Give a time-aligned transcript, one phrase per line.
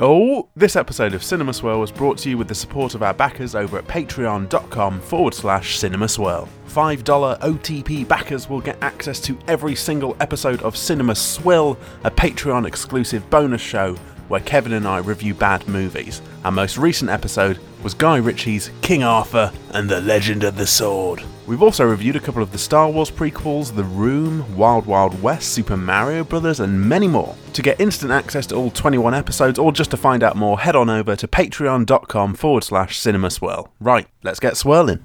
[0.00, 3.12] Oh, this episode of Cinema Swirl was brought to you with the support of our
[3.12, 6.48] backers over at patreon.com forward slash cinema swirl.
[6.68, 12.64] $5 OTP backers will get access to every single episode of Cinema Swill, a Patreon
[12.64, 13.96] exclusive bonus show
[14.28, 16.22] where Kevin and I review bad movies.
[16.44, 21.22] Our most recent episode was Guy Ritchie's King Arthur and the Legend of the Sword.
[21.46, 25.54] We've also reviewed a couple of the Star Wars prequels, The Room, Wild Wild West,
[25.54, 27.34] Super Mario Brothers, and many more.
[27.54, 30.76] To get instant access to all 21 episodes or just to find out more, head
[30.76, 33.72] on over to patreon.com forward slash cinema swirl.
[33.80, 35.04] Right, let's get swirling.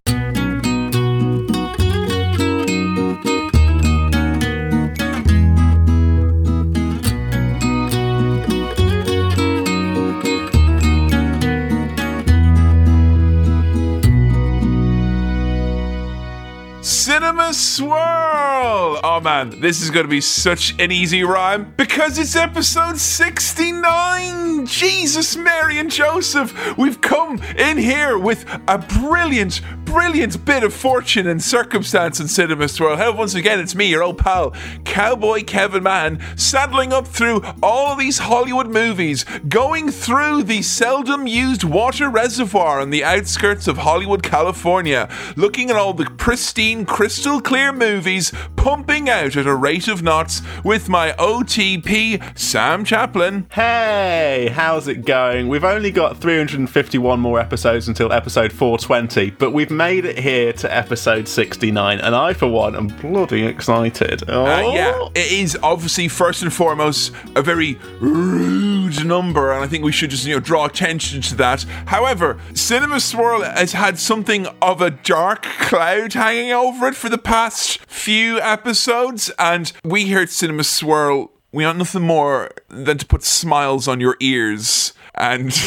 [17.13, 18.99] Cinema Swirl!
[19.03, 24.65] Oh man, this is to be such an easy rhyme because it's episode 69!
[24.65, 26.75] Jesus, Mary, and Joseph!
[26.75, 32.67] We've come in here with a brilliant, brilliant bit of fortune and circumstance in Cinema
[32.67, 32.97] Swirl.
[32.97, 37.95] Hello, once again, it's me, your old pal, Cowboy Kevin Mann, saddling up through all
[37.95, 44.23] these Hollywood movies, going through the seldom used water reservoir on the outskirts of Hollywood,
[44.23, 50.01] California, looking at all the pristine, crystal clear movies pumping out at a rate of
[50.01, 53.45] knots with my OTP, Sam Chaplin.
[53.51, 55.49] Hey, how's it going?
[55.49, 60.73] We've only got 351 more episodes until episode 420, but we've made it here to
[60.73, 64.23] episode 69, and I, for one, am bloody excited.
[64.29, 64.45] Oh.
[64.45, 69.83] Uh, yeah, it is obviously first and foremost a very rude number, and I think
[69.83, 71.63] we should just you know draw attention to that.
[71.85, 77.17] However, Cinema Swirl has had something of a dark cloud hanging over it for the
[77.17, 81.31] past few episodes, and we here at Cinema Swirl.
[81.51, 85.51] We want nothing more than to put smiles on your ears and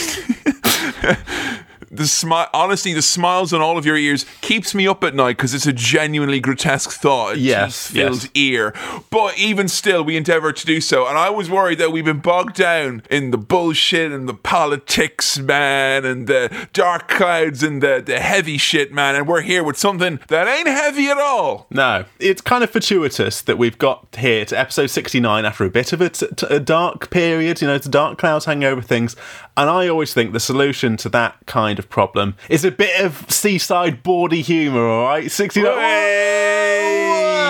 [1.96, 5.36] the smile honestly the smiles on all of your ears keeps me up at night
[5.36, 7.38] because it's a genuinely grotesque thought.
[7.38, 8.30] Yes, filled yes.
[8.34, 8.74] ear.
[9.10, 11.06] But even still we endeavor to do so.
[11.06, 15.38] And i was worried that we've been bogged down in the bullshit and the politics
[15.38, 19.14] man and the dark clouds and the, the heavy shit man.
[19.14, 21.66] And we're here with something that ain't heavy at all.
[21.70, 25.92] No, it's kind of fortuitous that we've got here to episode 69 after a bit
[25.92, 29.16] of a, t- a dark period, you know, the dark clouds hanging over things.
[29.58, 33.24] And I always think the solution to that kind of problem is a bit of
[33.30, 35.30] seaside bawdy humour, all right?
[35.30, 35.72] 69.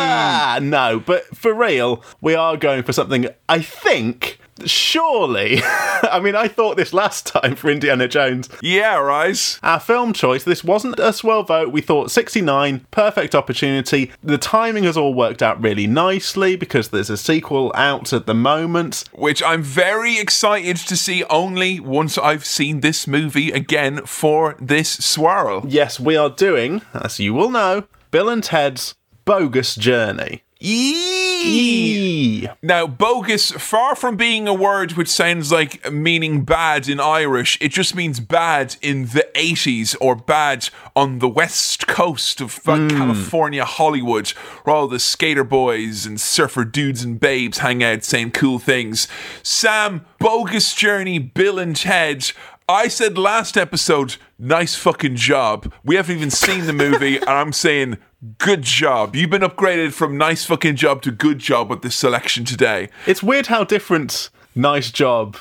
[0.09, 4.39] Ah, No, but for real, we are going for something, I think.
[4.65, 8.49] Surely, I mean, I thought this last time for Indiana Jones.
[8.63, 11.73] yeah right Our film choice, this wasn't a swirl vote.
[11.73, 14.11] We thought 69, perfect opportunity.
[14.23, 18.35] The timing has all worked out really nicely because there's a sequel out at the
[18.35, 19.05] moment.
[19.13, 24.91] which I'm very excited to see only once I've seen this movie again for this
[25.05, 25.65] swirl.
[25.69, 30.43] Yes, we are doing, as you will know, Bill and Ted's Bogus Journey.
[30.59, 31.43] Yee!
[31.45, 32.49] Yee.
[32.63, 37.69] Now, bogus, far from being a word which sounds like meaning bad in Irish, it
[37.69, 43.65] just means bad in the 80s or bad on the west coast of uh, California,
[43.65, 44.31] Hollywood,
[44.65, 49.09] where all the skater boys and surfer dudes and babes hang out saying cool things.
[49.43, 52.33] Sam, bogus journey, Bill and Ted.
[52.69, 55.73] I said last episode, nice fucking job.
[55.85, 57.99] We haven't even seen the movie, and I'm saying,
[58.39, 59.15] good job.
[59.15, 62.89] You've been upgraded from nice fucking job to good job with this selection today.
[63.07, 65.37] It's weird how different nice job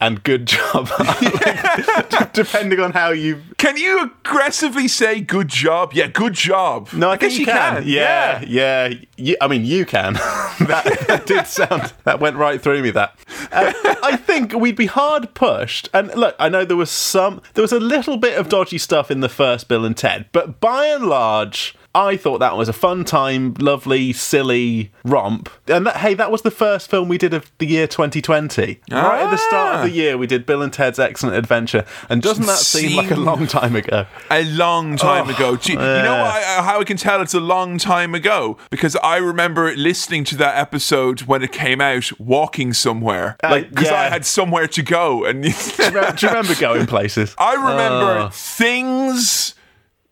[0.00, 0.88] and good job
[2.32, 3.42] depending on how you.
[3.56, 5.92] Can you aggressively say good job?
[5.92, 6.92] Yeah, good job.
[6.92, 7.82] No, I, guess you can.
[7.86, 8.94] Yeah, yeah.
[9.16, 10.12] You, I mean, you can.
[10.14, 11.92] that, that did sound.
[12.04, 12.90] That went right through me.
[12.90, 13.18] That.
[13.50, 13.72] Uh,
[14.02, 15.88] I think we'd be hard pushed.
[15.92, 17.42] And look, I know there was some.
[17.54, 20.60] There was a little bit of dodgy stuff in the first Bill and Ted, but
[20.60, 21.74] by and large.
[21.94, 25.48] I thought that was a fun time, lovely, silly romp.
[25.66, 28.80] And that, hey, that was the first film we did of the year 2020.
[28.92, 29.82] Right at the start of Ah.
[29.84, 31.84] the year, we did Bill and Ted's Excellent Adventure.
[32.08, 34.06] And doesn't that seem like a long time ago?
[34.30, 35.56] A long time Oh, ago.
[35.56, 38.58] Gee, You know I- how I can tell it's a long time ago?
[38.70, 43.36] Because I remember listening to that episode when it came out, walking somewhere.
[43.42, 45.24] Like, because I had somewhere to go.
[45.24, 47.34] And Do you remember going places?
[47.38, 48.28] I remember Oh.
[48.30, 49.54] things,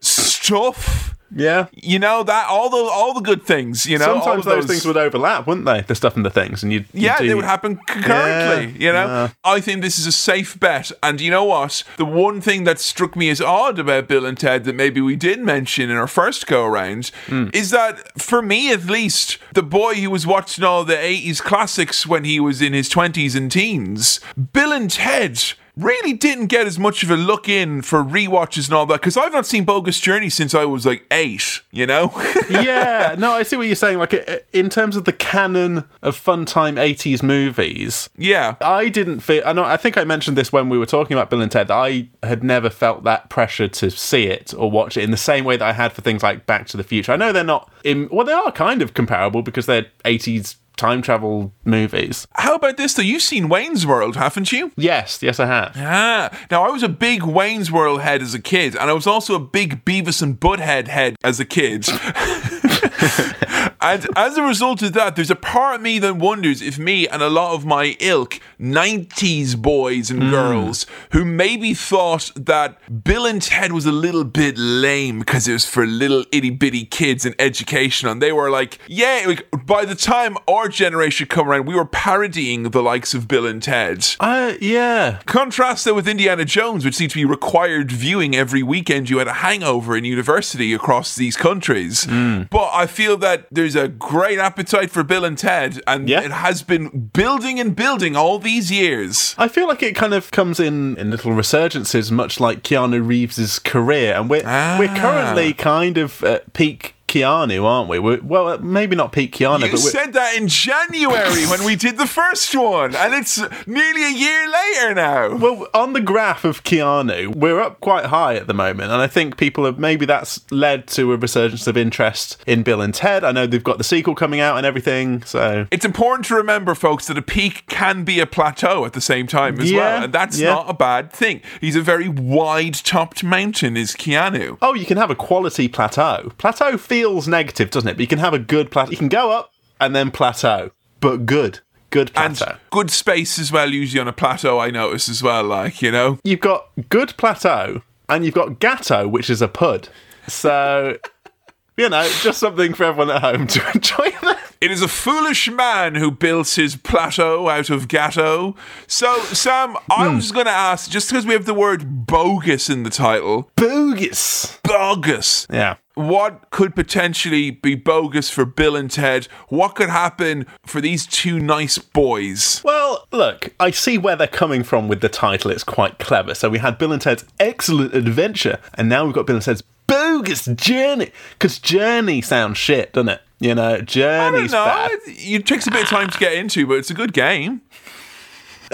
[0.01, 1.13] stuff.
[1.35, 1.67] Yeah.
[1.73, 3.85] You know that all the all the good things.
[3.87, 5.81] You know, Sometimes of those, things would overlap, wouldn't they?
[5.83, 6.85] The stuff and the things, and you.
[6.93, 8.73] Yeah, they would happen concurrently.
[8.79, 9.29] Yeah, you know, yeah.
[9.45, 10.93] I think this is a safe bet.
[11.03, 11.83] And you know what?
[11.97, 15.17] The one thing that struck me as odd about Bill and Ted that maybe we
[15.17, 17.49] did mention in our first go around Hmm.
[17.53, 22.07] is that, for me at least, the boy who was watching all the '80s classics
[22.07, 24.21] when he was in his 20s and teens,
[24.53, 25.43] Bill and Ted
[25.77, 29.17] really didn't get as much of a look in for rewatches and all that because
[29.17, 31.61] I've not seen Bogus Journey since I was like eight.
[31.71, 32.13] You know?
[32.51, 33.99] yeah, no, I see what you're saying.
[33.99, 38.57] Like uh, in terms of the canon of fun time '80s movies, yeah.
[38.61, 39.43] I didn't feel.
[39.45, 39.65] I know.
[39.65, 41.69] I think I mentioned this when we were talking about Bill and Ted.
[41.69, 45.17] that I had never felt that pressure to see it or watch it in the
[45.17, 47.13] same way that I had for things like Back to the Future.
[47.13, 47.71] I know they're not.
[47.85, 52.27] In, well, they are kind of comparable because they're '80s time travel movies.
[52.35, 53.03] How about this though?
[53.03, 54.73] You've seen Wayne's World, haven't you?
[54.77, 55.73] Yes, yes, I have.
[55.77, 59.07] Ah, now I was a big Wayne's World head as a kid, and I was
[59.07, 61.89] also a big Beavis and Butthead head as a kid.
[63.81, 67.07] and as a result of that, there's a part of me that wonders if me
[67.09, 73.27] and a lot of my ilk, 90s boys and girls, who maybe thought that Bill
[73.27, 77.25] and Ted was a little bit lame because it was for little itty bitty kids
[77.25, 81.67] and education, and they were like, yeah, like, by the time our generation come around,
[81.67, 84.07] we were parodying the likes of Bill and Ted.
[84.21, 85.21] Uh, yeah.
[85.27, 89.29] Contrast that with Indiana Jones, which seemed to be required viewing every weekend you had
[89.29, 92.07] a hangover in university across these countries.
[92.07, 96.23] But I feel that there's a great appetite for Bill and Ted, and Yeah.
[96.23, 99.35] it has been building and building all these years.
[99.39, 103.59] I feel like it kind of comes in in little resurgences, much like Keanu Reeves's
[103.59, 104.97] career, and we're we're Ah.
[104.99, 107.99] currently kind of at peak Keanu, aren't we?
[107.99, 111.65] We're, well, uh, maybe not peak Keanu, You but we're, said that in January when
[111.65, 115.37] we did the first one, and it's nearly a year later now.
[115.37, 119.07] well, on the graph of Keanu, we're up quite high at the moment, and I
[119.07, 123.23] think people have maybe that's led to a resurgence of interest in Bill and Ted.
[123.25, 126.75] I know they've got the sequel coming out and everything, so It's important to remember,
[126.75, 130.05] folks, that a peak can be a plateau at the same time as Yeah, well,
[130.05, 130.51] and that's yeah.
[130.55, 131.41] not a bad thing.
[131.61, 134.59] He's a very wide-topped mountain, is Keanu.
[134.61, 136.33] oh, you can have a quality plateau.
[136.39, 137.95] Plateau feels negative, doesn't it?
[137.95, 138.91] But you can have a good plateau.
[138.91, 140.71] You can go up and then plateau,
[141.01, 141.61] but good,
[141.91, 142.57] good And plateau.
[142.71, 146.19] good space as well, usually on a plateau, I notice as well, like, you know?
[146.25, 149.89] you've got good plateau and you've got gatto, which is a pud.
[150.29, 150.97] So,
[151.77, 154.11] you know, just something for everyone at home to enjoy.
[154.23, 154.41] That.
[154.59, 158.57] It is a foolish man who built his plateau out of gatto.
[158.87, 160.17] So, Sam, I Hmm.
[160.17, 164.59] was going to ask, just because we have the word bogus in the title, Bogus.
[164.65, 165.47] bogus.
[165.53, 165.77] Yeah.
[165.97, 169.29] What could potentially be bogus for Bill and Ted?
[169.49, 172.61] What could happen for these two nice boys?
[172.63, 175.51] Well, look, I see where they're coming from with the title.
[175.51, 176.35] It's quite clever.
[176.35, 179.63] So we had Bill and Ted's Excellent Adventure, and now we've got Bill and Ted's
[179.87, 181.13] Bogus Journey.
[181.33, 183.23] Because Journey sounds shit, doesn't it?
[183.41, 184.65] You know, I don't Journey's know.
[184.67, 184.91] bad.
[185.07, 187.63] It takes a bit of time to get into, but it's a good game.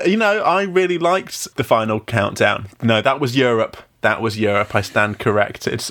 [0.04, 2.66] You know, I really liked the final countdown.
[2.82, 3.76] No, that was Europe.
[4.02, 4.74] That was Europe.
[4.74, 5.84] I stand corrected.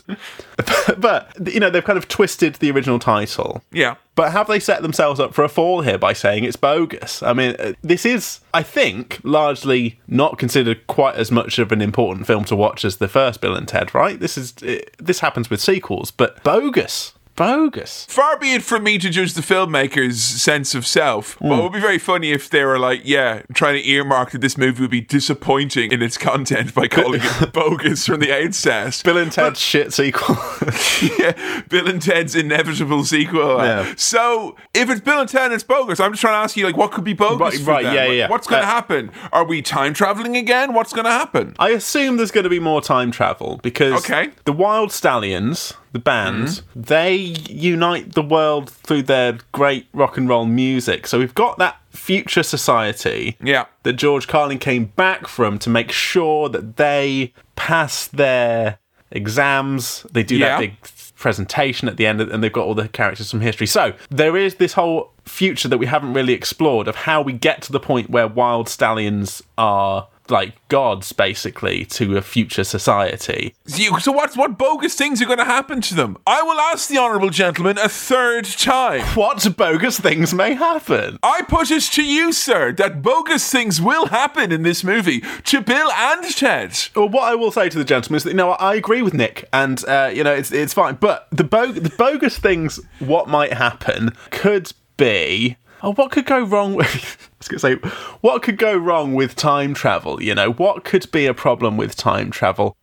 [0.98, 3.64] but, you know, they've kind of twisted the original title.
[3.72, 3.96] Yeah.
[4.16, 7.24] But have they set themselves up for a fall here by saying it's bogus?
[7.24, 11.82] I mean, uh, this is, I think, largely not considered quite as much of an
[11.82, 14.20] important film to watch as the first Bill and Ted, right?
[14.20, 18.06] This is it, this happens with sequels, but bogus, bogus.
[18.10, 21.72] Far be it from me to judge the filmmaker's sense of self, but it would
[21.74, 24.92] be very funny if they were like, yeah, trying to earmark that this movie would
[24.92, 29.02] be disappointing in its content by calling it bogus from the outset.
[29.04, 30.36] Bill and Ted's shit sequel.
[31.20, 33.58] yeah, Bill and Ted's inevitable sequel.
[33.60, 33.94] Yeah.
[33.98, 36.66] So if it's Bill and Ted and it's bogus, I'm just trying to ask you,
[36.66, 37.40] like, what could be bogus?
[37.40, 37.96] Right, for right, them?
[37.96, 38.30] yeah, yeah.
[38.30, 39.12] What's going to Uh, happen?
[39.32, 40.74] Are we time traveling again?
[40.74, 41.56] What's going to happen?
[41.60, 44.32] I assume there's going to be more time travel because Okay.
[44.46, 46.82] The Wild Stallions, the band, mm-hmm.
[46.82, 47.16] they
[47.50, 51.08] unite the world through their great rock and roll music.
[51.08, 53.66] So we've got that future society Yeah.
[53.84, 58.80] that George Carlin came back from to make sure that they pass their
[59.12, 60.06] exams.
[60.12, 60.50] They do Yeah.
[60.50, 60.76] that big
[61.18, 63.68] presentation at the end, and they've got all the characters from history.
[63.68, 67.62] So there is this whole future that we haven't really explored of how we get
[67.64, 73.54] to the point where wild stallions are like gods, basically, to a future society.
[73.66, 76.18] So what's what bogus things are going to happen to them?
[76.26, 79.02] I will ask the honourable gentleman a third time.
[79.16, 81.20] What bogus things may happen?
[81.22, 85.62] I put it to you, sir, that bogus things will happen in this movie to
[85.62, 86.78] Bill and Ted.
[86.96, 89.14] Well, what I will say to the gentleman is that you know I agree with
[89.14, 90.96] Nick, and uh, you know it's it's fine.
[90.96, 95.58] But the bo- the bogus things, what might happen could be.
[95.84, 97.30] Oh, what could go wrong with?
[97.42, 100.22] I was going to say, what could go wrong with time travel?
[100.22, 102.78] You know, what could be a problem with time travel?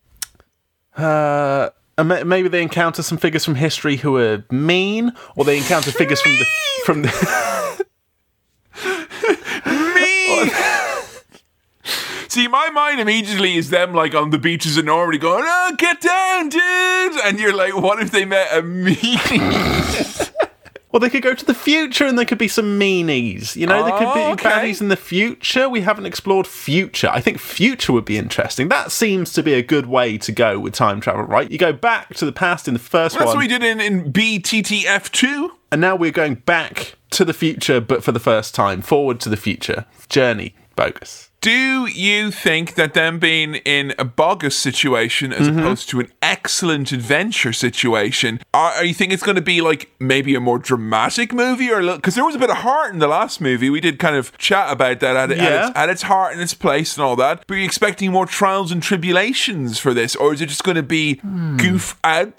[0.97, 6.21] Uh, maybe they encounter some figures from history who are mean, or they encounter figures
[6.21, 6.47] from the
[6.85, 7.87] from the.
[9.95, 10.51] Me.
[12.29, 16.01] See, my mind immediately is them like on the beaches in Normandy going, "Oh, get
[16.01, 18.97] down, dude!" And you're like, "What if they met a me?"
[20.91, 23.57] Well, they could go to the future and there could be some meanies.
[23.57, 24.49] You know, there could be Oh, okay.
[24.49, 25.69] baddies in the future.
[25.69, 27.11] We haven't explored future.
[27.13, 28.69] I think future would be interesting.
[28.69, 31.51] That seems to be a good way to go with time travel, right?
[31.51, 33.81] You go back to the past in the first That's one, what we did in,
[33.81, 35.51] in BTTF2.
[35.73, 39.29] and now we're going back to the future, but for the first time, forward to
[39.29, 39.85] the future.
[40.09, 41.28] Journey, bogus.
[41.41, 45.61] Do you think that them being in a bogus situation as Mm-hmm.
[45.61, 49.91] opposed to an excellent adventure situation, are, are you think it's going to be like
[50.01, 53.07] maybe a more dramatic movie or because there was a bit of heart in the
[53.07, 53.71] last movie?
[53.71, 56.55] We did kind of chat about that at, at, its, at its heart and its
[56.55, 57.45] place and all that.
[57.47, 60.77] But are you expecting more trials and tribulations for this, or is it just going
[60.77, 61.57] to be Hmm.
[61.57, 62.33] goof out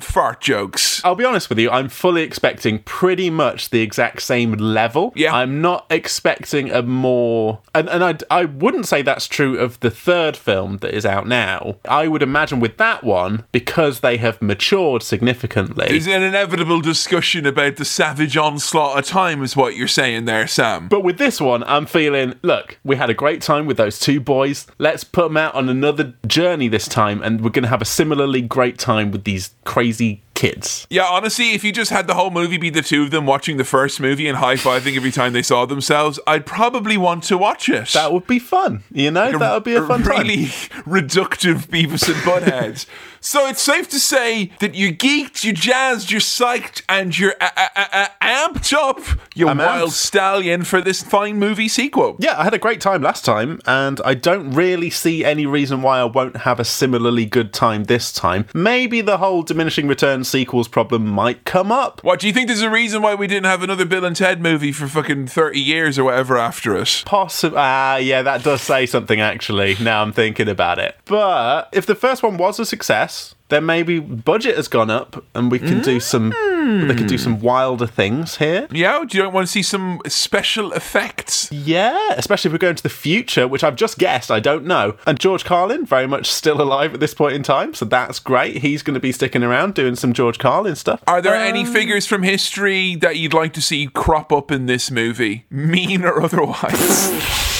[0.00, 1.02] fart jokes?
[1.04, 5.12] I'll be honest with you, I'm fully expecting pretty much the exact same level.
[5.14, 5.34] Yeah.
[5.34, 7.60] I'm not expecting a more.
[7.74, 11.26] And, and I, I wouldn't say that's true of the third film that is out
[11.26, 11.76] now.
[11.84, 15.86] I would imagine with that one, because they have matured significantly.
[15.88, 20.46] There's an inevitable discussion about the savage onslaught of time, is what you're saying there,
[20.46, 20.88] Sam.
[20.88, 24.20] But with this one, I'm feeling, look, we had a great time with those two
[24.20, 24.66] boys.
[24.78, 27.86] Let's put them out on another journey this time, and we're going to have a
[27.86, 30.86] similarly great time with these crazy kids.
[30.88, 33.58] Yeah, honestly, if you just had the whole movie be the two of them watching
[33.58, 37.36] the first movie and high fiving every time they saw themselves, I'd probably want to
[37.36, 37.88] watch it.
[37.90, 39.38] That would be fun, you know?
[39.38, 40.26] That would be a fun time.
[40.26, 40.44] really
[40.86, 42.86] reductive Beavis and Butthead.
[43.20, 47.50] so it's safe to say that you're geeked, you're jazzed, you're psyched, and you're uh,
[47.56, 49.00] uh, uh, amped up,
[49.34, 49.94] you I'm wild amped.
[49.94, 52.16] stallion, for this fine movie sequel.
[52.18, 55.82] Yeah, I had a great time last time, and I don't really see any reason
[55.82, 58.46] why I won't have a similarly good time this time.
[58.54, 62.02] Maybe the whole diminishing returns sequels problem might come up.
[62.02, 62.46] What do you think?
[62.48, 65.60] There's a reason why we didn't have another Bill and Ted movie for fucking thirty
[65.60, 67.02] years or whatever after it.
[67.06, 67.56] Possible.
[67.58, 69.76] Ah, yeah, that does say something actually.
[69.80, 70.96] Now I'm thinking about it.
[71.04, 73.09] But if the first one was a success,
[73.50, 76.30] then maybe budget has gone up, and we can do some.
[76.30, 77.44] They could do some hmm.
[77.44, 78.68] wilder things here.
[78.70, 81.50] Yeah, do you want to see some special effects?
[81.50, 84.96] Yeah, especially if we're going to the future, which I've just guessed, I don't know.
[85.04, 88.58] And George Carlin, very much still alive at this point in time, so that's great.
[88.58, 91.02] He's going to be sticking around doing some George Carlin stuff.
[91.08, 94.66] Are there any um, figures from history that you'd like to see crop up in
[94.66, 97.10] this movie, mean or otherwise?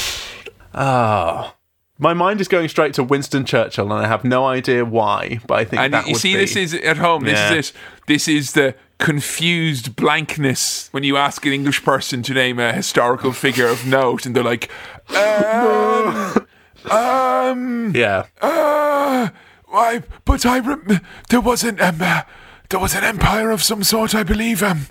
[0.73, 1.57] Ah.
[2.03, 5.59] My mind is going straight to Winston Churchill, and I have no idea why, but
[5.59, 7.25] I think and you see, be- this is at home.
[7.25, 7.53] This Yeah.
[7.55, 7.77] is it.
[8.07, 13.33] This is the confused blankness when you ask an English person to name a historical
[13.33, 14.71] figure of note, and they're like,
[15.15, 16.47] um,
[16.91, 18.25] um, yeah.
[18.41, 19.29] uh,
[19.67, 20.03] why?
[20.25, 22.23] But I rem- there wasn't um, uh,
[22.71, 24.63] there was an empire of some sort, I believe.
[24.63, 24.87] Um,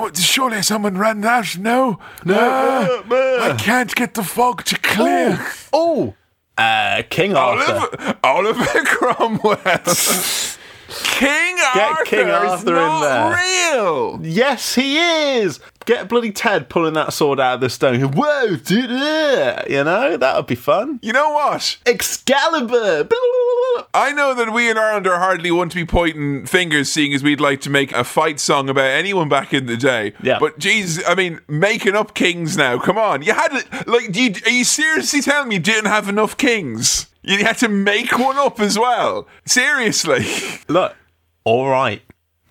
[0.00, 1.58] was, surely someone ran that.
[1.58, 3.02] No, no,
[3.42, 5.44] I can't get the fog to clear.
[5.72, 6.14] Oh,
[6.56, 7.72] uh, King Arthur.
[7.74, 9.56] Oliver, Oliver Cromwell.
[10.88, 13.74] King Arthur King is Arthur in not there.
[13.74, 14.20] real.
[14.22, 15.58] Yes, he is.
[15.84, 18.00] Get bloody Ted pulling that sword out of the stone.
[18.00, 18.90] Whoa, dude!
[18.90, 20.98] You know that would be fun.
[21.02, 21.76] You know what?
[21.84, 23.08] Excalibur.
[23.92, 27.22] I know that we in Ireland are hardly one to be pointing fingers, seeing as
[27.22, 30.14] we'd like to make a fight song about anyone back in the day.
[30.22, 30.38] Yeah.
[30.38, 32.78] But geez, I mean, making up kings now.
[32.78, 33.52] Come on, you had
[33.86, 37.06] like, do you, are you seriously telling me you didn't have enough kings?
[37.22, 39.26] You had to make one up as well.
[39.46, 40.26] Seriously.
[40.68, 40.94] Look,
[41.44, 42.02] all right.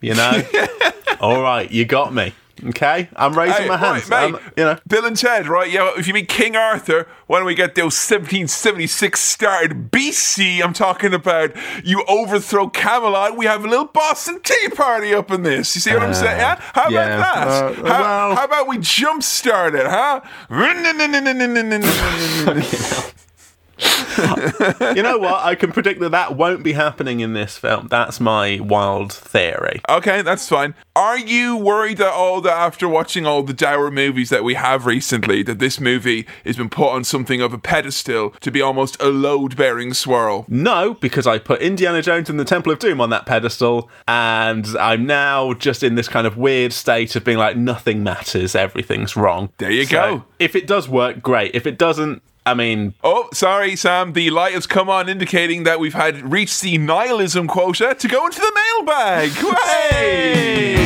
[0.01, 0.43] You know,
[1.19, 1.69] all right.
[1.71, 2.33] You got me.
[2.65, 4.09] Okay, I'm raising Hey, my hands.
[4.09, 4.39] right, mate.
[4.39, 5.69] I'm- you know, Bill and Ted, right?
[5.69, 10.61] Yeah, if you mean King Arthur, why don't we get those 1776 started BC?
[10.63, 11.51] I'm talking about
[11.83, 13.35] you overthrow Camelot.
[13.37, 15.75] We have a little Boston Tea Party up in this.
[15.75, 16.39] You see what I'm saying?
[16.39, 16.59] Yeah?
[16.73, 17.47] How yeah, about that?
[17.47, 20.21] uh, how, well- how about we jumpstart it, huh?
[24.95, 25.43] you know what?
[25.43, 27.87] I can predict that that won't be happening in this film.
[27.87, 29.81] That's my wild theory.
[29.89, 30.75] Okay, that's fine.
[30.95, 34.85] Are you worried at all that after watching all the dour movies that we have
[34.85, 39.01] recently, that this movie has been put on something of a pedestal to be almost
[39.01, 40.45] a load bearing swirl?
[40.47, 44.67] No, because I put Indiana Jones and the Temple of Doom on that pedestal, and
[44.79, 49.15] I'm now just in this kind of weird state of being like, nothing matters, everything's
[49.15, 49.49] wrong.
[49.57, 50.25] There you So, go.
[50.39, 51.55] If it does work, great.
[51.55, 54.13] If it doesn't, I mean, Oh, sorry, Sam.
[54.13, 58.25] The light has come on, indicating that we've had reached the nihilism quota to go
[58.25, 59.31] into the mailbag.
[59.63, 60.83] Hey!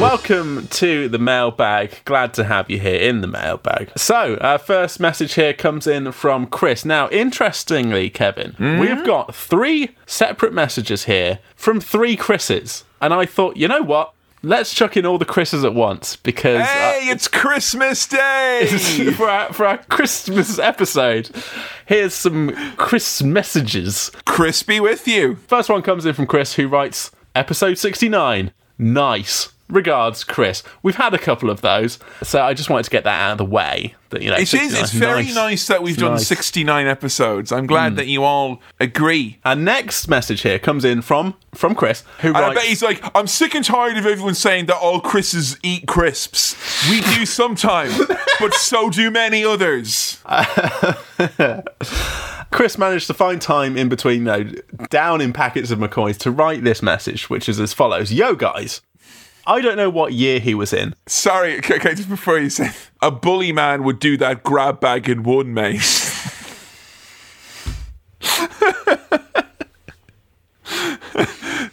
[0.00, 2.02] Welcome to the mailbag.
[2.04, 3.90] Glad to have you here in the mailbag.
[3.96, 6.84] So, our first message here comes in from Chris.
[6.84, 8.78] Now, interestingly, Kevin, mm-hmm.
[8.78, 12.84] we've got three separate messages here from three Chris's.
[13.00, 14.12] And I thought, you know what?
[14.46, 18.66] Let's chuck in all the Chris's at once because uh, Hey, it's Christmas Day!
[19.16, 21.30] for our for our Christmas episode,
[21.84, 24.10] here's some Chris messages.
[24.24, 25.36] Chris be with you.
[25.36, 30.62] First one comes in from Chris, who writes, "Episode sixty-nine, nice." Regards, Chris.
[30.82, 33.38] We've had a couple of those, so I just wanted to get that out of
[33.38, 33.96] the way.
[34.10, 34.78] That you know, It is.
[34.78, 36.28] It's very nice, that we've done nice.
[36.28, 37.50] 69 episodes.
[37.50, 37.96] I'm glad hmm.
[37.96, 39.40] that you all agree.
[39.44, 42.82] Our next message here comes in from from Chris, who And I writes, bet he's
[42.82, 46.54] like, I'm sick and tired of everyone saying that all Chris's eat crisps.
[46.88, 48.00] We do sometimes,
[48.38, 50.22] but so do many others.
[52.52, 54.44] Chris managed to find time in between, though,
[54.90, 58.80] down in packets of McCoys to write this message, which is as follows: Yo, guys.
[59.46, 60.94] I don't know what year he was in.
[61.06, 65.08] Sorry, okay, okay, just before you say, a bully man would do that grab bag
[65.08, 65.80] in one, mate.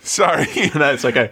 [0.03, 0.45] Sorry.
[0.75, 1.31] no, it's okay.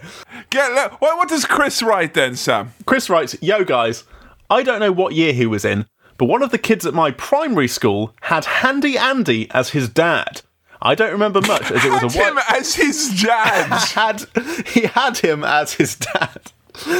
[0.49, 2.73] Get, what, what does Chris write then, Sam?
[2.85, 4.05] Chris writes, Yo, guys,
[4.49, 5.85] I don't know what year he was in,
[6.17, 10.41] but one of the kids at my primary school had Handy Andy as his dad.
[10.81, 12.51] I don't remember much, as it was Had a him white.
[12.59, 13.67] as his dad.
[13.93, 14.25] had
[14.67, 16.41] he had him as his dad?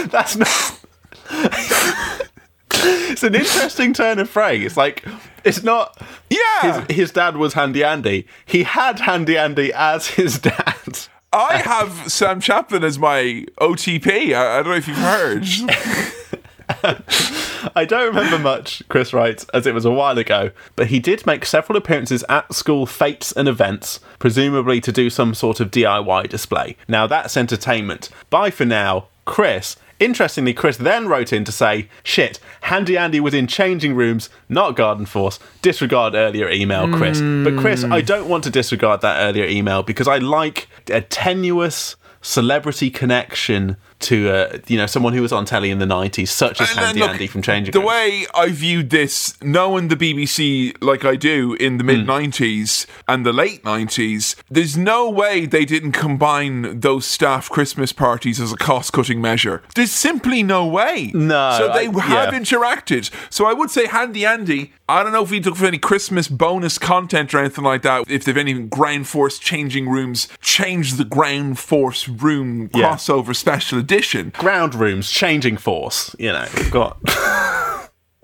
[0.09, 0.79] That's not.
[2.73, 4.65] it's an interesting turn of phrase.
[4.65, 5.03] It's like,
[5.43, 5.99] it's not.
[6.29, 6.85] yeah.
[6.87, 8.27] His, his dad was Handy Andy.
[8.45, 10.99] He had Handy Andy as his dad.
[11.33, 14.33] I have Sam Chaplin as my OTP.
[14.33, 15.45] I, I don't know if you've heard.
[17.75, 21.25] I don't remember much, Chris writes, as it was a while ago, but he did
[21.25, 26.29] make several appearances at school fates and events, presumably to do some sort of DIY
[26.29, 26.75] display.
[26.87, 28.09] Now that's entertainment.
[28.29, 29.75] Bye for now, Chris.
[29.99, 34.75] Interestingly, Chris then wrote in to say, shit, Handy Andy was in changing rooms, not
[34.75, 35.37] Garden Force.
[35.61, 37.21] Disregard earlier email, Chris.
[37.21, 41.95] But Chris, I don't want to disregard that earlier email because I like a tenuous
[42.23, 46.59] celebrity connection to uh, you know someone who was on telly in the 90s such
[46.61, 50.75] as And Handy look, Andy from Changing The way I viewed this, knowing the BBC
[50.81, 55.65] like I do in the mid 90s and the late 90s, there's no way they
[55.65, 59.61] didn't combine those staff Christmas parties as a cost cutting measure.
[59.75, 61.11] There's simply no way.
[61.13, 62.39] No, So they I- have yeah.
[62.39, 63.09] interacted.
[63.29, 64.73] So I would say Handy Andy.
[64.89, 68.03] I don't know if he took for any Christmas bonus content or anything like that.
[68.09, 72.89] If they've any ground force changing rooms, change the ground force room Yeah.
[72.95, 73.90] crossover special edition.
[74.33, 76.97] Ground rooms changing force you know we've got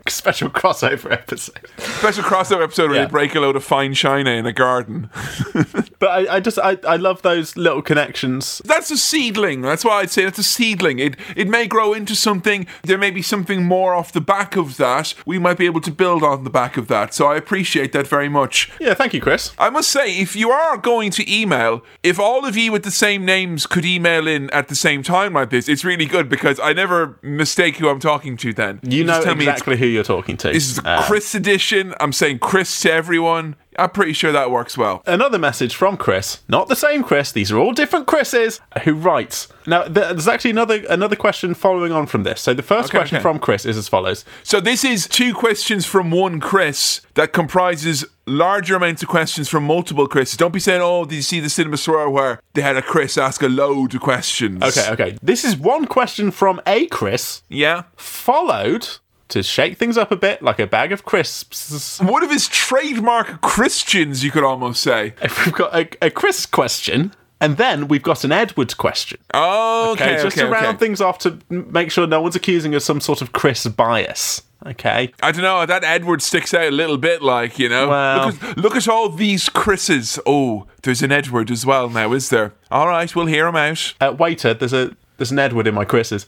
[0.23, 3.05] special crossover episode Special crossover episode where Yeah.
[3.05, 5.09] they break a load of fine china in a garden.
[5.99, 9.61] but I, I just I, I love those little connections That's a seedling.
[9.61, 10.99] That's why I'd say that's a seedling.
[10.99, 12.67] It it may grow into something.
[12.83, 15.13] There may be something more off the back of that.
[15.25, 17.13] We might be able to build on the back of that.
[17.13, 18.71] So I appreciate that very much.
[18.79, 22.45] yeah thank you chris I must say, if you are going to email, if all
[22.45, 25.67] of you with the same names could email in at the same time like this,
[25.69, 28.79] it's really good because I never mistake who I'm talking to then.
[28.83, 31.93] you know me it's exactly who you're talking to This is the Uh, Chris edition.
[31.99, 33.55] I'm saying Chris to everyone.
[33.79, 35.03] I'm pretty sure that works well.
[35.05, 37.31] Another message from Chris, not the same Chris.
[37.31, 38.59] These are all different Chris's.
[38.85, 39.83] Who writes now?
[39.87, 42.41] There's actually another another question following on from this.
[42.41, 43.21] So the first Okay, question okay.
[43.21, 48.03] from Chris is as follows: So this is two questions from one Chris that comprises
[48.25, 50.37] larger amounts of questions from multiple Chris's.
[50.37, 53.15] Don't be saying, "Oh, did you see the cinema swirl where they had a Chris
[53.15, 55.17] ask a load of questions?" Okay, okay.
[55.21, 57.83] This is one question from a Chris, Yeah.
[57.95, 58.87] followed
[59.29, 61.99] to shake things up a bit, like a bag of crisps.
[61.99, 65.13] One of his trademark Christians, you could almost say.
[65.45, 69.19] We've got a, a Chris question, and then we've got an Edward question.
[69.33, 70.77] Oh, okay, Okay, just okay, to round okay.
[70.77, 74.43] things off to make sure no one's accusing us of some sort of Chris bias.
[74.65, 75.13] Okay.
[75.21, 75.65] I don't know.
[75.67, 77.89] That Edward sticks out a little bit, like you know.
[77.89, 80.19] Well- look, at, look at all these Chris's.
[80.25, 82.53] Oh, there's an Edward as well now, is there?
[82.71, 83.93] All right, we'll hear him out.
[84.01, 86.25] Uh, waiter, there's a there's an Edward in my Chris's.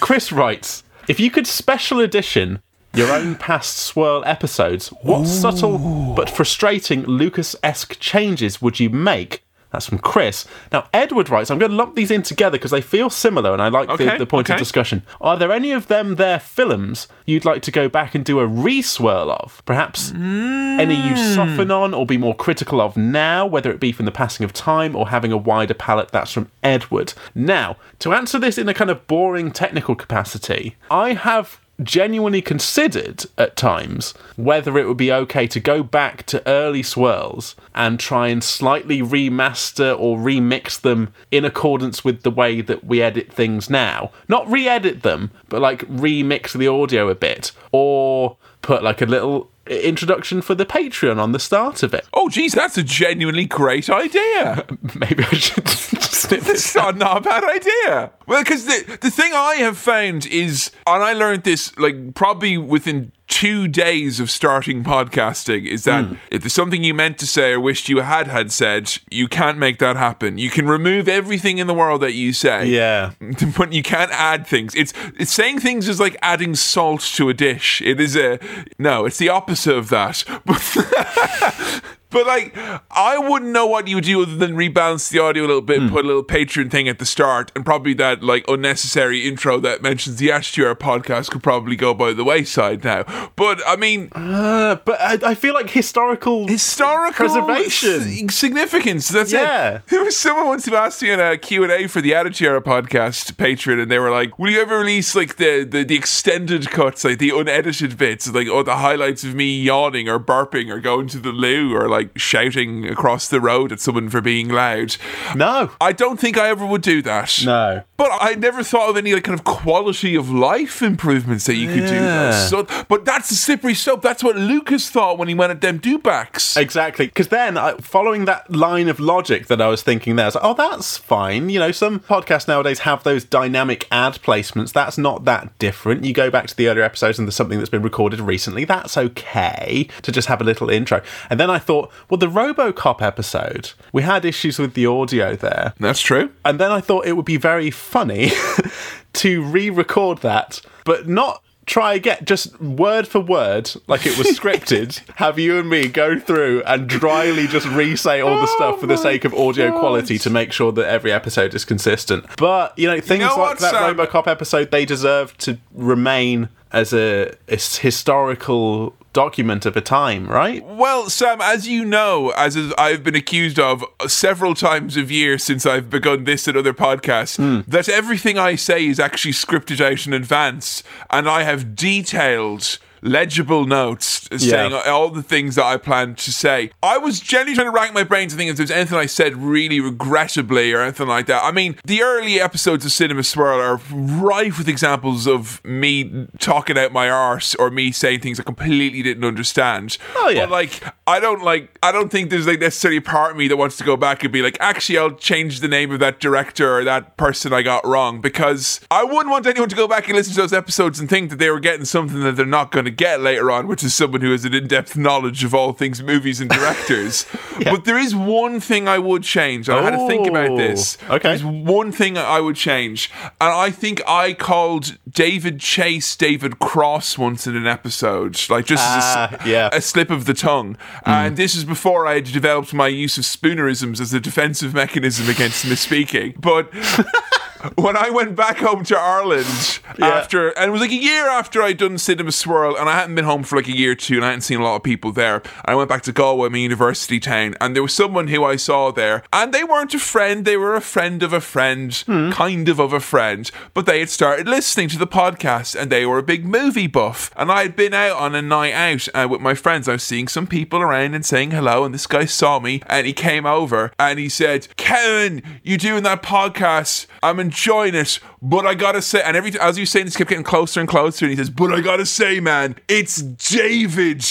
[0.00, 2.62] Chris writes, if you could special edition
[2.94, 9.42] your own past swirl episodes, what subtle but frustrating Lucas-esque changes would you make?
[9.72, 10.46] That's from Chris.
[10.70, 13.62] Now, Edward writes, I'm going to lump these in together because they feel similar and
[13.62, 15.02] I like the, Okay, the point of discussion.
[15.20, 18.46] Are there any of them their films you'd like to go back and do a
[18.46, 19.62] re-swirl of?
[19.64, 21.34] Perhaps any you hmm.
[21.34, 24.52] soften on or be more critical of now, whether it be from the passing of
[24.52, 26.10] time or having a wider palette?
[26.10, 27.14] That's from Edward.
[27.34, 33.24] Now, to answer this in a kind of boring technical capacity, I have genuinely considered
[33.38, 38.28] at times whether it would be okay to go back to early swirls and try
[38.28, 43.70] and slightly remaster or remix them in accordance with the way that we edit things
[43.70, 44.10] now.
[44.28, 49.06] Not re edit them, but like remix the audio a bit or put like a
[49.06, 52.06] little introduction for the Patreon on the start of it.
[52.12, 54.66] Oh, geez, that's a genuinely great idea.
[54.94, 55.64] Maybe I should
[56.34, 58.12] It's not, not a bad idea.
[58.26, 62.56] Well, because the the thing I have found is, and I learned this like probably
[62.56, 66.14] within two days of starting podcasting, is that Hmm.
[66.30, 69.56] if there's something you meant to say or wished you had had said, you can't
[69.58, 70.36] make that happen.
[70.38, 72.66] You can remove everything in the world that you say.
[72.66, 73.12] Yeah.
[73.56, 74.74] But you can't add things.
[74.74, 77.80] It's it's saying things is like adding salt to a dish.
[77.84, 78.38] It is a
[78.78, 79.06] no.
[79.06, 80.24] It's the opposite of that.
[82.12, 82.56] But like
[82.90, 85.90] I wouldn't know what you would do other than rebalance the audio a little bit,
[85.90, 89.82] put a little Patreon thing at the start, and probably that like unnecessary intro that
[89.82, 93.04] mentions the Ashtura podcast could probably go by the wayside now.
[93.36, 98.28] But I mean, Uh, but I, I feel like historical historical preservation.
[98.28, 99.08] significance.
[99.08, 99.76] That's Yeah.
[99.76, 99.82] it.
[99.88, 102.46] There was someone once who asked me in a Q and A for the Attitude
[102.48, 105.96] Era podcast Patreon, and they were like, "Will you ever release like the, the the
[105.96, 110.70] extended cuts, like the unedited bits, like oh the highlights of me yawning or burping
[110.70, 114.48] or going to the loo or like shouting across the road at someone for being
[114.48, 114.96] loud?"
[115.34, 115.70] No.
[115.80, 117.42] I don't think I ever would do that.
[117.44, 117.82] No.
[117.96, 121.68] But I never thought of any like kind of quality of life improvements that you
[121.68, 121.94] could do.
[121.94, 122.30] Yeah.
[122.30, 122.64] Though.
[122.64, 124.02] So, but that's the slippery slope.
[124.02, 126.56] That's what Lucas thought when he went at them dubacks.
[126.56, 130.28] Exactly, because then I, following that line of logic that I was thinking there, I
[130.28, 131.48] was like, oh, that's fine.
[131.48, 134.72] You know, some podcasts nowadays have those dynamic ad placements.
[134.72, 136.04] That's not that different.
[136.04, 138.64] You go back to the earlier episodes and there's something that's been recorded recently.
[138.64, 141.02] That's okay to just have a little intro.
[141.30, 145.74] And then I thought, well, the RoboCop episode, we had issues with the audio there.
[145.78, 146.30] That's true.
[146.44, 148.32] And then I thought it would be very funny
[149.14, 154.26] to re record that, but not try again, just word for word, like it was
[154.38, 155.00] scripted.
[155.16, 158.80] have you and me go through and dryly just re say all the oh stuff
[158.80, 159.80] for the sake of audio God.
[159.80, 162.24] quality to make sure that every episode is consistent.
[162.36, 163.96] But, you know, things know like what, that Sam?
[163.96, 170.64] Robocop episode, they deserve to remain as a, a historical document of a time, right?
[170.64, 175.66] Well, Sam, as you know, as I've been accused of several times of years since
[175.66, 177.68] I've begun this and other podcasts, hmm.
[177.70, 182.78] that everything I say is actually scripted out in advance, and I have detailed.
[183.02, 186.70] Legible notes saying all the things that I planned to say.
[186.82, 189.36] I was genuinely trying to rack my brain to think if there's anything I said
[189.36, 191.42] really regrettably or anything like that.
[191.42, 196.78] I mean, the early episodes of Cinema Swirl are rife with examples of me talking
[196.78, 199.98] out my arse or me saying things I completely didn't understand.
[200.16, 200.42] Oh, yeah.
[200.42, 201.76] But like, I don't like.
[201.82, 204.22] I don't think there's like necessarily a part of me that wants to go back
[204.22, 207.62] and be like, actually, I'll change the name of that director or that person I
[207.62, 211.00] got wrong because I wouldn't want anyone to go back and listen to those episodes
[211.00, 213.66] and think that they were getting something that they're not going to get later on,
[213.68, 217.26] which is someone who has an in-depth knowledge of all things movies and directors.
[217.64, 219.68] But there is one thing I would change.
[219.68, 220.96] I had to think about this.
[221.08, 221.28] Oh, okay.
[221.28, 227.18] There's one thing I would change, and I think I called David Chase David Cross
[227.18, 229.68] once in an episode, like just as a Ah, yeah.
[229.72, 230.76] a slip of the tongue.
[231.04, 235.28] And this is before I had developed my use of spoonerisms as a defensive mechanism
[235.28, 236.40] against misspeaking.
[236.40, 236.70] But
[237.76, 241.62] when I went back home to Ireland after, and it was like a year after
[241.62, 244.16] I'd done Cinema Swirl, and I hadn't been home for like a year or two,
[244.16, 245.42] and I hadn't seen a lot of people there.
[245.64, 248.90] I went back to Galway, my university town, and there was someone who I saw
[248.90, 252.78] there, and they weren't a friend, they were a friend of a friend, kind of
[252.78, 256.22] of a friend, but they had started listening to the podcast, and they were a
[256.22, 257.30] big movie buff.
[257.36, 259.88] And I had been out on a night out uh, with my friends.
[259.88, 263.06] I was seeing some people around and saying hello, and this guy saw me, and
[263.06, 267.06] he came over and he said, "Kevin, you doing that podcast?
[267.22, 270.44] I'm enjoying it, but I gotta say." And every as you saying this, kept getting
[270.44, 274.24] closer and closer, and he says, "But I gotta say, man, it's David."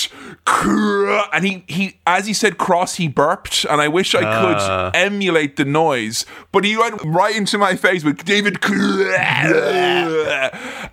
[1.34, 4.92] And he he as he said cross, he burped, and I wish I could ah.
[4.94, 8.60] emulate the noise, but he went right into my face with David.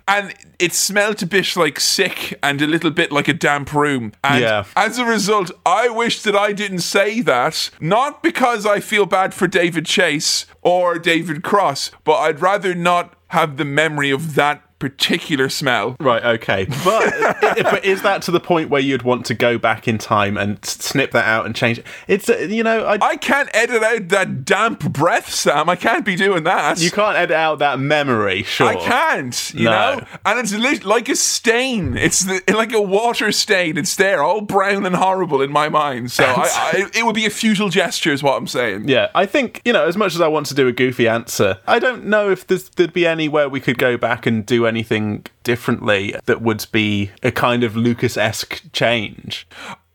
[0.07, 3.73] Cro-" And it smelled a bit like sick and a little bit like a damp
[3.73, 4.13] room.
[4.23, 4.63] And Yeah.
[4.75, 9.33] as a result, I wish that I didn't say that, not because I feel bad
[9.33, 14.63] for David Chase or David Cross, but I'd rather not have the memory of that
[14.79, 15.95] particular smell.
[15.99, 16.65] Right, okay.
[16.83, 20.37] But, but is that to the point where you'd want to go back in time
[20.37, 21.85] and snip that out and change it?
[22.07, 25.69] It's, uh, you know, I, I can't edit out that damp breath, Sam.
[25.69, 26.79] I can't be doing that.
[26.79, 28.67] you can't edit out that memory, sure.
[28.67, 29.71] I can't, you No.
[29.97, 31.97] know, and it's lit- like a stain.
[31.97, 33.77] It's the, like a water stain.
[33.77, 36.11] It's there, all brown and horrible in my mind.
[36.11, 38.87] So I, I, it would be a futile gesture, is what I'm saying.
[38.87, 41.59] Yeah, I think, you know, as much as I want to do a goofy answer,
[41.67, 45.25] I don't know if there's, there'd be anywhere we could go back and do anything
[45.43, 49.47] differently that would be a kind of Lucas esque change.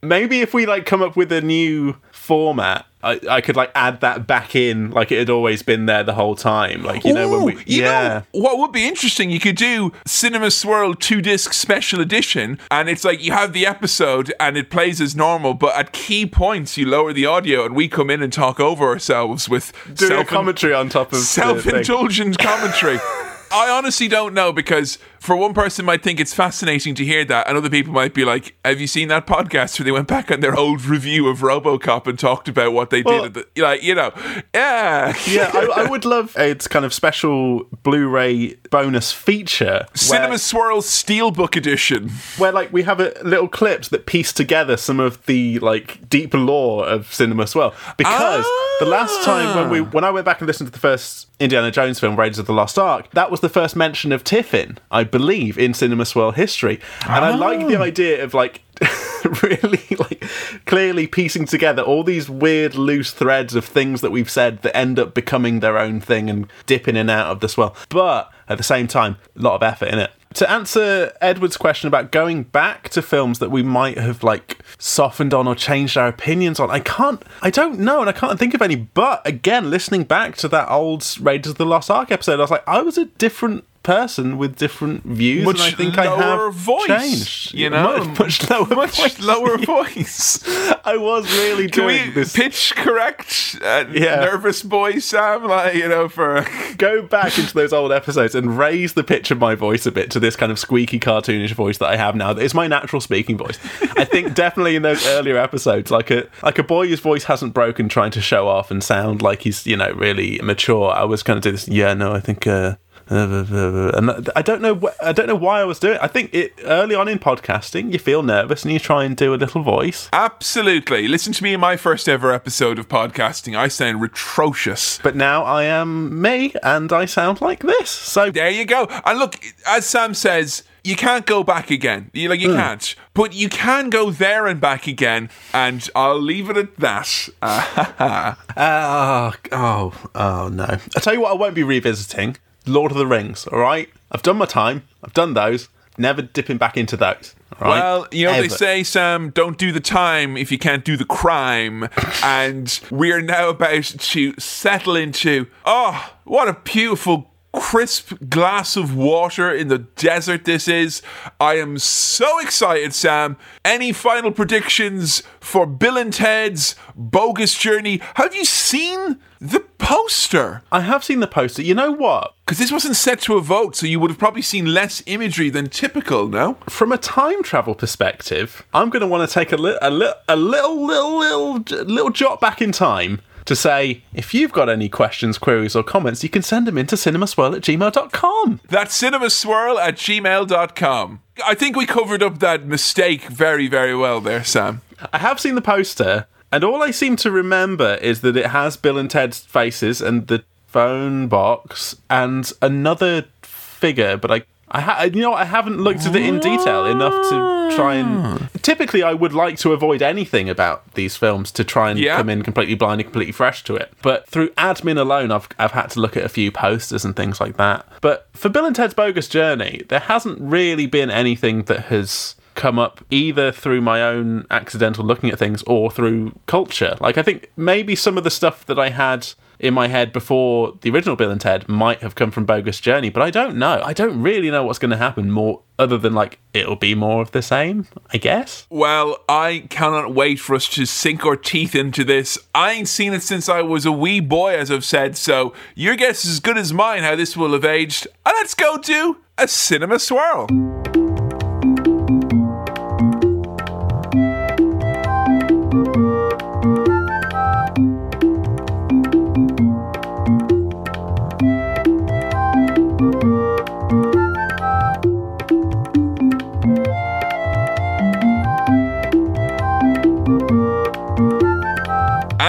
[0.03, 4.01] Maybe if we like come up with a new format I, I could like add
[4.01, 6.83] that back in like it had always been there the whole time.
[6.83, 8.23] Like you know when we Ooh, you yeah.
[8.33, 9.31] know what would be interesting?
[9.31, 13.67] You could do Cinema Swirl two disc special edition, and it's like you have the
[13.67, 17.77] episode and it plays as normal, but at key points you lower the audio, and
[17.77, 22.39] we come in and talk over ourselves with Doing self- commentary on top of self-indulgent
[22.39, 22.99] commentary.
[23.55, 27.49] I honestly don't know because for one person might think it's fascinating to hear that,
[27.49, 30.31] and other people might be like, "Have you seen that podcast where they went back
[30.31, 33.63] on their old review of RoboCop and talked about what they Well- did?" At the,
[33.63, 34.13] like, you know,
[34.55, 39.87] yeah, yeah, I, I would love its kind of special Blu-ray bonus feature.
[39.95, 42.11] Cinema where- Swirl Steelbook Edition.
[42.39, 46.35] where like we have a little clips that piece together some of the like deep
[46.35, 48.45] lore of cinema as well because
[48.81, 49.91] the last time when we ah.
[49.93, 52.53] when i went back and listened to the first indiana jones film raiders of the
[52.53, 56.81] lost ark that was the first mention of tiffin i believe in cinema swirl history.
[57.07, 57.83] And i like the oh.
[57.83, 58.63] idea of like
[59.43, 60.25] really like
[60.65, 64.99] clearly piecing together all these weird loose threads of things that we've said that end
[64.99, 68.57] up becoming their own thing and dip in and out of the swirl but at
[68.57, 72.45] the same time a lot of effort in it to answer Edward's question about going
[72.45, 76.71] back to films that we might have like softened on or changed our opinions on,
[76.71, 78.77] I can't, I don't know, and I can't think of any.
[78.77, 82.51] But again, listening back to that old Raiders of the Lost Ark episode, I was
[82.51, 86.47] like, I was a different person with different views, Much and I think I lower
[86.51, 87.55] have voice, changed.
[87.55, 88.05] you know?
[88.05, 89.21] much, much lower, Much voice.
[89.21, 90.43] lower voice.
[90.85, 92.33] I was really Can doing we this.
[92.35, 93.57] pitch correct?
[93.63, 94.17] Uh, Yeah.
[94.17, 96.45] Nervous boy Sam, like you know, for
[96.79, 100.11] go back into those old episodes and raise the pitch of my voice a bit
[100.11, 102.31] to this kind of squeaky cartoonish voice that I have now.
[102.33, 103.59] It's my natural speaking voice.
[103.97, 107.55] I think definitely in those earlier episodes, like a like a boy whose voice hasn't
[107.55, 110.91] broken, trying to show off and sound like he's you know really mature.
[110.91, 111.69] I was kind of do this.
[111.69, 112.47] Yeah, no, I think.
[112.47, 112.77] Uh,
[113.09, 114.75] and I don't know.
[114.77, 115.95] wh- I don't know why I was doing.
[115.97, 116.01] it.
[116.03, 119.35] I think it early on in podcasting, you feel nervous and you try and do
[119.35, 120.09] a little voice.
[120.13, 121.09] absolutely.
[121.09, 123.57] Listen to me in my first ever episode of podcasting.
[123.57, 124.99] I sound atrocious.
[125.03, 127.91] But now I am me, and I sound like this.
[127.91, 128.87] So There you go.
[129.05, 129.37] And look,
[129.67, 132.11] as Sam says, you can't go back again.
[132.13, 135.31] You like you can't, but you can go there and back again.
[135.55, 137.29] And I'll leave it at that.
[137.41, 140.65] Uh, Oh, oh, oh no.
[140.65, 142.37] I tell you what, I won't be revisiting
[142.67, 143.89] Lord of the Rings, all right?
[144.11, 147.69] I've done my time, I've done those, never dipping back into those, right?
[147.69, 151.05] well, you know they say, Sam, don't do the time if you can't do the
[151.05, 151.89] crime.
[152.23, 157.31] and we are now about to settle into oh, what a beautiful.
[157.55, 161.03] Crisp glass of water in the desert, this is.
[161.41, 163.37] I am so excited, Sam.
[163.65, 168.01] Any final predictions for Bill and Ted's bogus journey?
[168.15, 170.63] Have you seen the poster?
[170.73, 171.63] I have seen the poster.
[171.63, 172.35] You know what?
[172.45, 175.49] Because this wasn't set to a vote, so you would have probably seen less imagery
[175.51, 176.55] than typical, no?
[176.69, 180.13] From a time travel perspective, I'm going to want to take a, li- a, li-
[180.29, 184.89] a little, little, little, little jot back in time to say if you've got any
[184.89, 188.61] questions, queries, or comments, you can send them into cinemaswirl at gmail.com.
[188.69, 191.21] That's cinemaswirl at gmail.com.
[191.45, 194.83] I think we covered up that mistake very, very well there, Sam.
[195.13, 198.77] I have seen the poster, and all I seem to remember is that it has
[198.77, 204.43] Bill and Ted's faces and the phone box and another figure, but I.
[204.71, 208.19] I ha- you know, I haven't looked at it in detail enough to try and.
[208.19, 208.49] Ah.
[208.63, 212.17] Typically, I would like to avoid anything about these films to try and Yeah.
[212.17, 213.93] come in completely blind and completely fresh to it.
[214.03, 217.41] But through admin alone, I've I've had to look at a few posters and things
[217.41, 217.87] like that.
[218.01, 222.79] But for Bill and Ted's Bogus Journey, there hasn't really been anything that has come
[222.79, 226.97] up either through my own accidental looking at things or through culture.
[227.01, 230.75] Like I think maybe some of the stuff that I had in my head before
[230.81, 233.83] the original Bill and Ted might have come from Bogus Journey, but I don't know.
[233.85, 237.21] I don't really know what's going to happen more other than like it'll be more
[237.21, 238.67] of the same, I guess.
[238.71, 242.39] Well, I cannot wait for us to sink our teeth into this.
[242.55, 245.97] I ain't seen it since I was a wee boy, as I've said, so your
[245.97, 248.07] guess is as good as mine how this will have aged.
[248.25, 250.47] And let's go to a cinema swirl.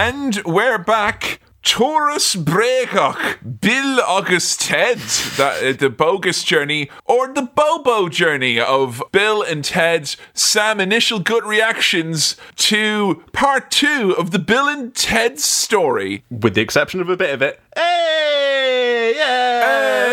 [0.08, 1.40] And we're back.
[1.64, 9.02] Taurus Breakock, Bill August Ted, that, uh, the bogus journey, or the Bobo journey of
[9.12, 10.16] Bill and Ted.
[10.36, 16.24] Sam, initial gut reactions to part two of the Bill and Ted story.
[16.30, 17.60] With the exception of a bit of it.
[17.76, 19.14] Hey!
[19.16, 19.66] Yeah!
[19.66, 20.05] Hey!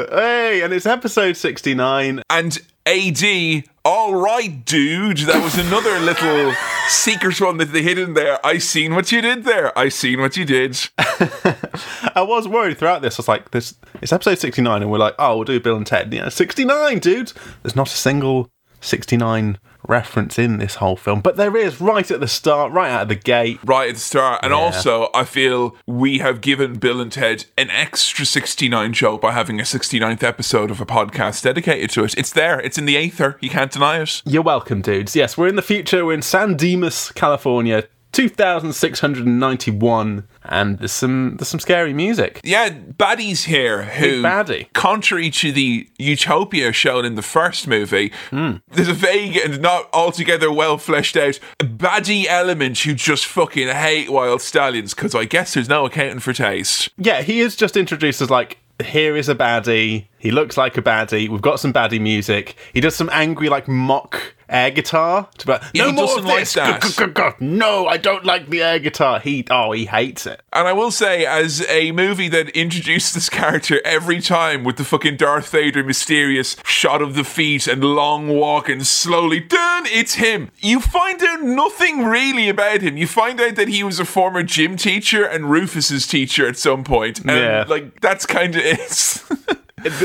[0.09, 0.51] Hey!
[0.57, 0.61] Hey!
[0.63, 2.23] And it's episode 69.
[2.29, 5.19] And AD, all right, dude.
[5.19, 6.53] That was another little
[6.87, 8.43] secret one that they hid in there.
[8.45, 9.77] I seen what you did there.
[9.77, 10.79] I seen what you did.
[10.97, 13.19] I was worried throughout this.
[13.19, 15.85] I was like, this it's episode 69, and we're like, oh, we'll do Bill and
[15.85, 16.11] Ted.
[16.13, 17.33] Yeah, 69, dude!
[17.61, 18.49] There's not a single
[18.81, 23.03] 69 reference in this whole film, but there is right at the start, right out
[23.03, 23.59] of the gate.
[23.63, 24.39] Right at the start.
[24.43, 29.31] And also, I feel we have given Bill and Ted an extra 69 show by
[29.31, 32.17] having a 69th episode of a podcast dedicated to it.
[32.17, 32.59] It's there.
[32.59, 33.37] It's in the aether.
[33.41, 34.21] You can't deny it.
[34.25, 35.15] You're welcome, dudes.
[35.15, 36.05] Yes, we're in the future.
[36.05, 42.41] We're in San Dimas, California, 2691, and there's some there's some scary music.
[42.43, 44.73] Yeah, baddies here who, Big baddie.
[44.73, 48.57] contrary to the utopia shown in the first movie, hmm.
[48.69, 54.09] there's a vague and not altogether well fleshed out baddie element who just fucking hate
[54.09, 56.89] wild stallions because I guess there's no accounting for taste.
[56.97, 60.07] Yeah, he is just introduced as like, here is a baddie.
[60.17, 61.29] He looks like a baddie.
[61.29, 62.55] We've got some baddie music.
[62.73, 65.27] He does some angry like mock air guitar.
[65.39, 66.53] To be like, Yeah, no he more of like this.
[66.53, 66.81] that.
[66.83, 69.19] G- g- No, I don't like the air guitar.
[69.19, 70.41] He oh he hates it.
[70.53, 74.83] And I will say, as a movie that introduced this character every time with the
[74.83, 80.15] fucking Darth Vader mysterious shot of the feet and long walk and slowly done, it's
[80.15, 80.51] him.
[80.59, 82.97] You find out nothing really about him.
[82.97, 86.83] You find out that he was a former gym teacher and Rufus's teacher at some
[86.83, 87.19] point.
[87.19, 87.65] And Yeah.
[87.67, 89.23] like that's kind of it.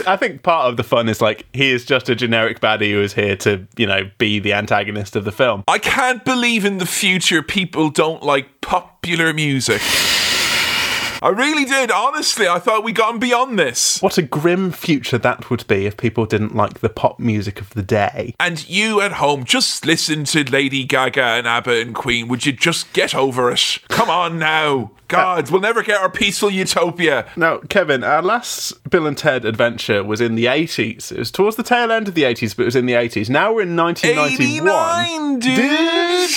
[0.07, 3.01] I think part of the fun is like he is just a generic baddie who
[3.01, 5.65] is here to you know be the antagonist of the film.
[5.69, 9.83] I can't believe in the future people don't like popular music.
[11.23, 12.47] I really did, honestly.
[12.47, 14.01] I thought we'd gone beyond this.
[14.03, 17.71] What a grim future that would be if people didn't like the pop music of
[17.71, 18.35] the day.
[18.39, 22.29] And you at home, just listen to Lady Gaga and ABBA and Queen.
[22.29, 23.79] Would you just get over it?
[23.89, 24.93] Come on now.
[25.09, 27.29] God, we'll never get our peaceful utopia.
[27.37, 31.13] Now, Kevin, our last Bill and Ted adventure was in the 80s.
[31.13, 33.29] It was towards the tail end of the 80s, but it was in the 80s.
[33.29, 34.67] Now we're in 1991.
[34.67, 36.31] 89, dude.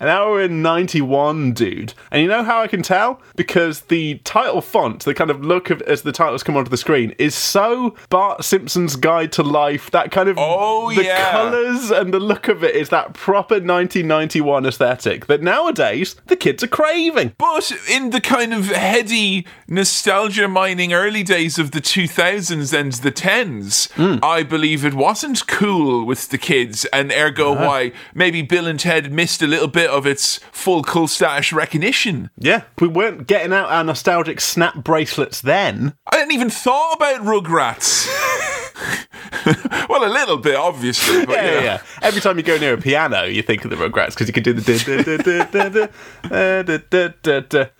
[0.00, 1.94] And now we're in 91, dude.
[2.10, 3.20] And you know how I can tell?
[3.36, 6.76] Because the title font, the kind of look of as the titles come onto the
[6.76, 9.90] screen, is so Bart Simpson's Guide to Life.
[9.92, 11.30] That kind of Oh, the yeah.
[11.30, 16.62] colours and the look of it is that proper 1991 aesthetic that nowadays the kids
[16.64, 17.32] are craving.
[17.38, 23.12] But in the kind of heady nostalgia mining early days of the 2000s and the
[23.12, 24.16] 10s, Hmm.
[24.22, 27.66] I believe it wasn't cool with the kids, and ergo Uh-huh.
[27.66, 32.30] why maybe Bill and Ted missed a little bit of its full cool status recognition.
[32.38, 35.94] Yeah, we weren't getting out our nostalgic snap bracelets then.
[36.12, 38.08] I hadn't even thought about Rugrats.
[39.88, 41.24] well, a little bit, obviously.
[41.24, 43.76] But, yeah, yeah, yeah, Every time you go near a piano, you think of the
[43.76, 44.62] Rugrats because you can do the.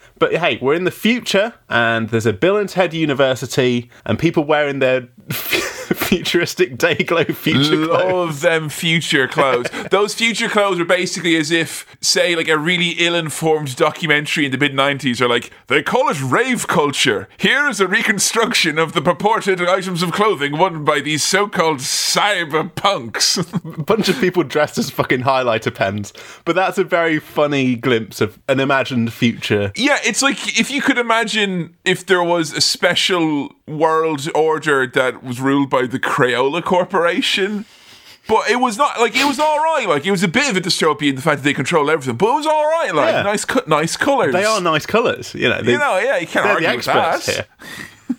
[0.18, 4.44] But hey, we're in the future, and there's a Bill and Ted University, and people
[4.44, 5.08] wearing their
[5.94, 8.40] futuristic day glow future Love clothes.
[8.40, 9.66] them future clothes.
[9.90, 14.58] Those future clothes are basically as if, say, like a really ill-informed documentary in the
[14.58, 17.28] mid '90s are like they call it rave culture.
[17.36, 23.38] Here is a reconstruction of the purported items of clothing worn by these so-called cyberpunks.
[23.78, 26.12] A bunch of people dressed as fucking highlighter pens.
[26.44, 29.72] But that's a very funny glimpse of an imagined future.
[29.76, 35.22] yeah, it's like if you could imagine if there was a special world order that
[35.22, 37.64] was ruled by the Crayola Corporation.
[38.26, 39.86] But it was not like it was all right.
[39.86, 42.16] Like it was a bit of a dystopia in the fact that they control everything,
[42.16, 42.94] but it was all right.
[42.94, 43.22] Like Yeah.
[43.22, 44.32] nice, cut, nice colors.
[44.32, 45.60] They are nice colours, you know.
[45.60, 47.22] They, You know, yeah, you can't argue the with that.
[47.22, 47.44] here.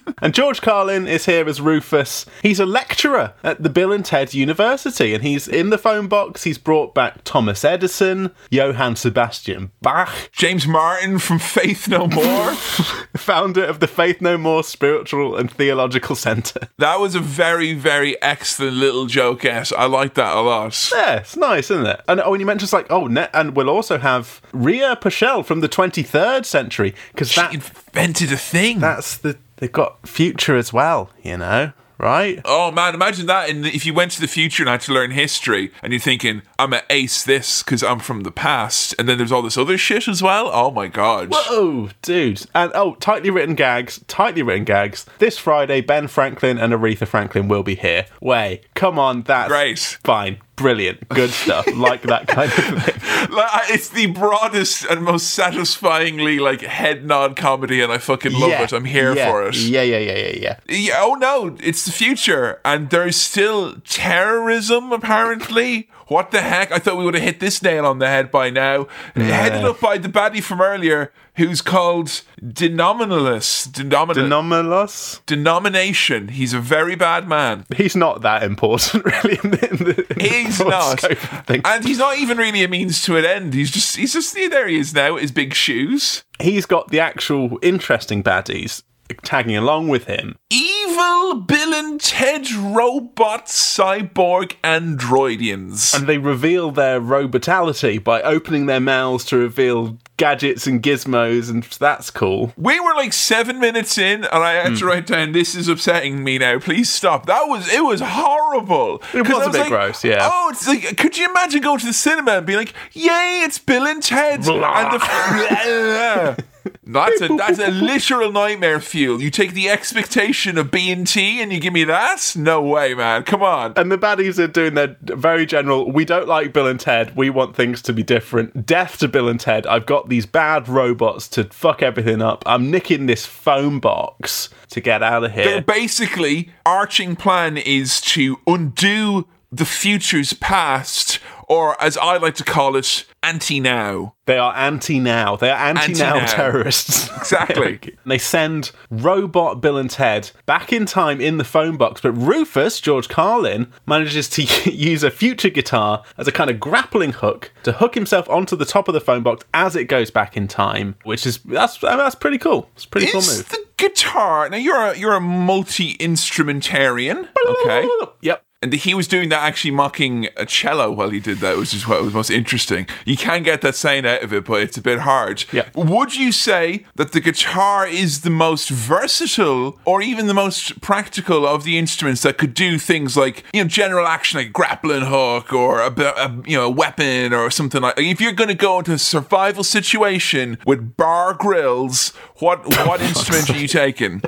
[0.22, 2.26] and George Carlin is here as Rufus.
[2.42, 6.44] He's a lecturer at the Bill and Ted University, and he's in the phone box.
[6.44, 12.54] He's brought back Thomas Edison, Johann Sebastian Bach, James Martin from Faith No More.
[13.18, 16.68] founder of the Faith No More Spiritual and Theological Centre.
[16.78, 19.44] that was a very, very excellent little joke.
[19.44, 20.92] Yes, I like that a lot.
[20.94, 22.02] Yeah, it's nice, isn't it?
[22.08, 25.62] And oh, and he mentions like, oh, ne- and we'll also have Ria Paschel from
[25.62, 28.80] the 23rd century because that Invented a thing.
[28.80, 32.42] that's the they've got future as well, you know, right?
[32.46, 33.50] Oh man, imagine that!
[33.50, 36.42] And if you went to the future and had to learn history, and you're thinking,
[36.60, 39.78] "I'm gonna ace this because I'm from the past," and then there's all this other
[39.78, 40.50] shit as well.
[40.52, 41.30] Oh my god!
[41.32, 42.46] Oh, dude.
[42.54, 45.06] And oh, tightly written gags, tightly written gags.
[45.20, 48.06] This Friday, Ben Franklin and Aretha Franklin will be here.
[48.22, 49.80] Way, come on, that's Great.
[50.04, 50.38] fine.
[50.56, 51.10] Brilliant.
[51.10, 51.68] Good stuff.
[51.76, 53.02] like that kind of thing.
[53.26, 58.52] Like, it's the broadest and most satisfyingly like head nod comedy, and I fucking love
[58.52, 58.64] yeah.
[58.64, 58.72] it.
[58.72, 59.30] I'm here yeah.
[59.30, 59.56] for it.
[59.56, 60.60] Yeah, yeah, yeah, yeah, yeah.
[60.70, 65.90] Yeah, oh no, it's the future, and there's still terrorism apparently.
[66.08, 66.72] What the heck?
[66.72, 68.88] I thought we would have hit this nail on the head by now.
[69.16, 73.70] Headed up by the baddie from earlier, who's called Denominalist.
[73.72, 75.22] Denomin- Anomalous.
[75.26, 76.28] denomination.
[76.30, 77.66] He's a very bad man.
[77.76, 79.40] He's not that important, really.
[79.44, 81.62] In the, in He's not, scope of things.
[81.66, 83.54] and he's not even really a means to an end.
[83.54, 84.68] He's just, he's just there.
[84.68, 85.18] He is now.
[85.18, 86.24] His big shoes.
[86.40, 88.84] He's got the actual interesting baddies
[89.24, 90.36] tagging along with him.
[90.50, 95.94] Evil Bill and Ted robot cyborg androidians.
[95.96, 101.64] And they reveal their robotality by opening their mouths to reveal gadgets and gizmos, and
[101.64, 102.54] that's cool.
[102.58, 104.76] We were like seven minutes in, and I had Hmm.
[104.76, 106.60] to write down, "This is upsetting me now.
[106.60, 109.02] Please stop." That was it was horrible.
[109.14, 110.30] It was I a bit like, gross, yeah.
[110.32, 113.58] Oh, it's like, could you imagine going to the cinema and being like, "Yay, it's
[113.60, 114.52] Bill and Ted," and
[114.94, 116.44] the.
[116.84, 119.22] That's a that's a literal nightmare fuel.
[119.22, 122.34] You take the expectation of B and T and you give me that?
[122.36, 123.24] No way, man.
[123.24, 123.74] Come on.
[123.76, 127.30] And the baddies are doing their very general, we don't like Bill and Ted, we
[127.30, 128.66] want things to be different.
[128.66, 132.44] Death to Bill and Ted, I've got these bad robots to fuck everything up.
[132.46, 135.62] I'm nicking this phone box to get out of Their here.
[135.62, 142.76] basically arching plan is to undo the future's past, or as I like to call
[142.76, 144.14] it, anti now.
[144.26, 145.36] They are anti now.
[145.36, 147.10] They are anti now terrorists.
[147.26, 147.80] Exactly.
[148.06, 152.12] And they send robot Bill and Ted back in time in the phone box, but
[152.12, 157.52] Rufus, George Carlin, manages to use a future guitar as a kind of grappling hook
[157.64, 160.48] to hook himself onto the top of the phone box as it goes back in
[160.48, 162.70] time, which is that's I mean, that's pretty cool.
[162.76, 163.50] It's a pretty cool Is move.
[163.50, 164.58] the guitar now?
[164.58, 167.90] You're a you're a multi instrumentarian, okay?
[168.22, 168.44] Yep.
[168.66, 171.88] And he was doing that actually mocking a cello while he did that, which is
[171.88, 172.88] what was most interesting.
[173.06, 175.46] You can get that sound out of it, but it's a bit hard.
[175.52, 175.70] Yeah.
[175.76, 181.46] Would you say that the guitar is the most versatile or even the most practical
[181.46, 185.54] of the instruments that could do things like, you know, general action like grappling hook
[185.54, 188.80] or a, a you know, a weapon or something like if you're going to go
[188.80, 194.22] into a survival situation with Bear Grylls, what what instrument are you taking?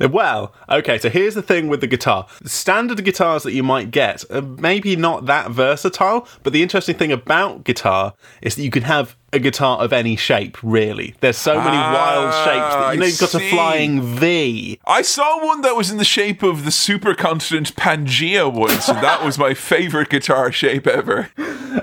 [0.00, 2.26] Well, okay, so here's the thing with the guitar.
[2.44, 7.12] Standard guitars that you might get are maybe not that versatile, but the interesting thing
[7.12, 11.14] about guitar is that you can have a guitar of any shape, really.
[11.20, 13.46] There's so many wild Ah, shapes that you know you've got see.
[13.48, 14.78] a flying V.
[14.86, 19.24] I saw one that was in the shape of the supercontinent Pangea once, and that
[19.24, 21.30] was my favorite guitar shape ever.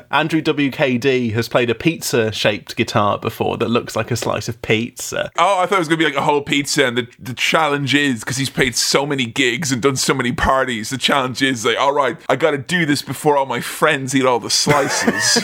[0.09, 4.61] Andrew WKD has played a pizza shaped guitar before that looks like a slice of
[4.61, 5.31] pizza.
[5.37, 7.33] Oh, I thought it was going to be like a whole pizza, and the, the
[7.33, 10.89] challenge is because he's played so many gigs and done so many parties.
[10.89, 14.15] The challenge is like, all right, I got to do this before all my friends
[14.15, 15.43] eat all the slices.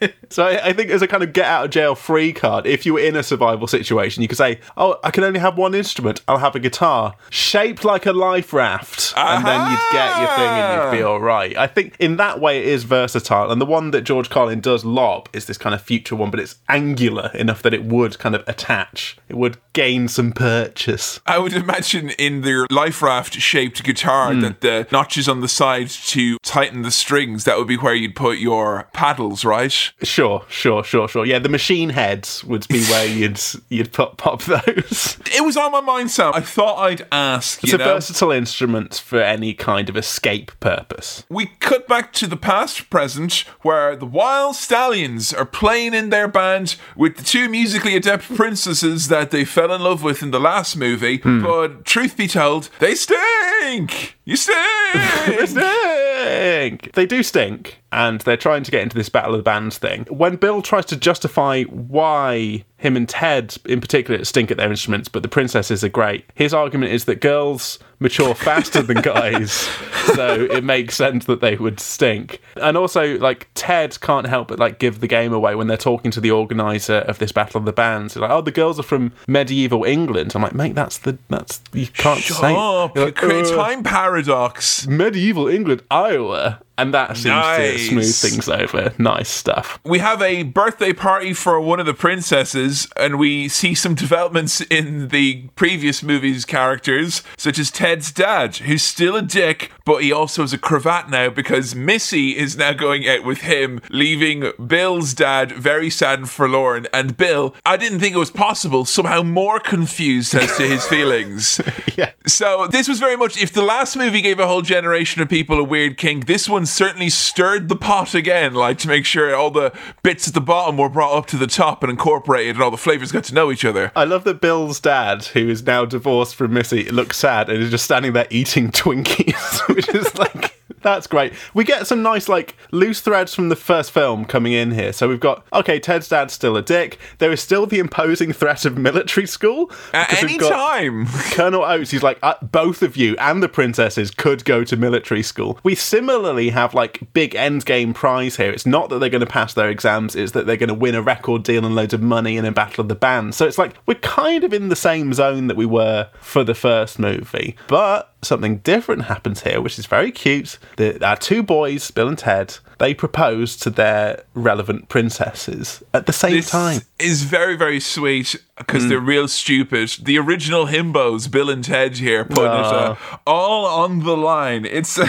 [0.30, 2.84] So I, I think as a kind of get out of jail free card, if
[2.84, 5.74] you were in a survival situation, you could say, "Oh, I can only have one
[5.74, 6.20] instrument.
[6.28, 10.48] I'll have a guitar shaped like a life raft," and then you'd get your thing
[10.48, 11.56] and you'd be all right.
[11.56, 14.84] I think in that way it is versatile, and the one that George Carlin does
[14.84, 18.34] lob is this kind of future one, but it's angular enough that it would kind
[18.34, 19.16] of attach.
[19.28, 21.20] It would gain some purchase.
[21.26, 24.40] I would imagine in their life raft shaped guitar hmm.
[24.40, 28.16] that the notches on the side to tighten the strings, that would be where you'd
[28.16, 29.92] put your paddles, right?
[30.18, 31.24] Sure, sure, sure, sure.
[31.24, 35.16] Yeah, the machine heads would be where you'd you'd put pop those.
[35.32, 36.32] It was on my mind, Sam.
[36.34, 37.62] I thought I'd ask.
[37.62, 37.94] It's you a know?
[37.94, 41.24] versatile instrument for any kind of escape purpose.
[41.28, 46.26] We cut back to the past present where the Wild Stallions are playing in their
[46.26, 50.40] band with the two musically adept princesses that they fell in love with in the
[50.40, 51.18] last movie.
[51.18, 51.44] Hmm.
[51.44, 54.16] But truth be told, they stink!
[54.24, 55.46] You stink!
[55.46, 56.07] stink.
[56.28, 60.04] They do stink, and they're trying to get into this battle of the bands thing.
[60.08, 65.08] When Bill tries to justify why him and Ted, in particular, stink at their instruments,
[65.08, 69.50] but the princesses are great, his argument is that girls mature faster than guys,
[70.14, 72.40] so it makes sense that they would stink.
[72.56, 76.10] And also, like Ted can't help but like give the game away when they're talking
[76.12, 78.14] to the organizer of this battle of the bands.
[78.14, 81.60] They're like, "Oh, the girls are from medieval England." I'm like, "Mate, that's the that's
[81.72, 82.96] you can't say." Stop!
[82.96, 84.86] You're You create "Uh, time paradox.
[84.86, 86.60] medieval England, Iowa.
[86.80, 87.72] And that seems Nice.
[87.72, 88.92] to smooth things over.
[88.98, 89.80] Nice stuff.
[89.84, 94.60] We have a birthday party for one of the princesses, and we see some developments
[94.62, 100.12] in the previous movie's characters, such as Ted's dad, who's still a dick, but he
[100.12, 105.14] also has a cravat now because Missy is now going out with him, leaving Bill's
[105.14, 106.86] dad very sad and forlorn.
[106.92, 111.60] And Bill, I didn't think it was possible, somehow more confused as to his feelings.
[111.96, 112.12] Yeah.
[112.26, 115.58] So this was very much if the last movie gave a whole generation of people
[115.58, 119.50] a weird kink, this one certainly stirred the pot again, like to make sure all
[119.50, 122.72] the bits at the bottom were brought up to the top and incorporated and all
[122.72, 123.92] the flavors got to know each other.
[123.94, 127.70] I love that Bill's dad, who is now divorced from Missy, looks sad and is
[127.70, 130.47] just standing there eating Twinkies, which is like.
[130.82, 131.32] That's great.
[131.54, 134.92] We get some nice, like, loose threads from the first film coming in here.
[134.92, 136.98] So we've got, okay, Ted's dad's still a dick.
[137.18, 139.70] There is still the imposing threat of military school.
[139.92, 141.06] At any time.
[141.32, 145.22] Colonel Oates, he's like, uh, both of you and the princesses could go to military
[145.22, 145.58] school.
[145.62, 148.50] We similarly have like big endgame prize here.
[148.50, 150.94] It's not that they're going to pass their exams, it's that they're going to win
[150.94, 153.36] a record deal and loads of money in a battle of the bands.
[153.36, 156.54] So it's like we're kind of in the same zone that we were for the
[156.54, 157.56] first movie.
[157.66, 160.58] But something different happens here, which is very cute.
[160.76, 166.12] The, our two boys, Bill and Ted, they propose to their relevant princesses at the
[166.12, 166.80] same This time.
[166.98, 168.88] is very, very sweet because Hmm.
[168.90, 169.90] they're real stupid.
[170.02, 172.96] The original himbos, Bill and Ted here, putting it uh,
[173.26, 174.64] all on the line.
[174.64, 175.08] It's uh,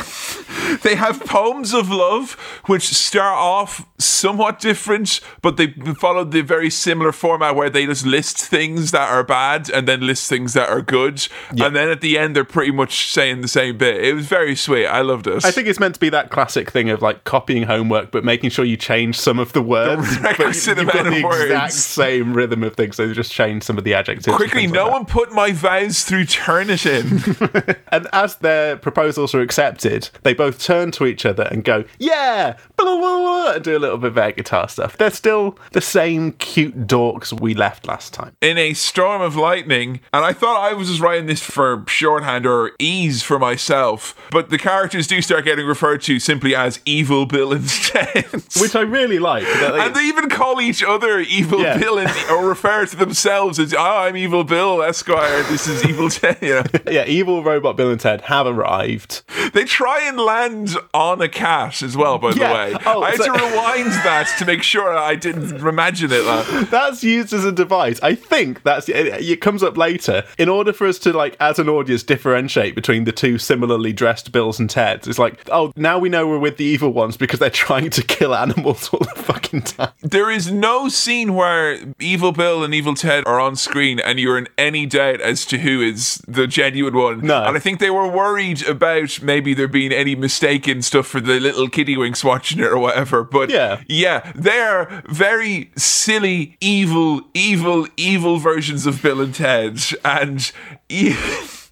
[0.84, 2.34] they have poems of love
[2.66, 5.68] which start off somewhat different, but they
[6.00, 10.02] follow the very similar format where they just list things that are bad and then
[10.02, 13.48] list things that are good, and then at the end they're pretty much saying the
[13.48, 14.04] same bit.
[14.04, 14.86] It was very sweet.
[14.86, 15.44] I loved it.
[15.46, 18.50] I think it's meant to be that classic thing of like copying homework, but making
[18.52, 20.18] sure you change some of the words.
[20.22, 21.76] but you've got the of exact words.
[21.84, 24.36] same rhythm of things, so they just change some of the adjectives.
[24.36, 27.78] Quickly, no like one put my vows through Turnitin.
[27.92, 32.56] And as their proposals are accepted, they both turn to each other and go, "Yeah!"
[32.78, 34.96] Blah, blah, blah, and do a little bit of air guitar stuff.
[34.98, 38.36] They're still the same cute dorks we left last time.
[38.42, 42.46] in a storm of lightning, and I thought I was just writing this for shorthand
[42.46, 47.26] or ease for myself, but the characters do start getting referred to simply as Evil
[47.26, 48.26] Bill instead.
[48.62, 49.44] Which I really like.
[49.46, 51.78] they- and they even call each other Evil Yeah.
[51.80, 56.10] Bill and, or refer to themselves as, oh, I'm Evil Bill, Esquire, this is Evil
[56.10, 56.38] Ted.
[56.42, 56.64] You know.
[56.92, 59.22] yeah, evil robot Bill and Ted have arrived.
[59.54, 62.48] They try and land on a cat as well, by Yeah.
[62.70, 62.82] the way.
[62.86, 66.24] Oh, I had so- to rewind that to make sure I didn't imagine it.
[66.26, 66.70] Like.
[66.70, 68.00] that's used as a device.
[68.02, 70.24] I think that's it, it comes up later.
[70.38, 74.32] In order for us to like, as an audience, differentiate between the two similarly dressed
[74.32, 77.40] Bills and Teds, it's like, oh, now we know we're with the evil ones because
[77.40, 79.92] they're trying to kill animals all the fucking time.
[80.02, 84.38] There is no scene where Evil Bill and Evil Ted are on screen and you're
[84.38, 87.20] in any doubt as to who is the genuine one.
[87.22, 87.44] No.
[87.44, 91.40] And I think they were worried about maybe there being any mistaken stuff for the
[91.40, 93.24] little kitty winks watching it or whatever.
[93.24, 93.82] But Yeah.
[93.88, 99.80] yeah, they're very silly, evil, evil, evil versions of Bill and Ted.
[100.04, 100.52] And.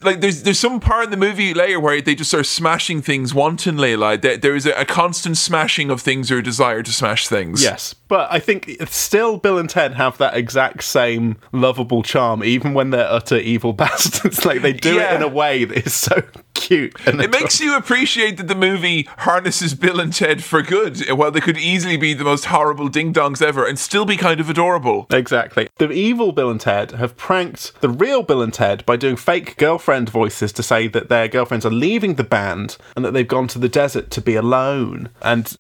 [0.04, 3.34] like there's there's some part in the movie later where they just start smashing things
[3.34, 3.96] wantonly.
[3.96, 7.64] Like there, there is a, a constant smashing of things or desire to smash things.
[7.64, 12.74] Yes, but I think still Bill and Ted have that exact same lovable charm, even
[12.74, 14.46] when they're utter evil bastards.
[14.46, 15.14] like they do Yeah.
[15.14, 16.22] it in a way that is so
[16.54, 16.96] cute.
[17.08, 21.32] And It makes you appreciate that the movie harnesses Bill and Ted for good, while
[21.32, 24.50] they could easily be the most horrible ding dongs ever and still be kind of
[24.50, 25.08] adorable.
[25.12, 25.70] Exactly.
[25.78, 29.58] The evil Bill and Ted have pranked the real Bill and Ted by doing fake
[29.58, 33.48] girlfriend voices to say that their girlfriends are leaving the band and that they've gone
[33.50, 35.10] to the desert to be alone.
[35.22, 35.56] And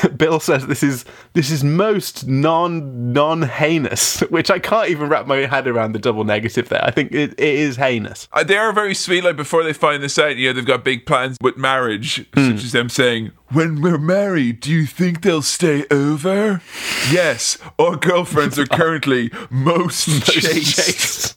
[0.16, 5.26] Bill says this is this is most non non heinous, which I can't even wrap
[5.26, 6.84] my head around the double negative there.
[6.84, 8.28] I think it, it is heinous.
[8.32, 9.24] Uh, they are very sweet.
[9.24, 12.64] Like before they find this out, you know, they've got big plans with marriage, such
[12.64, 16.62] as them saying, "When we're married, do you think they'll stay over?"
[17.10, 20.76] yes, our girlfriends are currently most chaste.
[20.76, 21.36] Chase.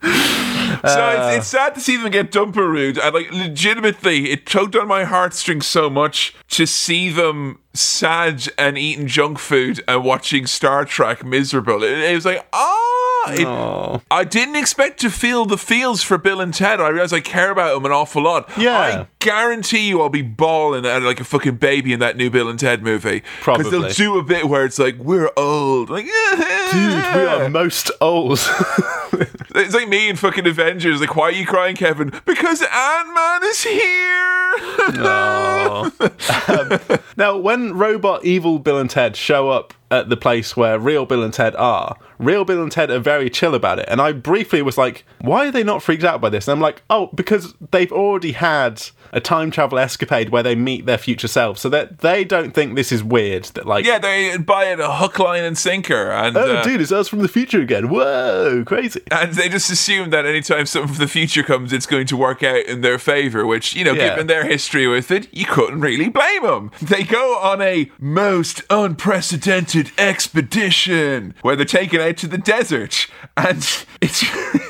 [0.00, 4.86] So it's, it's sad to see them get dumperood, and like legitimately, it choked on
[4.86, 10.84] my heartstrings so much to see them sad and eating junk food and watching Star
[10.84, 11.82] Trek miserable.
[11.82, 12.84] It, it was like ah.
[13.30, 14.02] It.
[14.10, 16.80] I didn't expect to feel the feels for Bill and Ted.
[16.80, 18.48] I realize I care about them an awful lot.
[18.56, 18.78] Yeah.
[18.78, 22.48] I guarantee you I'll be bawling at like a fucking baby in that new Bill
[22.48, 23.22] and Ted movie.
[23.40, 25.90] Probably Because they'll do a bit where it's like, we're old.
[25.90, 26.04] Like,
[26.72, 28.38] Dude, we are most old.
[29.54, 31.00] It's like me in fucking Avengers.
[31.00, 32.12] Like, why are you crying, Kevin?
[32.24, 34.54] Because Ant Man is here.
[34.94, 35.90] No.
[37.18, 41.24] Now, when robot evil Bill and Ted show up at the place where real Bill
[41.24, 43.86] and Ted are, real Bill and Ted are very chill about it.
[43.88, 46.46] And I briefly was like, why are they not freaked out by this?
[46.46, 50.86] And I'm like, oh, because they've already had a time travel escapade where they meet
[50.86, 51.60] their future selves.
[51.60, 53.44] So that they don't think this is weird.
[53.44, 56.80] That, like, yeah, they buy it a hook, line, and sinker, and oh, uh, dude,
[56.80, 57.88] it's us from the future again.
[57.88, 59.00] Whoa, crazy.
[59.10, 62.42] And they just assume that anytime something from the future comes, it's going to work
[62.42, 63.46] out in their favor.
[63.46, 64.10] Which you know, Yeah.
[64.10, 66.70] given their history with it, you couldn't really blame them.
[66.82, 73.06] They go on a most unprecedented expedition where they're taken out to the desert,
[73.36, 73.58] and
[74.00, 74.24] it's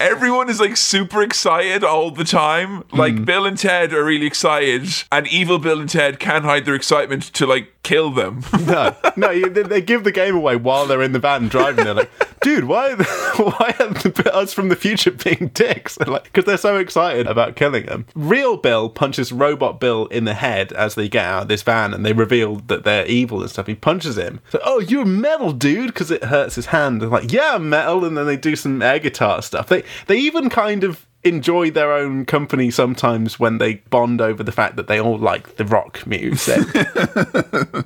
[0.00, 2.84] everyone is like super excited all the time.
[2.92, 3.24] Like mm.
[3.24, 7.24] Bill and Ted are really excited, and evil Bill and Ted can't hide their excitement
[7.34, 8.42] to like kill them.
[8.64, 11.84] No, no, they, they give the game away while they're in the van driving.
[11.84, 15.98] They're like, dude, why, are the, why are the, us from the future being dicks?
[15.98, 18.06] Because like, they're so excited about killing him.
[18.14, 21.92] Real Bill punches Robot Bill in the head as they get out of this van
[21.92, 23.66] and they reveal that they're evil and stuff.
[23.66, 24.40] He punches him.
[24.48, 27.02] So, oh, you're metal, dude, because it hurts his hand.
[27.02, 28.04] And like, yeah, metal.
[28.06, 29.68] And then they do some air guitar stuff.
[29.68, 34.52] They, they even kind of enjoy their own company sometimes when they bond over the
[34.52, 36.60] fact that they all like the rock music.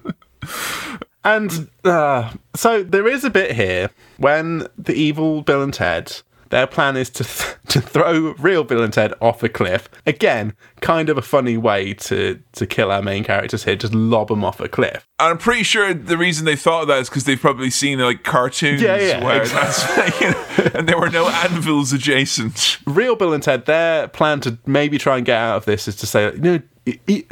[1.24, 6.66] And uh, so there is a bit here when the evil Bill and Ted, their
[6.66, 9.88] plan is to th- to throw real Bill and Ted off a cliff.
[10.06, 14.28] Again, kind of a funny way to to kill our main characters here, just lob
[14.28, 15.06] them off a cliff.
[15.20, 17.98] And I'm pretty sure the reason they thought of that is because they've probably seen
[17.98, 20.02] like cartoons Yeah, yeah, where exactly.
[20.02, 22.78] that's you know, and there were no anvils adjacent.
[22.86, 25.96] Real Bill and Ted, their plan to maybe try and get out of this is
[25.96, 26.62] to say, you know,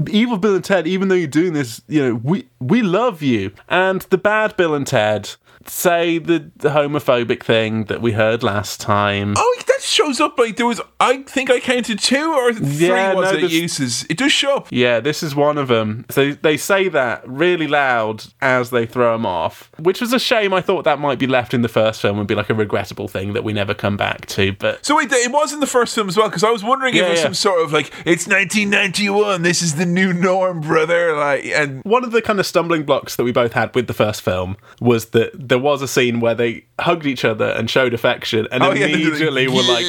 [0.09, 3.53] evil Bill and Ted, even though you're doing this, you know, we we love you.
[3.69, 5.31] And the bad Bill and Ted
[5.69, 9.35] say the, the homophobic thing that we heard last time.
[9.37, 10.81] Oh, that shows up like there was.
[11.01, 12.89] I think I counted two or three.
[12.89, 14.05] Yeah, was no, it uses?
[14.09, 14.69] It does show up.
[14.71, 16.07] Yeah, this is one of them.
[16.11, 20.53] So they say that really loud as they throw him off, which was a shame.
[20.53, 23.09] I thought that might be left in the first film and be like a regrettable
[23.09, 24.53] thing that we never come back to.
[24.53, 26.95] But So wait, it was in the first film as well because I was wondering
[26.95, 27.25] if it was yeah.
[27.25, 29.43] some sort of like it's 1991.
[29.43, 31.17] This is the new norm, brother.
[31.17, 33.95] Like, and one of the kind of stumbling blocks that we both had with the
[33.95, 37.95] first film was that there was a scene where they hugged each other and showed
[37.95, 39.87] affection and Oh, yeah, they like, immediately were like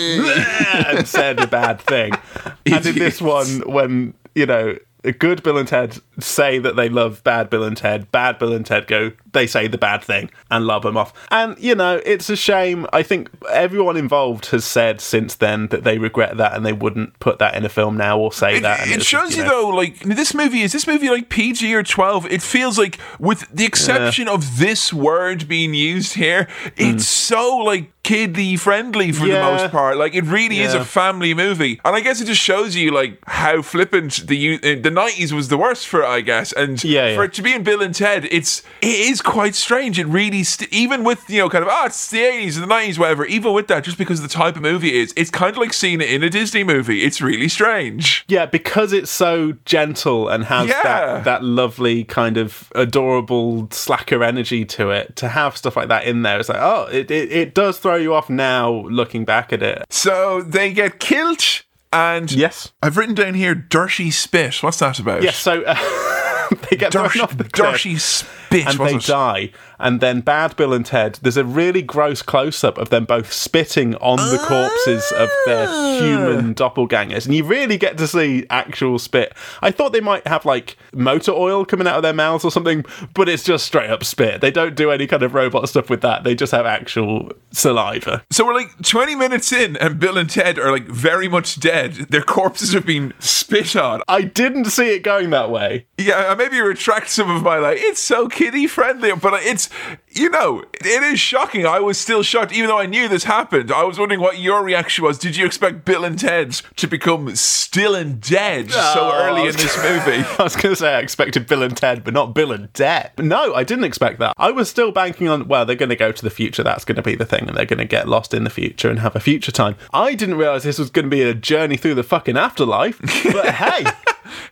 [0.87, 2.13] and said a bad thing.
[2.65, 4.77] and in this one, when you know.
[5.03, 8.11] A good Bill and Ted say that they love bad Bill and Ted.
[8.11, 11.13] Bad Bill and Ted go, they say the bad thing and love them off.
[11.31, 12.87] And, you know, it's a shame.
[12.91, 17.17] I think everyone involved has said since then that they regret that and they wouldn't
[17.19, 18.81] put that in a film now or say It, that.
[18.81, 21.83] And it shows you, know, though, like this movie is this movie like PG or
[21.83, 22.25] twelve?
[22.25, 27.91] It feels like, with the exception of this word being used here, it's so like
[28.03, 29.97] kiddie friendly for the most part.
[29.97, 33.19] Like it really is a family movie, and I guess it just shows you like
[33.27, 36.07] how flippant the uh, the nineties was the worst for it.
[36.07, 37.25] I guess, and Yeah, for yeah.
[37.25, 39.99] it to be in Bill and Ted, it's it is quite strange.
[39.99, 42.63] It really, st- even with you know, kind of ah, oh, it's the eighties and
[42.63, 43.25] the nineties, whatever.
[43.25, 45.57] Even with that, just because of the type of movie it is, it's kind of
[45.57, 47.03] like seeing it in a Disney movie.
[47.03, 48.25] It's really strange.
[48.27, 50.81] Yeah, because it's so gentle and has Yeah.
[50.83, 55.15] that that lovely kind of adorable slacker energy to it.
[55.17, 57.95] To have stuff like that in there, it's like oh, it it, it does throw
[57.95, 59.83] you off now looking back at it.
[59.89, 61.43] So they get killed,
[61.91, 62.71] and Yes.
[62.81, 64.61] I've written down here dirty spit.
[64.63, 65.23] What's that about?
[65.23, 65.75] Yes, so uh,
[66.69, 67.73] they get thrown off the cliff.
[67.73, 68.67] dirty spit.
[68.67, 69.51] and they die.
[69.79, 73.31] And then Bad Bill and Ted, there's a really gross close up of them both
[73.31, 75.99] spitting on the corpses of their Ah.
[75.99, 77.25] human doppelgangers.
[77.25, 79.33] And you really get to see actual spit.
[79.61, 82.85] I thought they might have like motor oil coming out of their mouths or something,
[83.13, 84.41] but it's just straight up spit.
[84.41, 86.23] They don't do any kind of robot stuff with that.
[86.23, 88.23] They just have actual saliva.
[88.31, 91.93] So we're like 20 minutes in, and Bill and Ted are like very much dead.
[92.09, 94.01] Their corpses have been spit on.
[94.07, 95.85] I didn't see it going that way.
[95.97, 99.66] Yeah, I maybe retract some of my like, it's so kiddie friendly, but it's,
[100.11, 101.65] you know, it is shocking.
[101.65, 103.71] I was still shocked, even though I knew this happened.
[103.71, 105.17] I was wondering what your reaction was.
[105.17, 109.53] Did you expect Bill and Ted to become still and dead so Oh, early in
[109.55, 110.23] this movie?
[110.39, 113.11] I was going to say I expected Bill and Ted, but not Bill and Ted.
[113.17, 114.33] No, I didn't expect that.
[114.37, 116.63] I was still banking on, well, they're going to go to the future.
[116.63, 117.47] That's going to be the thing.
[117.47, 119.75] And they're going to get lost in the future and have a future time.
[119.93, 122.99] I didn't realize this was going to be a journey through the fucking afterlife.
[123.31, 123.85] But hey,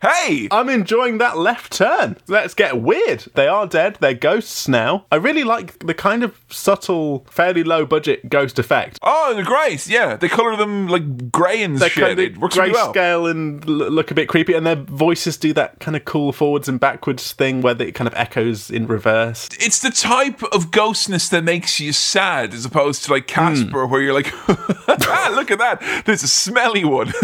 [0.02, 0.48] Hey!
[0.50, 2.16] I'm enjoying that left turn.
[2.28, 3.24] Let's get weird.
[3.34, 3.98] They are dead.
[4.00, 5.06] They're ghosts now.
[5.12, 8.98] I really like the kind of subtle, fairly low budget ghost effect.
[9.02, 9.86] Oh, they're great.
[9.86, 12.04] Yeah, they color them like grey and They're shit.
[12.04, 12.92] kind it works really well.
[12.92, 16.68] grayscale and look a bit creepy, and their voices do that kind of cool forwards
[16.68, 19.48] and backwards thing where it kind of echoes in reverse.
[19.60, 24.00] It's the type of ghostness that makes you sad, as opposed to like Casper, where
[24.00, 26.02] you're like, ah, "Look at that!
[26.06, 27.08] There's a smelly one."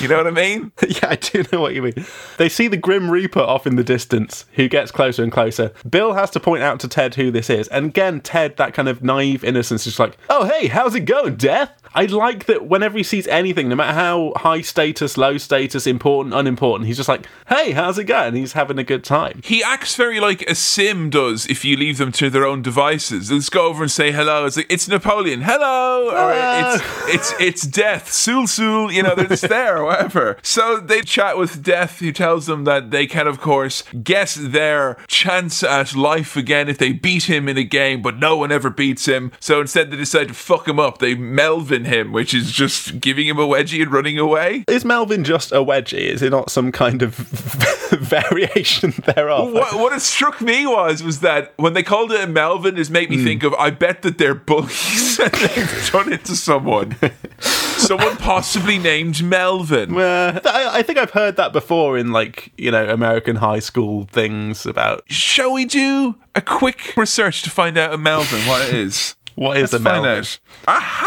[0.00, 0.72] you know what I mean?
[0.88, 2.06] yeah, I do you know what you mean.
[2.38, 5.72] They see the Grim Reaper off in the distance, who gets closer and closer.
[5.88, 8.88] Bill has to point out to Ted who this is, and again, Ted, that kind
[8.88, 12.96] of naive innocence, is like, "Oh, hey, how's it going, Death?" I like that whenever
[12.96, 17.26] he sees anything, no matter how high status, low status, important, unimportant, he's just like,
[17.48, 19.40] "Hey, how's it going?" He's having a good time.
[19.42, 23.30] He acts very like a sim does if you leave them to their own devices.
[23.32, 24.46] Let's go over and say hello.
[24.46, 28.92] It's like it's Napoleon, hello, or it's it's it's Death, Sul Sul.
[28.92, 30.36] You know, they're just there or whatever.
[30.42, 34.96] So they chat with Death, who tells them that they can, of course, guess their
[35.08, 38.70] chance at life again if they beat him in a game, but no one ever
[38.70, 39.32] beats him.
[39.40, 40.98] So instead, they decide to fuck him up.
[40.98, 44.64] They Melvin him, which is just giving him a wedgie and running away.
[44.68, 45.94] Is Melvin just a wedgie?
[46.08, 47.14] Is it not some kind of
[47.90, 49.52] variation thereof?
[49.52, 52.90] What, what it struck me was was that when they called it a Melvin, is
[52.90, 53.24] made me Hmm.
[53.24, 56.96] think of I bet that they're bullies and they've done it to someone.
[57.40, 59.96] someone possibly named Melvin.
[59.96, 64.04] Uh, I, I think I've heard that before in like you know American high school
[64.10, 68.74] things about Shall we do a quick research to find out a Melvin what it
[68.74, 69.16] is?
[69.34, 70.24] what is Let's a Melvin.
[70.68, 71.06] out.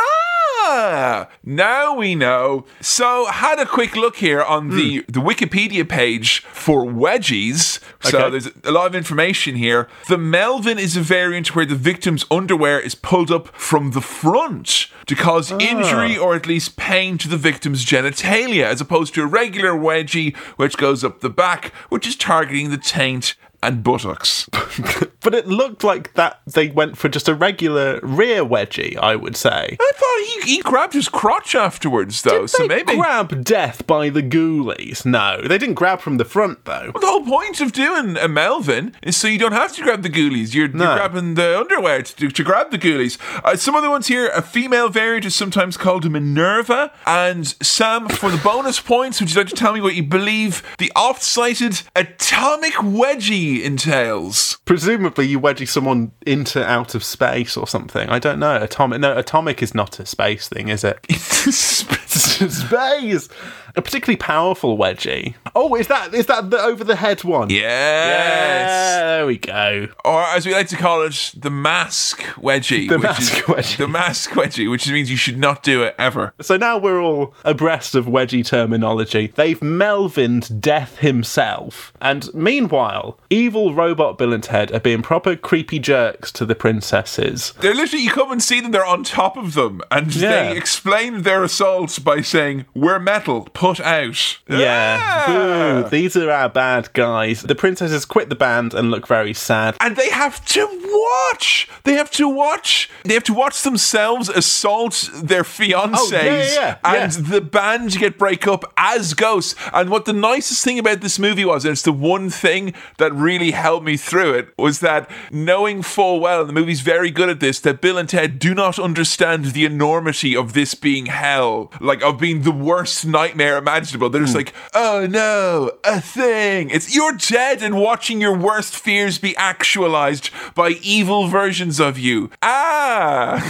[0.74, 1.30] Aha!
[1.44, 2.66] Now we know.
[2.82, 5.12] So, had a quick look here on the, hmm.
[5.12, 7.80] the Wikipedia page for wedgies.
[8.02, 8.30] So, Okay.
[8.32, 9.88] there's a lot of information here.
[10.10, 14.88] The Melvin is a variant where the victim's underwear is pulled up from the front
[15.06, 15.58] to cause ah.
[15.60, 20.36] injury or at least pain to the victim's genitalia, as opposed to a regular wedgie,
[20.58, 24.50] which goes up the back, which is targeting the taint and buttocks.
[25.24, 28.98] But it looked like that they went for just a regular rear wedgie.
[28.98, 29.78] I would say.
[29.80, 32.46] I thought he, he grabbed his crotch afterwards, though.
[32.46, 35.06] so they maybe grab death by the ghoulies.
[35.06, 36.92] No, they didn't grab from the front though.
[37.00, 40.10] the whole point of doing a Melvin is so you don't have to grab the
[40.10, 40.54] ghoulies.
[40.54, 40.84] You're, No.
[40.86, 43.18] you're grabbing the underwear to, to grab the ghoulies.
[43.44, 46.92] Uh, some other ones here, a female variant is sometimes called a Minerva.
[47.06, 50.64] And Sam, for the bonus points, would you like to tell me what you believe
[50.78, 54.58] the oft-cited atomic wedgie entails?
[54.66, 58.10] Presumably, you wedging someone into out of space or something.
[58.10, 58.62] I don't know.
[58.62, 59.00] Atomic?
[59.00, 61.00] No, atomic is not a space thing, is it?
[61.10, 61.28] It's
[62.50, 63.30] space.
[63.76, 65.34] A particularly powerful wedgie.
[65.56, 67.50] Oh, is that is that the over the head one?
[67.50, 67.60] yes.
[67.60, 69.88] Yeah, there we go.
[70.06, 72.88] Or as we like to call it, the mask wedgie.
[72.88, 73.78] The which mask is- wedgie.
[73.78, 76.34] The mask wedgie, which means you should not do it ever.
[76.42, 79.34] So now we're all abreast of wedgie terminology.
[79.36, 81.94] They've Melvined Death himself.
[82.02, 87.54] And meanwhile, evil robot Bill and Ted are being proper creepy jerks to the princesses.
[87.60, 90.50] They're literally, you come and see them, they're on top of them, and Yeah.
[90.52, 94.40] they explain their assaults by saying, We're metal, put out.
[94.50, 95.84] Yeah, Ah!
[95.84, 95.90] boo.
[95.90, 97.44] These are our bad guys.
[97.44, 99.78] The princesses quit the band and look very sad.
[99.80, 101.70] And they have to watch.
[101.86, 102.90] They have to watch.
[103.06, 106.78] They have to watch themselves assault their fiancés, Oh, yeah, yeah, yeah.
[106.84, 107.22] and Yeah.
[107.34, 109.56] the band get break up as ghosts.
[109.74, 113.14] And what the nicest thing about this movie was, and it's the one thing that
[113.14, 117.30] really helped me through it, was that knowing full well, and the movie's very good
[117.30, 121.72] at this, that Bill and Ted do not understand the enormity of this being hell,
[121.80, 124.10] like of being the worst nightmare imaginable.
[124.10, 124.26] They're Hmm.
[124.26, 126.70] just like, oh no, a thing.
[126.70, 132.30] It's you're dead and watching your worst fears be actualized by evil versions of you.
[132.42, 132.63] Ah.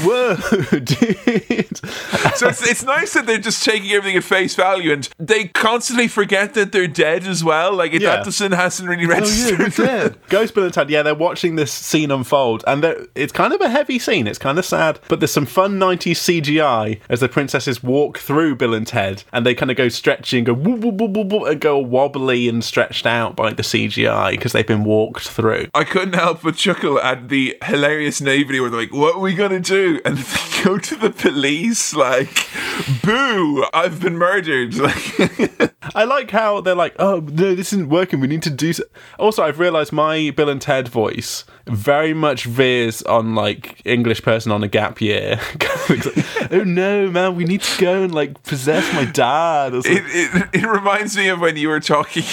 [0.04, 0.36] Whoa,
[0.80, 1.78] dude.
[2.36, 6.08] So it's, it's nice that they're just taking everything at face value and they constantly
[6.08, 7.74] forget that they're dead as well.
[7.74, 8.00] Like, Yeah.
[8.18, 9.74] that doesn't hasn't really Oh, yeah, registered.
[9.86, 10.18] dead.
[10.30, 13.62] Ghost Bill and Ted, yeah, they're watching this scene unfold, and they're- it's kind of
[13.62, 14.28] a heavy scene.
[14.28, 18.56] It's kind of sad, but there's some fun 90s CGI as the princesses walk through
[18.56, 21.24] Bill and Ted, and they kind of go stretchy and go woo, woo, woo, woo,
[21.24, 25.68] woo, and go wobbly and stretched out by the CGI because they've been walked through.
[25.74, 29.60] I couldn't help but chuckle at the hilarious naivety where they're like, What we gonna
[29.60, 30.00] do?
[30.06, 32.48] And they go to the police, like,
[33.04, 34.74] Boo, I've been murdered.
[34.84, 38.20] Like, I like how they're like, oh no, this isn't working.
[38.20, 38.74] We need to do.
[38.74, 38.84] So-.
[39.18, 44.52] Also, I've realised my Bill and Ted voice very much veers on like English person
[44.52, 45.40] on a gap year.
[45.90, 46.06] Like,
[46.54, 49.74] oh no, man, we need to go and like possess my dad.
[49.74, 52.24] It, it, it reminds me of when you were talking,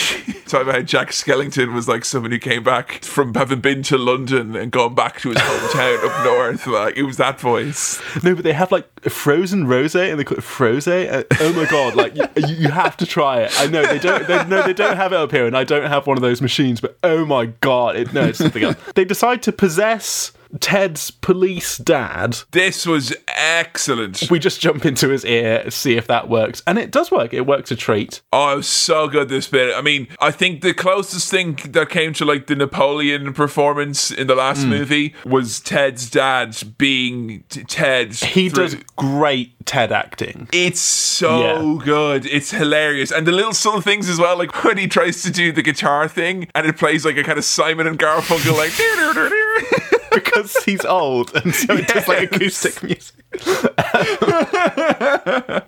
[0.47, 3.99] talking about how Jack Skellington was like someone who came back from having been to
[3.99, 6.65] London and gone back to his hometown up north.
[6.69, 8.01] Like, it was that voice.
[8.23, 10.87] no, but they have like frozen rose, and they call it froze.
[10.87, 13.53] Uh, oh my god, like you, you you have to try it.
[13.61, 14.27] I know they don't.
[14.27, 16.41] They, no, they don't have it up here, and I don't have one of those
[16.41, 16.81] machines.
[16.81, 18.77] But oh my god, it, no, it's something else.
[18.95, 22.39] They decide to possess Ted's police dad.
[22.51, 24.29] This was excellent.
[24.31, 26.63] we just jump into his ear, see if that works.
[26.67, 27.33] And it does work.
[27.33, 28.21] It works a treat.
[28.33, 29.75] Oh, it was so good this bit.
[29.77, 34.27] I mean, I think the closest thing that came to like the Napoleon performance in
[34.27, 34.71] the last Hmm.
[34.71, 38.15] movie was Ted's dad being t- Ted.
[38.15, 40.49] He through- does great Ted acting.
[40.53, 41.41] It's so
[41.79, 41.85] Yeah.
[41.85, 42.27] good.
[42.27, 43.11] It's hilarious.
[43.13, 46.09] And the little subtle things as well, like when he tries to do the guitar
[46.09, 48.73] thing and it plays like a kind of Simon and Garfunkel, like.
[50.15, 53.17] because he's old and so it does like acoustic music.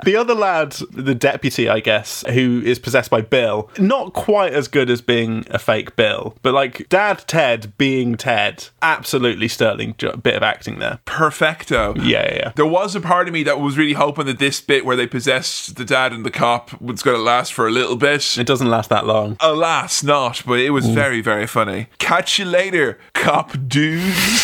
[0.04, 4.66] the other lad, the deputy, I guess, who is possessed by Bill, not quite as
[4.66, 10.16] good as being a fake Bill, but like Dad Ted being Ted, absolutely sterling jo-
[10.16, 10.98] bit of acting there.
[11.04, 11.94] Perfecto.
[11.96, 12.52] Yeah, yeah, yeah.
[12.56, 15.06] There was a part of me that was really hoping that this bit where they
[15.06, 18.36] possessed the dad and the cop was going to last for a little bit.
[18.38, 19.36] It doesn't last that long.
[19.38, 20.94] Alas, not, but it was mm.
[20.94, 21.86] very, very funny.
[21.98, 24.41] Catch you later, cop dudes.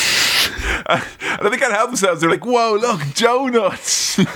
[0.86, 1.02] And
[1.42, 2.20] then they can't help themselves.
[2.20, 4.18] They're like, whoa, look, donuts.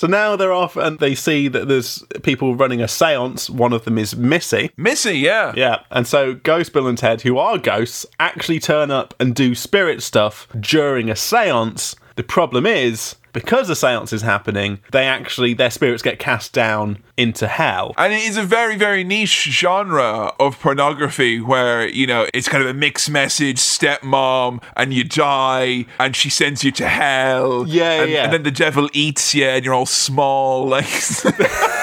[0.00, 3.50] So now they're off and they see that there's people running a seance.
[3.50, 4.70] One of them is Missy.
[4.78, 5.52] Missy, yeah.
[5.54, 9.54] Yeah, and so Ghost Bill and Ted, who are ghosts, actually turn up and do
[9.54, 11.96] spirit stuff during a seance.
[12.16, 16.98] The problem is, because a seance is happening, they actually, their spirits get cast down
[17.16, 17.94] into hell.
[17.98, 22.62] And it is a very, very niche genre of pornography where, you know, it's kind
[22.62, 27.66] of a mixed message stepmom and you die and she sends you to hell.
[27.66, 28.24] Yeah, and, yeah.
[28.24, 30.66] And then the devil eats you and you're all small.
[30.66, 30.86] Like,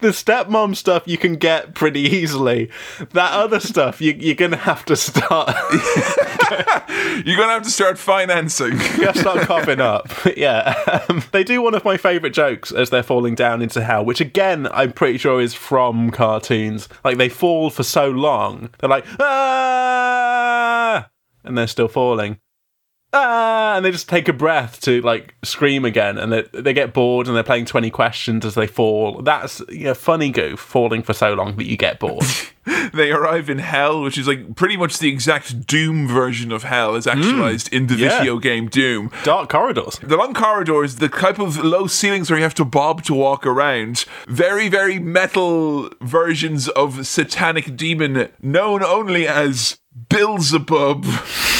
[0.00, 2.70] The stepmom stuff you can get pretty easily.
[3.12, 5.48] That other stuff, you, you're going to have to start,
[7.26, 8.72] you're going to have to start financing.
[8.72, 10.08] you have to start coughing up.
[10.36, 11.02] yeah.
[11.08, 14.20] Um, they do one of my favourite jokes as they're falling down into hell, which
[14.20, 16.88] again, I'm pretty sure is from cartoons.
[17.04, 21.08] Like, they fall for so long, they're like, ah!
[21.42, 22.38] And they're still falling.
[23.12, 23.76] Ah!
[23.76, 26.18] And they just take a breath to, like, scream again.
[26.18, 29.22] And they, they get bored and they're playing 20 questions as they fall.
[29.22, 32.24] That's you know, funny goof, falling for so long that you get bored.
[32.92, 36.96] they arrive in hell, which is like pretty much the exact Doom version of hell
[36.96, 38.18] as actualized in the yeah.
[38.18, 39.10] video game Doom.
[39.24, 39.98] Dark corridors.
[40.02, 43.46] The long corridors, the type of low ceilings where you have to bob to walk
[43.46, 49.78] around, very, very metal versions of satanic demon known only as
[50.08, 51.04] Beelzebub.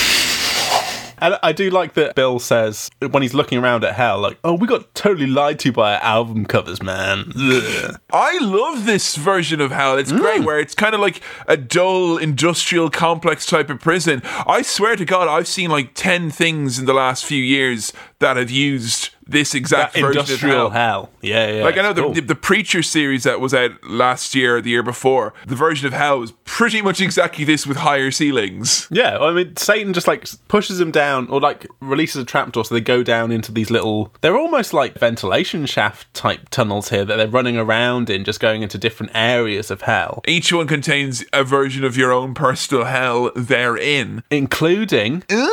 [1.21, 4.55] And I do like that Bill says when he's looking around at hell, like, "Oh,
[4.55, 7.99] we got totally lied to by our album covers, man." Ugh.
[8.13, 9.97] I love this version of hell.
[9.99, 10.45] It's great mm.
[10.45, 14.23] where it's kind of like a dull industrial complex type of prison.
[14.47, 18.37] I swear to God, I've seen like 10 things in the last few years that
[18.37, 20.89] have used this exact That version industrial of hell.
[21.03, 21.11] hell.
[21.21, 21.65] Yeah, yeah.
[21.65, 22.13] Like I know the, cool.
[22.15, 25.87] the the Preacher series that was out last year, or the year before, the version
[25.87, 28.87] of Hell was pretty much exactly this with higher ceilings.
[28.91, 32.75] Yeah, I mean, Satan just like pushes them down, or like releases a trapdoor, so
[32.75, 34.15] they go down into these little.
[34.23, 38.63] They're almost like ventilation shaft type tunnels here that they're running around in, just going
[38.63, 43.31] into different areas of hell, Each one contains a version of your own personal hell
[43.37, 44.23] therein.
[44.31, 45.47] including uh,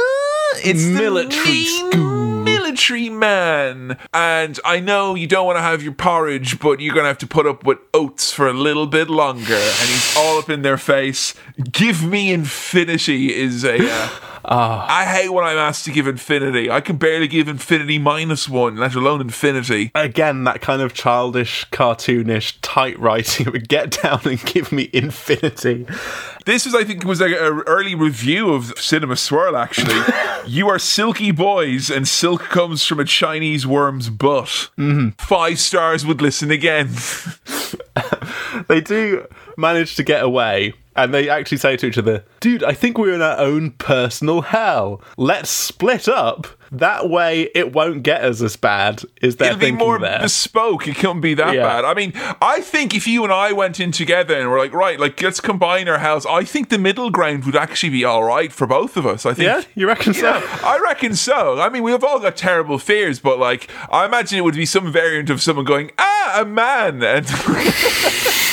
[0.63, 2.24] it's the Military school.
[2.75, 3.97] Military man.
[4.13, 7.17] And I know you don't want to have your porridge, but you're going to have
[7.19, 9.55] to put up with oats for a little bit longer.
[9.55, 11.33] And he's all up in their face.
[11.71, 13.77] Give me infinity is a.
[13.81, 14.09] Uh,
[14.89, 16.69] I hate when I'm asked to give infinity.
[16.69, 19.91] I can barely give infinity minus one, let alone infinity.
[19.95, 23.45] again that kind of childish, cartoonish, tight writing.
[23.51, 25.87] would get down and give me infinity.
[26.45, 29.57] This was, I think, was like an early review of Cinema Swirl.
[29.57, 29.99] Actually,
[30.47, 34.69] you are silky boys, and silk comes from a Chinese worm's butt.
[34.77, 35.09] Mm-hmm.
[35.17, 36.89] Five stars would listen again.
[38.67, 39.27] they do
[39.57, 40.73] manage to get away.
[40.97, 44.43] And they actually say to each other, dude, I think we're in our own personal
[44.43, 45.01] hell.
[45.17, 46.47] Let's split up.
[46.71, 49.03] That way it won't get us as bad.
[49.21, 50.19] Is their It'll be more there?
[50.21, 50.87] bespoke.
[50.87, 51.63] It couldn't be that Yeah.
[51.63, 51.83] bad.
[51.83, 54.97] I mean, I think if you and I went in together and we're like, right,
[54.97, 58.53] like let's combine our house, I think the middle ground would actually be all right
[58.53, 59.25] for both of us.
[59.25, 59.47] I think.
[59.47, 60.21] yeah, you reckon so?
[60.37, 61.59] Yeah, I reckon so.
[61.59, 64.93] I mean, we've all got terrible fears, but like, I imagine it would be some
[64.93, 67.25] variant of someone going, "Ah, a man," and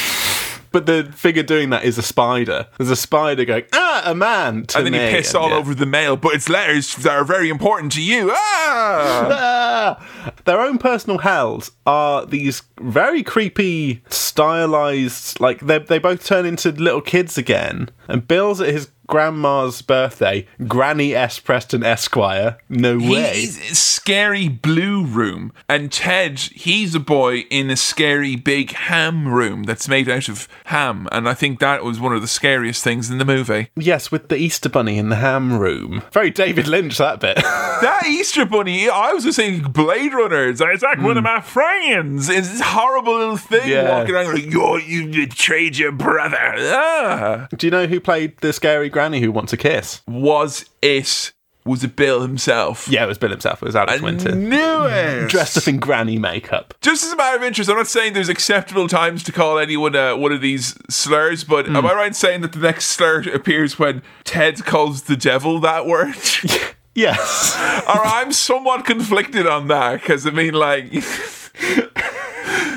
[0.72, 2.66] But the figure doing that is a spider.
[2.78, 4.64] There's a spider going, ah, a man.
[4.66, 5.56] To and then you piss And all yeah.
[5.56, 6.16] over the mail.
[6.16, 8.30] But it's letters that are very important to you.
[8.32, 10.32] Ah, Ah!
[10.44, 15.40] Their own personal hells are these very creepy, stylized.
[15.40, 17.90] Like they they both turn into little kids again.
[18.08, 20.46] And Bill's at his grandma's birthday.
[20.66, 21.38] Granny S.
[21.38, 22.58] Preston Esquire.
[22.68, 23.40] No way.
[23.40, 29.64] he's scary blue room, and Ted, he's a boy in a scary big ham room
[29.64, 31.08] that's made out of ham.
[31.12, 33.68] And I think that was one of the scariest things in the movie.
[33.76, 36.02] Yes, with the Easter Bunny in the ham room.
[36.10, 37.36] Very David Lynch that bit.
[37.36, 40.60] That Easter Bunny, I was just saying Blade Runners.
[40.60, 41.34] It's like, like one of hmm.
[41.34, 42.28] my friends.
[42.28, 43.68] It's horrible little thing Hmm.
[43.68, 43.98] Yeah.
[43.98, 46.54] walking around like, you you betrayed your brother.
[46.58, 47.48] Ah.
[47.56, 50.00] Do you know who played the scary granny who wants a kiss?
[50.08, 51.32] Was it,
[51.64, 52.88] was it Bill himself?
[52.88, 53.62] Yeah, it was Bill himself.
[53.62, 54.34] It was Alex I Winter.
[54.34, 55.28] knew it.
[55.28, 56.74] Dressed up in granny makeup.
[56.80, 59.94] Just as a matter of interest, I'm not saying there's acceptable times to call anyone
[59.94, 61.76] uh, one of these slurs, but Hmm.
[61.76, 65.60] am I right in saying that the next slur appears when Ted calls the devil
[65.60, 66.14] that word?
[66.94, 67.56] Yes.
[67.88, 70.92] or I'm somewhat conflicted on that because I mean, like,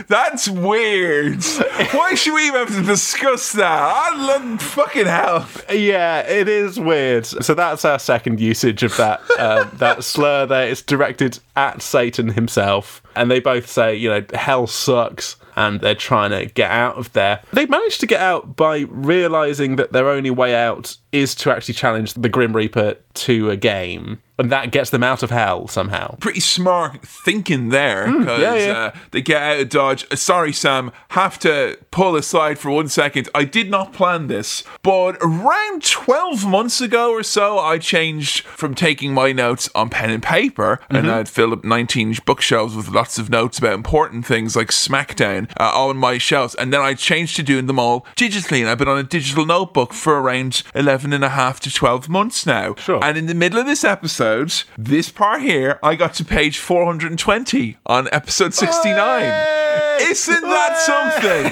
[0.07, 1.43] that's weird.
[1.91, 3.81] Why should we even have to discuss that?
[3.81, 5.47] I love fucking hell.
[5.71, 7.25] Yeah, it is weird.
[7.25, 10.45] So that's our second usage of that uh, that slur.
[10.45, 15.81] There, it's directed at Satan himself, and they both say, you know, hell sucks, and
[15.81, 17.41] they're trying to get out of there.
[17.53, 21.75] They manage to get out by realizing that their only way out is to actually
[21.75, 26.15] challenge the Grim Reaper to a game, and that gets them out of hell somehow.
[26.17, 28.71] Pretty smart thinking there because Hmm, yeah, yeah.
[28.73, 30.05] uh, they get out of Dodge.
[30.11, 33.29] Uh, sorry, Sam, have to pull aside for one second.
[33.33, 38.75] I did not plan this, but around 12 months ago or so, I changed from
[38.75, 40.95] taking my notes on pen and paper, Mm-hmm.
[40.95, 45.49] and I'd fill up 19 bookshelves with lots of notes about important things like SmackDown
[45.59, 48.77] uh, on my shelves, and then I changed to doing them all digitally, and I've
[48.77, 52.75] been on a digital notebook for around 11 and a half to 12 months now.
[52.75, 53.03] Sure.
[53.03, 54.24] And in the middle of this episode,
[54.77, 59.23] this part here, I got to page 420 on episode 69.
[60.01, 61.51] Isn't that something?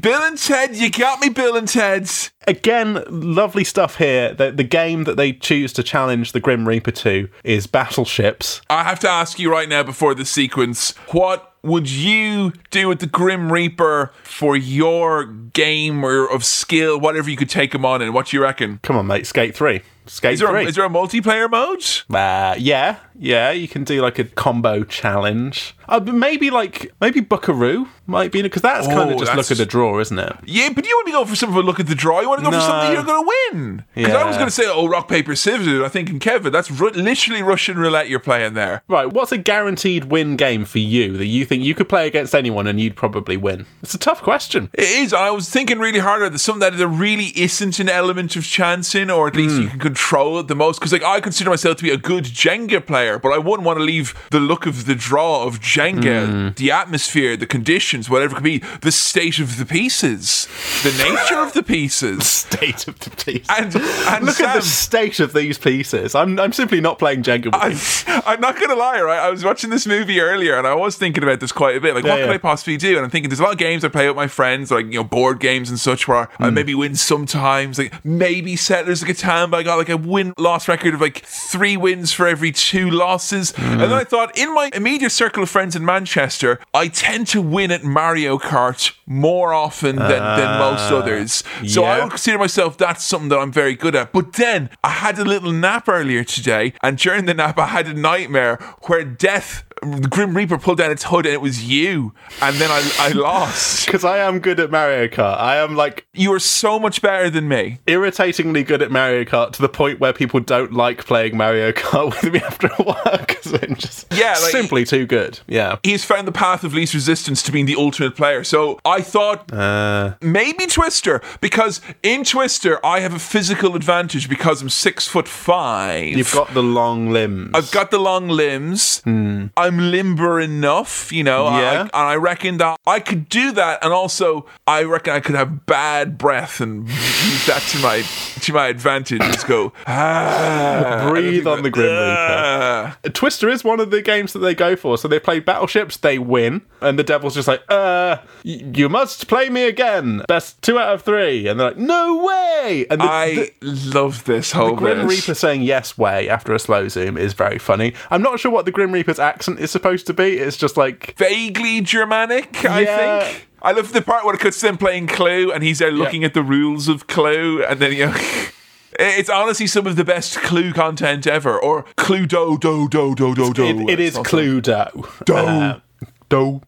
[0.00, 2.08] Bill and Ted, you got me, Bill and Ted.
[2.46, 4.34] Again, lovely stuff here.
[4.34, 8.60] The, the game that they choose to challenge the Grim Reaper to is Battleships.
[8.68, 12.98] I have to ask you right now before the sequence what would you do with
[12.98, 18.02] the Grim Reaper for your game or of skill, whatever you could take him on
[18.02, 18.80] and What do you reckon?
[18.82, 19.80] Come on, mate, Skate 3.
[20.06, 20.64] Skate Is there, 3.
[20.64, 21.84] a, is there a multiplayer mode?
[22.14, 25.76] Uh, yeah, yeah, you can do like a combo challenge.
[25.88, 29.50] Uh, maybe like maybe Buckaroo might be because that's kind Oh, of just that's- look
[29.50, 30.36] at the draw, isn't it?
[30.44, 31.60] Yeah, but you want to go for something.
[31.62, 32.20] Look at the draw.
[32.20, 32.58] You want to go No.
[32.60, 33.84] for something you're going to win.
[33.94, 35.82] Because I was going to say, oh, rock paper scissors.
[35.82, 38.82] I think in Kevin, that's ru- literally Russian roulette you're playing there.
[38.88, 42.34] Right, what's a guaranteed win game for you that you think you could play against
[42.34, 43.66] anyone and you'd probably win?
[43.82, 44.68] It's a tough question.
[44.72, 45.12] It is.
[45.12, 46.42] I was thinking really hard about this.
[46.42, 49.78] Something that there really isn't an element of chance in, or at least you can
[49.92, 53.18] control it the most because like I consider myself to be a good Jenga player,
[53.18, 56.56] but I wouldn't want to leave the look of the draw of Jenga, Mm.
[56.56, 60.46] the atmosphere, the conditions, whatever it could be, the state of the pieces,
[60.82, 62.26] the nature of the pieces.
[62.52, 66.14] State of the pieces, And, and Look at the state of these pieces.
[66.14, 67.50] I'm, I'm simply not playing Jenga.
[67.52, 69.18] I, I'm not gonna lie, right?
[69.18, 71.94] I was watching this movie earlier, and I was thinking about this quite a bit.
[71.94, 72.34] Like, Yeah, what could yeah.
[72.34, 72.96] I possibly do?
[72.96, 74.92] And I'm thinking, there's a lot of games I play with my friends, like you
[75.00, 76.54] know, board games and such, where I Hmm.
[76.54, 77.78] maybe win sometimes.
[77.78, 81.24] Like maybe Settlers of Catan, but I got like a win loss record of like
[81.24, 83.50] three wins for every two losses.
[83.52, 83.62] Hmm.
[83.62, 87.42] And then I thought, in my immediate circle of friends in Manchester, I tend to
[87.42, 91.42] win at Mario Kart more often than, than most others.
[91.66, 94.12] So I would consider myself that's something that I'm very good at.
[94.12, 97.86] But then I had a little nap earlier today, and during the nap, I had
[97.86, 102.14] a nightmare where death, the Grim Reaper, pulled down its hood and it was you,
[102.40, 103.86] and then I, I lost.
[103.86, 105.38] Because I am good at Mario Kart.
[105.38, 107.78] I am like You are so much better than me.
[107.86, 112.10] irritatingly good at Mario Kart to the point where people don't like playing Mario Kart
[112.22, 115.40] with me after a while because I'm just Yeah, like- simply too good.
[115.46, 115.76] Yeah.
[115.82, 118.44] He's found the path of least resistance to being the ultimate player.
[118.44, 124.62] So I thought Uh, maybe Twister, because in Twister I have a physical advantage because
[124.62, 126.16] I'm six foot five.
[126.16, 127.50] you've got the long limbs.
[127.54, 129.02] I've got the long limbs.
[129.06, 131.44] I'm limber enough, you know.
[131.44, 131.72] Yeah.
[131.72, 135.34] I, and I reckon that I could do that, and also I reckon I could
[135.34, 138.02] have bad breath and use that to my
[138.40, 139.20] to my advantage.
[139.22, 141.96] Just go ah, Breathe on the Grim Reaper.
[141.98, 142.96] Ah.
[143.12, 144.98] Twister is one of the games that they go for.
[144.98, 149.48] So they play battleships, they win, and the devil's just like, uh, you must play
[149.48, 150.22] me again.
[150.28, 151.46] Best two out of three.
[151.46, 152.86] And they're like, no way.
[152.90, 153.52] And the, I the,
[153.94, 155.06] love this whole the Grim.
[155.06, 157.94] Reaper saying yes way after a slow zoom is very funny.
[158.10, 160.38] I'm not sure what the Grim Reaper's accent is supposed to be.
[160.38, 163.48] It's just like, vaguely Germanic, I think.
[163.62, 166.24] I love the part where it cuts to them playing Clue and he's there looking
[166.24, 168.14] at the rules of Clue and then you know
[168.98, 173.34] It's honestly some of the best Clue content ever, or Clue Do Do Do Do
[173.34, 173.64] Do Do.
[173.64, 175.24] it, it is It's Cluedo.
[175.24, 175.34] Do.
[175.34, 175.80] Uh,
[176.28, 176.60] do.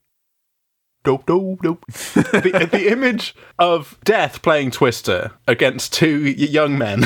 [1.05, 1.79] Do, do, do.
[2.15, 7.05] the, the image of Death playing Twister against two young men.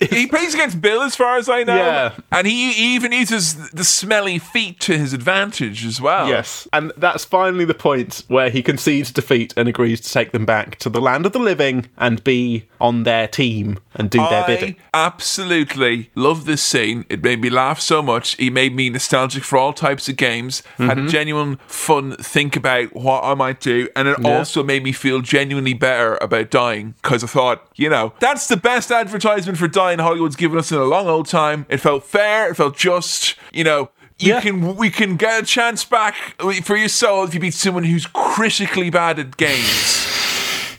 [0.00, 1.76] is- He plays against Bill, as far as I know.
[1.76, 2.14] Yeah.
[2.32, 6.28] and he he even uses the smelly feet to his advantage as well.
[6.28, 6.68] yes.
[6.72, 10.76] And that's finally the point where he concedes defeat and agrees to take them back
[10.80, 14.76] to the land of the living and be on their team and do their bidding.
[14.94, 17.04] absolutely love this scene.
[17.08, 18.36] It made me laugh so much.
[18.36, 20.62] He made me nostalgic for all types of games.
[20.78, 20.86] Mm-hmm.
[20.88, 25.22] Had genuine fun think about what I might do, and it also made me feel
[25.22, 29.98] genuinely better about dying because I thought, you know, that's the best advertisement for dying
[30.00, 31.64] Hollywood's given us in a long old time.
[31.70, 32.50] It felt fair.
[32.50, 33.36] It felt just.
[33.52, 33.90] You know.
[34.20, 34.40] You Yeah.
[34.40, 36.16] can we can get a chance back
[36.64, 40.04] for your soul if you beat someone who's critically bad at games.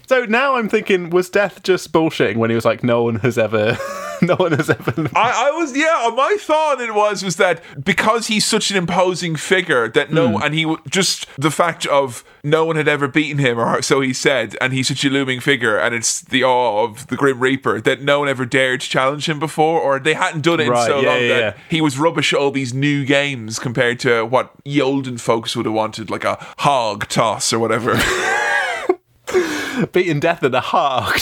[0.09, 3.37] So now I'm thinking, was Death just bullshitting when he was like, no one has
[3.37, 3.77] ever,
[4.27, 4.93] no one has ever.
[5.15, 6.09] I, I was yeah.
[6.15, 10.43] My thought it was was that because he's such an imposing figure that no, Hmm.
[10.43, 14.13] and he just the fact of no one had ever beaten him, or so he
[14.13, 17.81] said, and he's such a looming figure, and it's the awe of the Grim Reaper
[17.81, 20.81] that no one ever dared to challenge him before, or they hadn't done it Right,
[20.81, 21.63] in so yeah, long yeah, that yeah.
[21.69, 25.65] he was rubbish at all these new games compared to what ye olden folks would
[25.65, 27.93] have wanted, like a hog toss or whatever.
[29.91, 31.13] Beating Death in a hog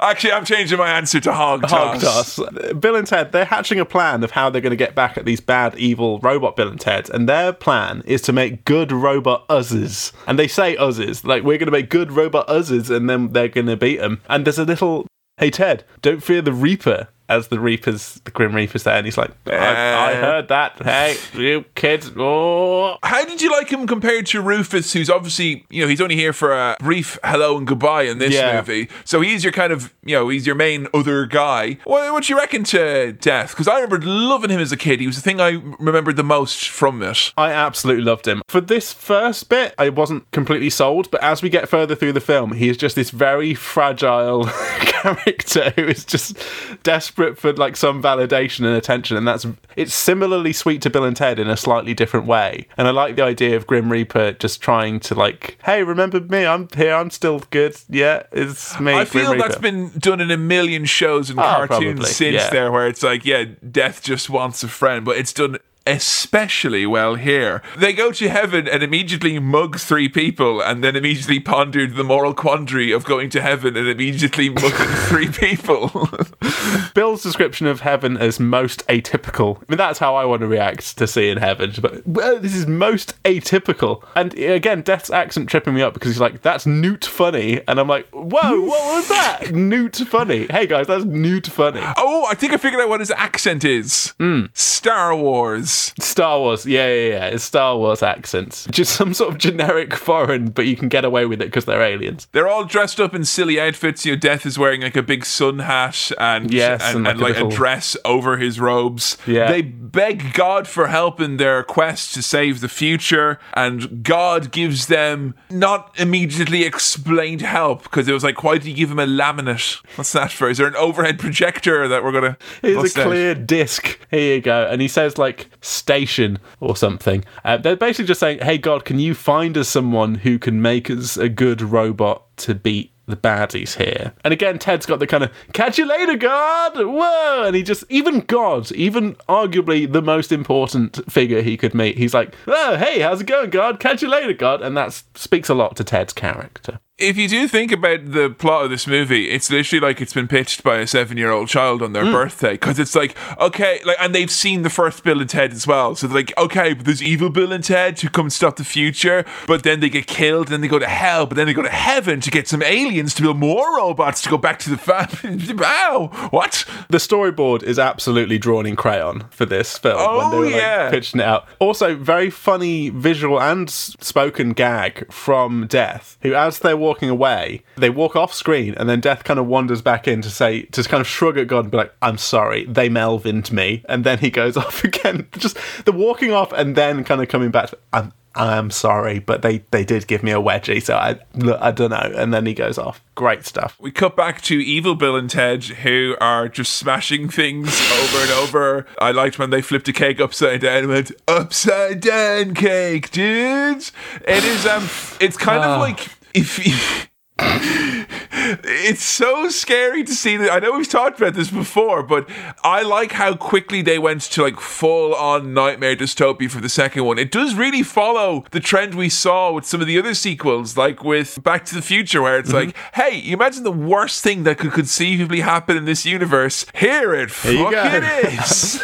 [0.00, 2.36] Actually, I'm changing my answer to hog Hog toss.
[2.36, 2.72] toss.
[2.74, 5.24] Bill and Ted, they're hatching a plan of how they're going to get back at
[5.24, 9.44] these bad, evil robot Bill and Ted, and their plan is to make good robot
[9.48, 10.12] uzzes.
[10.26, 13.48] And they say uzzes, like we're going to make good robot uzzes, and then they're
[13.48, 14.20] going to beat them.
[14.28, 15.06] And there's a little,
[15.38, 17.08] hey Ted, don't fear the Reaper.
[17.28, 20.80] As the Reaper's, the Grim Reaper's there, and he's like, I, I heard that.
[20.82, 22.10] Hey, you kids.
[22.16, 22.98] Oh.
[23.02, 26.32] How did you like him compared to Rufus, who's obviously, you know, he's only here
[26.32, 28.56] for a brief hello and goodbye in this Yeah.
[28.56, 28.88] movie.
[29.04, 31.78] So he's your kind of, you know, he's your main other guy.
[31.84, 33.50] What, what do you reckon to Death?
[33.50, 35.00] Because I remember loving him as a kid.
[35.00, 37.32] He was the thing I remembered the most from it.
[37.36, 38.42] I absolutely loved him.
[38.48, 42.20] For this first bit, I wasn't completely sold, but as we get further through the
[42.20, 44.44] film, he is just this very fragile
[44.80, 46.36] character who is just
[46.84, 51.16] desperate for like some validation and attention, and that's it's similarly sweet to Bill and
[51.16, 52.68] Ted in a slightly different way.
[52.76, 56.46] And I like the idea of Grim Reaper just trying to like, hey, remember me?
[56.46, 56.94] I'm here.
[56.94, 57.76] I'm still good.
[57.88, 58.92] Yeah, it's me.
[58.92, 59.48] I Grim feel Reaper.
[59.48, 62.50] that's been done in a million shows and ah, cartoons probably, since yeah.
[62.50, 67.14] there, where it's like, yeah, Death just wants a friend, but it's done especially well
[67.14, 67.62] here.
[67.76, 72.34] They go to heaven and immediately mug three people, and then immediately pondered the moral
[72.34, 76.08] quandary of going to heaven and immediately mugging three people.
[76.94, 79.58] Bill's description of heaven as most atypical.
[79.58, 81.72] I mean, that's how I want to react to seeing heaven.
[81.80, 84.04] But well, this is most atypical.
[84.14, 87.78] And eh, again, Death's accent tripping me up because he's like, "That's newt funny," and
[87.78, 89.50] I'm like, "Whoa, what was that?
[89.54, 90.46] newt funny?
[90.46, 94.14] Hey guys, that's newt funny." oh, I think I figured out what his accent is.
[94.18, 94.46] Hmm.
[94.54, 95.75] Star Wars.
[96.00, 97.26] Star Wars, yeah, yeah, yeah.
[97.26, 98.66] It's Star Wars accents.
[98.70, 101.82] Just some sort of generic foreign, but you can get away with it because they're
[101.82, 102.28] aliens.
[102.32, 104.04] They're all dressed up in silly outfits.
[104.06, 107.20] You know, Death is wearing like a big sun hat and Yes, and, and and
[107.20, 109.16] like a like a, dress over his robes.
[109.26, 109.50] Yeah.
[109.50, 114.86] They beg God for help in their quest to save the future, and God gives
[114.86, 119.06] them not immediately explained help because it was like, why do you give him a
[119.06, 119.84] laminate?
[119.96, 120.48] What's that for?
[120.48, 122.36] Is there an overhead projector that we're gonna?
[122.62, 123.06] Here's bust a out?
[123.06, 123.98] clear disc.
[124.10, 124.68] Here you go.
[124.70, 127.24] And he says, like, station or something.
[127.44, 130.88] Uh, they're basically just saying, hey, God, can you find us someone who can make
[130.90, 134.12] us a good robot to beat the baddies here?
[134.24, 136.76] And again, Ted's got the kind of, catch you later, God!
[136.76, 137.44] Whoa!
[137.46, 142.14] And he just, even God, even arguably the most important figure he could meet, he's
[142.14, 143.80] like, oh, hey, how's it going, God?
[143.80, 144.62] Catch you later, God.
[144.62, 146.80] And that speaks a lot to Ted's character.
[146.98, 150.26] If you do think about the plot of this movie, it's literally like it's been
[150.26, 152.12] pitched by a seven-year-old child on their Hmm.
[152.12, 155.66] birthday because it's like okay, like and they've seen the first Bill and Ted as
[155.66, 158.56] well, so they're like okay, but there's evil Bill and Ted who come and stop
[158.56, 161.46] the future, but then they get killed, and then they go to hell, but then
[161.46, 164.58] they go to heaven to get some aliens to build more robots to go back
[164.60, 165.52] to the family.
[165.58, 166.64] wow, what?
[166.88, 170.54] The storyboard is absolutely drawn in crayon for this film when they Oh, were like,
[170.54, 170.88] yeah.
[170.90, 171.46] pitching it out.
[171.58, 177.90] Also, very funny visual and spoken gag from Death, who, as they're walking away, they
[177.90, 181.00] walk off screen, and then Death kind of wanders back in to say, to kind
[181.00, 184.30] of shrug at God and be like, "I'm sorry, they Melvined me," and then he
[184.30, 185.28] goes off again.
[185.32, 187.70] Just the walking off and then kind of coming back.
[187.70, 191.58] To, I'm I'm sorry, but they they did give me a wedgie, so I look,
[191.60, 192.12] I don't know.
[192.14, 193.02] And then he goes off.
[193.14, 193.76] Great stuff.
[193.80, 198.30] We cut back to evil Bill and Ted, who are just smashing things over and
[198.32, 198.86] over.
[199.00, 203.90] I liked when they flipped a cake upside down and went upside down cake, dudes.
[204.28, 204.88] It is um,
[205.18, 207.15] it's kind of like if.
[207.38, 210.52] It's so scary to see that.
[210.52, 212.28] I know we've talked about this before, but
[212.62, 217.04] I like how quickly they went to like full on nightmare dystopia for the second
[217.04, 217.18] one.
[217.18, 221.02] It does really follow the trend we saw with some of the other sequels, like
[221.02, 222.68] with Back to the Future, where it's mm-hmm.
[222.68, 226.66] like, hey, you imagine the worst thing that could conceivably happen in this universe.
[226.74, 228.82] Here it fucking is.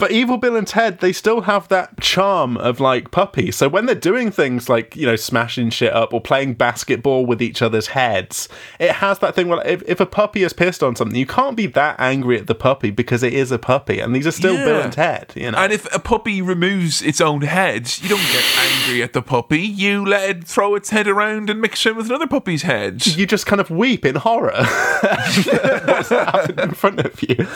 [0.00, 3.56] But Evil Bill and Ted, they still have that charm of like puppies.
[3.56, 7.42] So when they're doing things like, you know, smashing shit up or playing basketball with
[7.42, 8.48] each heads,
[8.78, 11.56] it has that thing where if, if a puppy is pissed on something, you can't
[11.56, 14.00] be that angry at the puppy because it is a puppy.
[14.00, 14.84] And these are still Bill Yeah.
[14.84, 15.58] and Ted, you know.
[15.58, 19.60] And if a puppy removes its own head, you don't get angry at the puppy.
[19.60, 23.06] You let it throw its head around and mix it with another puppy's head.
[23.06, 27.46] you just kind of weep in horror what's happened in front of you.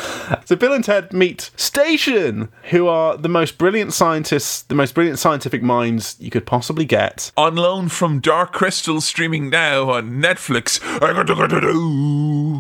[0.45, 5.19] So Bill and Ted meet Station, who are the most brilliant scientists, the most brilliant
[5.19, 7.33] scientific minds you could possibly get.
[7.37, 10.81] On loan from Dark Crystal, streaming now on Netflix.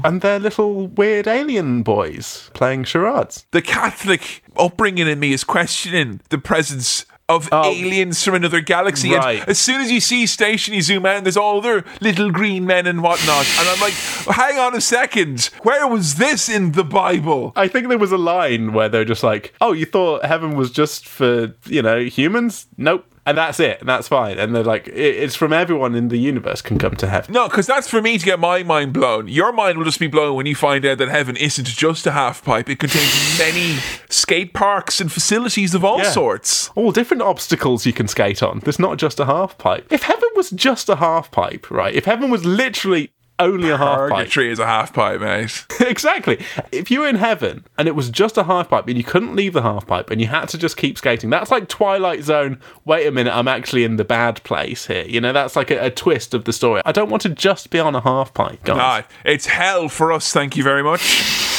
[0.05, 3.47] and they're little weird alien boys playing charades.
[3.51, 7.64] The Catholic upbringing in me is questioning the presence of oh.
[7.64, 9.14] aliens from another galaxy.
[9.14, 9.48] And Right.
[9.48, 12.66] as soon as you see Station, you zoom out, and there's all other little green
[12.66, 13.47] men and whatnot.
[13.59, 15.48] And I'm like, hang on a second.
[15.62, 17.52] Where was this in the Bible?
[17.56, 20.70] I think there was a line where they're just like, "Oh, you thought heaven was
[20.70, 22.66] just for you know humans?
[22.76, 24.39] Nope." And that's it, and that's fine.
[24.39, 27.49] And they're like, "It- "It's from everyone in the universe can come to heaven." No,
[27.49, 29.29] because that's for me to get my mind blown.
[29.29, 32.11] Your mind will just be blown when you find out that heaven isn't just a
[32.13, 32.69] half pipe.
[32.69, 33.77] It contains many
[34.11, 36.11] skate parks and facilities of all Yeah.
[36.11, 36.71] sorts.
[36.75, 38.61] All different obstacles you can skate on.
[38.63, 39.87] There's not just a half pipe.
[39.91, 41.95] If heaven was just a half pipe, right?
[41.95, 45.66] If heaven was literally only a half pipe, Purgatory is a half pipe, mate.
[45.81, 46.44] exactly.
[46.70, 49.35] If you were in heaven and it was just a half pipe and you couldn't
[49.35, 52.61] leave the half pipe and you had to just keep skating, that's like Twilight Zone.
[52.85, 55.05] Wait a minute, I'm actually in the bad place here.
[55.05, 56.82] You know, that's like a, a twist of the story.
[56.85, 58.77] I don't want to just be on a half pipe, guys.
[58.78, 61.51] Ah, it's hell for us, thank you very much.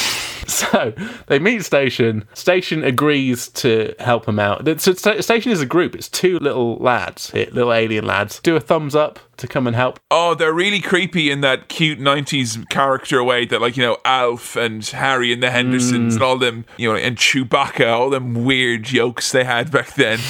[0.56, 0.94] So
[1.28, 2.28] they meet Station.
[2.34, 4.68] Station agrees to help him out.
[4.80, 5.96] So Station is a group.
[5.96, 8.40] It's two little lads, here, little alien lads.
[8.40, 10.00] Do a thumbs up to come and help.
[10.10, 14.56] Oh, they're really creepy in that cute 90s character way that, like, you know, Alf
[14.56, 16.16] and Harry and the Hendersons mm.
[16.16, 20.20] and all them, you know, and Chewbacca, all them weird jokes they had back then.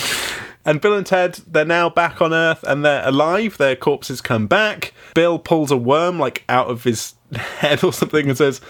[0.65, 3.57] And Bill and Ted, they're now back on Earth and they're alive.
[3.57, 4.93] Their corpses come back.
[5.13, 8.61] Bill pulls a worm like out of his head or something and says,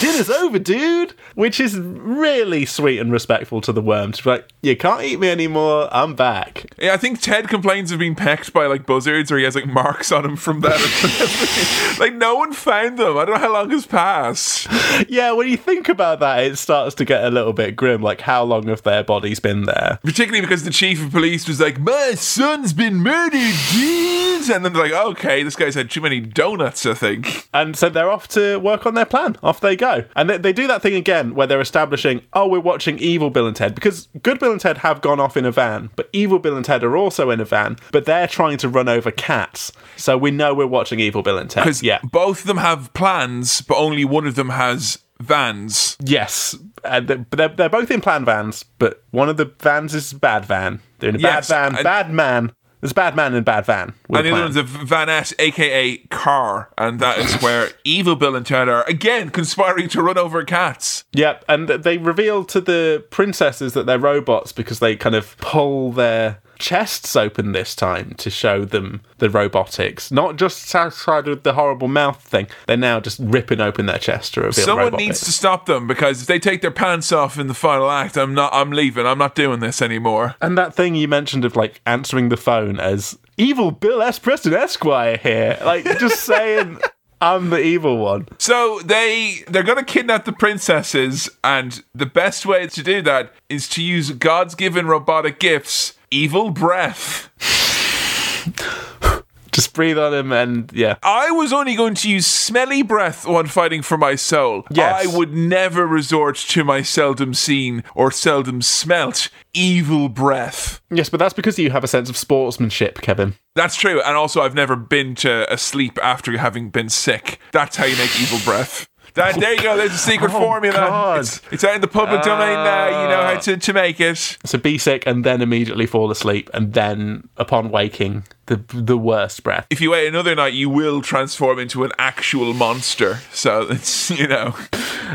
[0.00, 4.12] "Dinner's over, dude," which is really sweet and respectful to the worm.
[4.12, 5.88] To be like, "You can't eat me anymore.
[5.92, 9.44] I'm back." Yeah, I think Ted complains of being pecked by like buzzards, or he
[9.44, 11.96] has like marks on him from that.
[12.00, 13.16] like no one found them.
[13.16, 14.66] I don't know how long has passed.
[15.08, 18.02] Yeah, when you think about that, it starts to get a little bit grim.
[18.02, 19.98] Like, how long have their bodies been there?
[20.02, 24.72] Particularly because the chief of police was like, "My son's been murdered, dudes," and then
[24.72, 28.28] they're like, "Okay, this guy's had too many donuts, I think." And so they're off
[28.28, 29.36] to work on their plan.
[29.42, 30.04] Off they go.
[30.16, 33.46] And they, they do that thing again where they're establishing, oh, we're watching Evil Bill
[33.46, 33.74] and Ted.
[33.74, 36.64] Because Good Bill and Ted have gone off in a van, but Evil Bill and
[36.64, 39.72] Ted are also in a van, but they're trying to run over cats.
[39.96, 41.64] So we know we're watching Evil Bill and Ted.
[41.64, 42.00] Because Yeah.
[42.04, 45.96] both of them have plans, but only one of them has vans.
[46.02, 46.56] Yes.
[46.84, 50.16] Uh, they're, they're, they're both in plan vans, but one of the vans is a
[50.18, 50.80] bad van.
[50.98, 52.52] They're in a Yes, bad van, bad man.
[52.80, 53.94] There's a bad man in a bad van.
[54.08, 58.46] And the other one's a vanette, aka car, and that is where Evil Bill and
[58.46, 61.04] Ted are again conspiring to run over cats.
[61.12, 65.92] Yep, and they reveal to the princesses that they're robots because they kind of pull
[65.92, 70.10] their chests open this time to show them the robotics.
[70.12, 72.46] Not just outside of the horrible mouth thing.
[72.66, 75.24] They're now just ripping open their chest to reveal Someone needs bits.
[75.24, 78.34] to stop them because if they take their pants off in the final act, I'm
[78.34, 78.52] not.
[78.54, 79.06] I'm leaving.
[79.06, 80.36] I'm not doing this anymore.
[80.40, 84.18] And that thing you mentioned of like answering the phone as evil Bill S.
[84.18, 86.78] Preston Esquire here, like just saying.
[87.22, 88.28] I'm the evil one.
[88.38, 93.68] So they they're gonna kidnap the princesses, and the best way to do that is
[93.70, 97.30] to use God's given robotic gifts, evil breath.
[99.52, 100.96] Just breathe on him and yeah.
[101.02, 104.64] I was only going to use smelly breath when fighting for my soul.
[104.70, 105.06] Yes.
[105.06, 110.80] I would never resort to my seldom seen or seldom smelt evil breath.
[110.90, 113.34] Yes, but that's because you have a sense of sportsmanship, Kevin.
[113.56, 114.00] That's true.
[114.00, 117.40] And also, I've never been to a sleep after having been sick.
[117.52, 118.86] That's how you make evil breath.
[119.14, 119.76] That, there you go.
[119.76, 120.76] There's a secret Oh, formula.
[120.76, 121.20] God.
[121.20, 122.86] It's, it's out in the public domain now.
[122.86, 123.34] You know ah.
[123.34, 124.38] how to, to make it.
[124.44, 129.42] So be sick and then immediately fall asleep, and then upon waking, the the worst
[129.42, 129.66] breath.
[129.70, 133.18] If you wait another night, you will transform into an actual monster.
[133.32, 134.54] So it's, you know.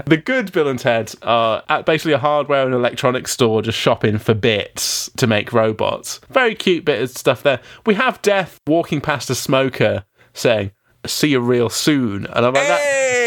[0.06, 4.18] The good Bill and Ted are at basically a hardware and electronics store just shopping
[4.18, 6.20] for bits to make robots.
[6.30, 7.62] Very cute bit of stuff there.
[7.86, 10.04] We have Death walking past a smoker
[10.34, 10.72] saying,
[11.06, 12.26] See you real soon.
[12.26, 13.25] And I'm like, that.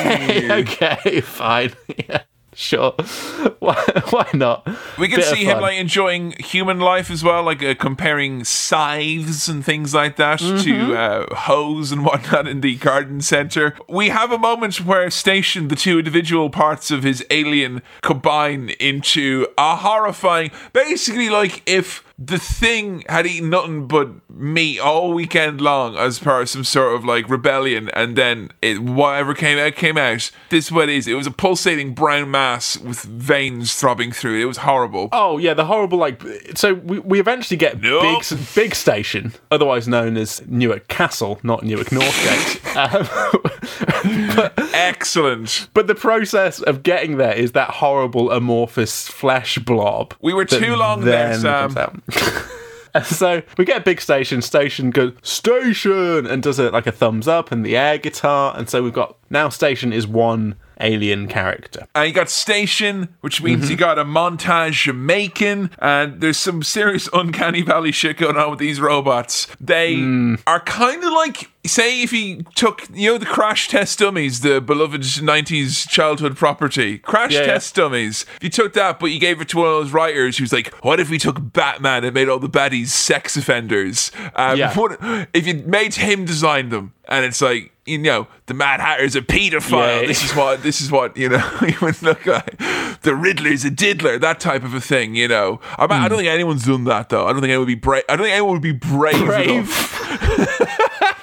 [0.60, 1.72] Okay, fine.
[2.08, 2.22] yeah,
[2.54, 2.92] sure.
[3.60, 3.74] Why,
[4.10, 4.66] why not?
[4.98, 9.48] We can Bit see him like enjoying human life as well, like uh, comparing scythes
[9.48, 10.62] and things like that Mm-hmm.
[10.64, 13.76] to uh, hoes and whatnot in the garden center.
[13.88, 19.46] We have a moment where Station, the two individual parts of his alien, combine into
[19.58, 20.50] a horrifying.
[20.72, 26.42] Basically, like if the thing had eaten nothing but meat all weekend long as part
[26.42, 30.30] of some sort of like rebellion, and then it whatever came out came out.
[30.50, 31.08] This is what it is.
[31.08, 34.42] It was a pulsating brown mass with veins throbbing through it.
[34.42, 35.08] It was horrible.
[35.12, 36.22] Oh yeah, the horrible like.
[36.56, 38.22] So we, we eventually get Nope.
[38.28, 42.60] big big station, otherwise known as Newark Castle, not Newark Northgate.
[44.60, 45.68] um, Excellent.
[45.74, 50.14] but the process of getting there is that horrible amorphous flesh blob.
[50.20, 52.02] We were too long there, Sam.
[52.10, 52.46] Comes out.
[52.92, 54.42] And so we get big station.
[54.42, 58.52] Station goes station and does it like a thumbs up and the air guitar.
[58.56, 61.86] And so we've got now station is one alien character.
[61.94, 63.70] And you got Station, which means Mm-hmm.
[63.70, 68.58] you got a montage Jamaican, and there's some serious uncanny valley shit going on with
[68.58, 69.46] these robots.
[69.60, 70.40] They Mm.
[70.46, 74.60] are kind of like, say, if he took, you know, the crash test dummies, the
[74.60, 77.46] beloved 90s childhood property, crash Yeah, yeah.
[77.46, 78.24] test dummies.
[78.36, 80.72] If you took that, but you gave it to one of those writers who's like,
[80.84, 84.10] what if we took Batman and made all the baddies sex offenders?
[84.34, 84.72] Um, Yeah.
[84.74, 84.98] what,
[85.34, 89.20] if you made him design them, and it's like, you know, the Mad Hatter's a
[89.20, 90.02] paedophile.
[90.02, 90.06] Yeah.
[90.06, 91.44] This is what this is what you know.
[91.66, 92.56] you would look like
[93.02, 94.16] the Riddler's a diddler.
[94.16, 95.16] That type of a thing.
[95.16, 95.60] You know.
[95.76, 97.26] I, I don't think anyone's done that though.
[97.26, 98.04] I don't think anyone would be brave.
[98.08, 99.66] I don't think anyone would be brave, Brave.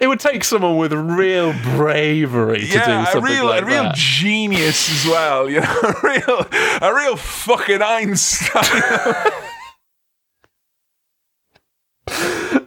[0.00, 3.66] It would take someone with real bravery to do Yeah, a something real, like a
[3.66, 3.94] real that.
[3.96, 5.50] genius as well.
[5.50, 6.46] You know, a real,
[6.82, 8.62] a real fucking Einstein.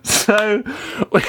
[0.03, 0.63] So
[1.11, 1.21] we,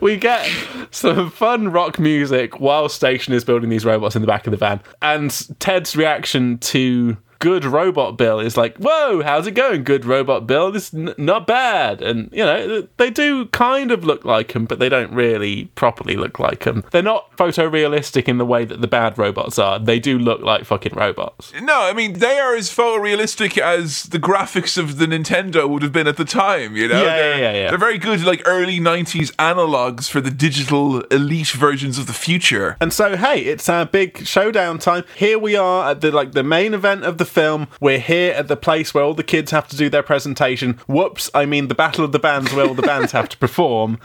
[0.00, 0.48] we get
[0.90, 4.56] some fun rock music while Station is building these robots in the back of the
[4.56, 4.80] van.
[5.00, 5.30] And
[5.60, 10.72] Ted's reaction to good robot Bill is like, "Whoa, how's it going, good robot Bill?
[10.72, 14.64] This is n- not bad." And you know, they do kind of look like him,
[14.64, 16.82] but they don't really properly look like him.
[16.90, 19.78] They're not photorealistic in the way that the bad robots are.
[19.78, 21.52] They do look like fucking robots.
[21.60, 25.92] No, I mean they are as photorealistic as the graphics of the Nintendo would have
[25.92, 26.74] been at the time.
[26.76, 27.68] You know, Yeah, they're, yeah, yeah, yeah.
[27.68, 32.78] they're very good, like early '90s analogs for the digital elite versions of the future.
[32.80, 35.04] And so, hey, it's our big showdown time.
[35.14, 37.68] Here we are at the like the main event of the film.
[37.80, 40.78] We're here at the place where all the kids have to do their presentation.
[40.86, 43.98] Whoops, I mean the battle of the bands where all the bands have to perform.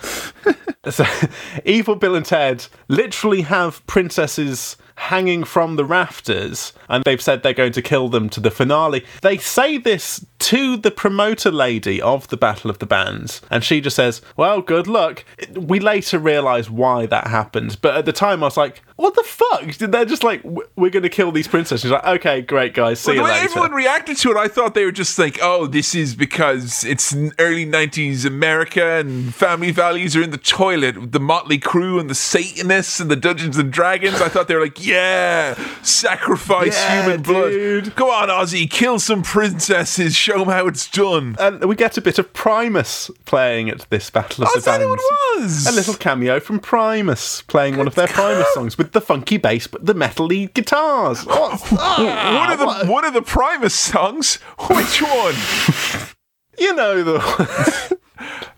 [0.89, 1.06] So,
[1.65, 7.53] Evil Bill and Ted literally have princesses hanging from the rafters, and they've said they're
[7.53, 9.06] going to kill them to the finale.
[9.22, 13.81] They say this to the promoter lady of the Battle of the Bands, and she
[13.81, 15.26] just says, Well, good luck.
[15.53, 19.23] We later realise why that happened, but at the time I was like, What the
[19.52, 19.72] fuck?
[19.92, 21.82] They're just like, We're going to kill these princesses.
[21.82, 23.00] She's like, Okay, great, guys.
[23.00, 23.46] See the you way later.
[23.46, 27.16] everyone reacted to it, I thought they were just like, "Oh, this is because it's
[27.40, 32.10] early '90s America and family values are in the toilet with the Mötley Crüe and
[32.10, 37.04] the Satanists and the Dungeons and Dragons." I thought they were like, "Yeah, sacrifice Yeah,
[37.04, 37.50] human blood.
[37.52, 37.96] dude.
[37.96, 40.16] Go on, Ozzy, kill some princesses.
[40.16, 44.10] Show them how it's done." and we get a bit of Primus playing at this
[44.10, 44.84] Battle of Oh, the Bands.
[44.84, 45.68] it was?
[45.68, 49.68] A little cameo from Primus playing one of their Primus songs with the funky bass
[49.68, 51.26] but the metal lead guitars.
[51.26, 51.61] What?
[51.80, 54.36] Ah, one of the what- one of the Primus songs.
[54.70, 55.36] Which one?
[56.60, 57.98] you know the.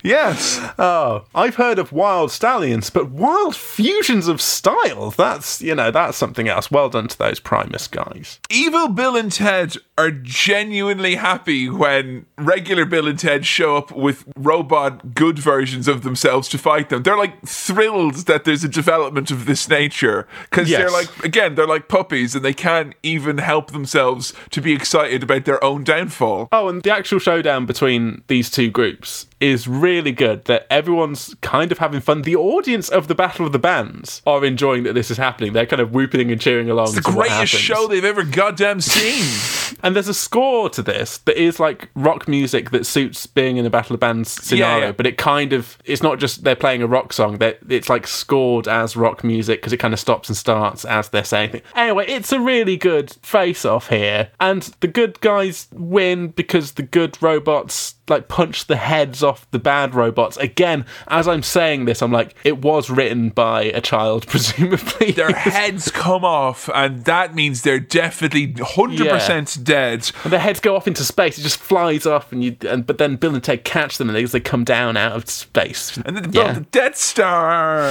[0.02, 0.58] Yes.
[0.78, 5.10] oh, I've heard of Wyld Stallyns, but Wild Fusions of Style.
[5.10, 6.70] That's you know that's something else.
[6.70, 8.40] Well done to those Primus guys.
[8.50, 14.24] Evil Bill and Ted are genuinely happy when regular Bill and Ted show up with
[14.36, 17.02] robot good versions of themselves to fight them.
[17.02, 21.66] They're like thrilled that there's a development of this nature because they're like, again, they're
[21.66, 26.48] like puppies and they can't even help themselves to be excited about their own downfall.
[26.50, 30.44] Oh, and the actual showdown between these two groups is really good.
[30.44, 32.22] That everyone's kind of having fun.
[32.22, 35.52] The audience of the Battle of the Bands are enjoying that this is happening.
[35.52, 36.88] They're kind of whooping and cheering along.
[36.88, 39.24] It's The greatest show they've ever goddamn seen.
[39.82, 43.66] And there's a score to this that is like rock music that suits being in
[43.66, 44.92] a Battle of Bands scenario, yeah.
[44.92, 47.38] but it kind of it's not just they're playing a rock song.
[47.38, 51.08] That it's like scored as rock music because it kind of stops and starts as
[51.08, 51.64] they're saying things.
[51.74, 56.82] Anyway, it's a really good face off here, and the good guys win because the
[56.82, 60.36] good robots like punch the heads off the bad robots.
[60.36, 65.12] Again, as I'm saying this, I'm like, it was written by a child, presumably.
[65.12, 70.10] Their heads come off, and that means they're definitely 100% dead.
[70.24, 71.38] And their heads go off into space.
[71.38, 72.56] It just flies off, and you.
[72.68, 75.28] And but then Bill and Ted catch them, and they, they come down out of
[75.28, 75.96] space.
[75.98, 76.52] And then they yeah.
[76.52, 77.90] the Death Star,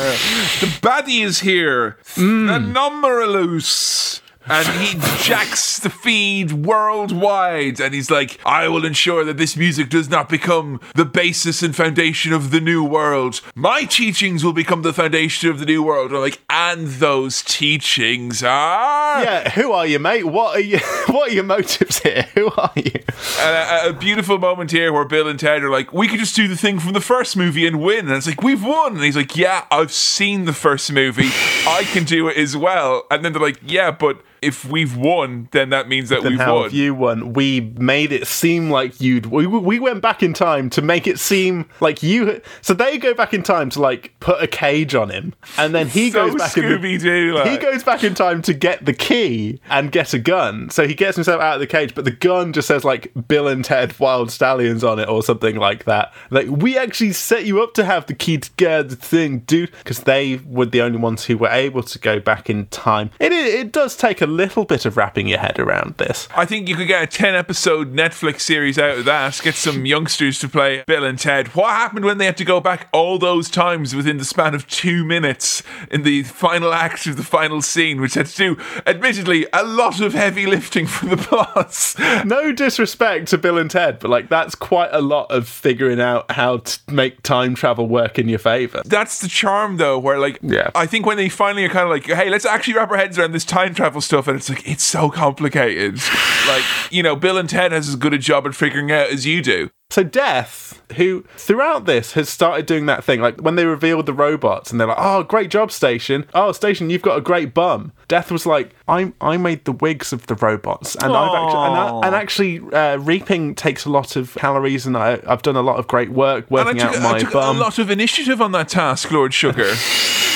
[0.59, 2.47] the baddie is here, Hmm.
[2.47, 4.21] De Nomolos.
[4.47, 9.89] And he jacks the feed worldwide, and he's like, "I will ensure that this music
[9.89, 13.41] does not become the basis and foundation of the new world.
[13.55, 17.41] My teachings will become the foundation of the new world." And I'm like, and those
[17.43, 20.25] teachings are yeah, who are you, mate?
[20.25, 20.79] What are you?
[21.07, 22.27] What are your motives here?
[22.35, 22.91] Who are you?
[23.39, 26.47] a, a beautiful moment here where Bill and Ted are like, we could just do
[26.47, 28.07] the thing from the first movie and win.
[28.07, 28.95] And it's like, we've won.
[28.95, 31.29] And he's like, yeah, I've seen the first movie.
[31.67, 33.03] I can do it as well.
[33.11, 36.39] And then they're like, yeah, but if we've won, then that means that Then we've
[36.41, 36.63] how won.
[36.63, 37.33] have you won?
[37.33, 39.27] We made it seem like you'd.
[39.27, 42.41] We, we went back in time to make it seem like you.
[42.61, 45.87] So they go back in time to like put a cage on him, and then
[45.87, 46.63] he so goes back in.
[46.63, 47.41] Scooby Doo.
[47.49, 50.69] He goes back in time to get the key and get a gun.
[50.71, 53.47] So he gets himself out of the cage, but the gun just says like Bill
[53.47, 56.13] and Ted Wyld Stallyns on it or something like that.
[56.31, 59.71] Like, we actually set you up to have the key to get the thing, dude,
[59.83, 63.11] because they were the only ones who were able to go back in time.
[63.19, 66.27] It, it, it does take a little bit of wrapping your head around this.
[66.35, 69.39] I think you could get a 10 episode Netflix series out of that.
[69.43, 71.49] Get some youngsters to play Bill and Ted.
[71.49, 74.67] What happened when they had to go back all those times within the span of
[74.67, 79.45] two minutes in the final act of the final scene, which had to do, admittedly,
[79.53, 81.97] a lot of heavy lifting for the plots?
[82.25, 86.29] No disrespect to Bill and Ted, but like that's quite a lot of figuring out
[86.31, 88.81] how to make time travel work in your favor.
[88.85, 90.69] That's the charm, though, where, like, Yeah.
[90.75, 93.17] I think when they finally are kind of like, hey, let's actually wrap our heads
[93.17, 95.99] around this time travel stuff, and it's like, it's so complicated.
[96.47, 99.25] like, you know, Bill and Ted has as good a job at figuring out as
[99.25, 99.69] you do.
[99.91, 104.13] So Death, who throughout this has started doing that thing, like when they revealed the
[104.13, 106.25] robots and they're like, "Oh, great job, Station!
[106.33, 110.13] Oh, Station, you've got a great bum." Death was like, "I I made the wigs
[110.13, 114.15] of the robots, and I've actually and, I, and actually uh, reaping takes a lot
[114.15, 116.95] of calories, and I, I've done a lot of great work I working took, out
[116.95, 119.73] I my took a lot of initiative on that task, Lord Sugar.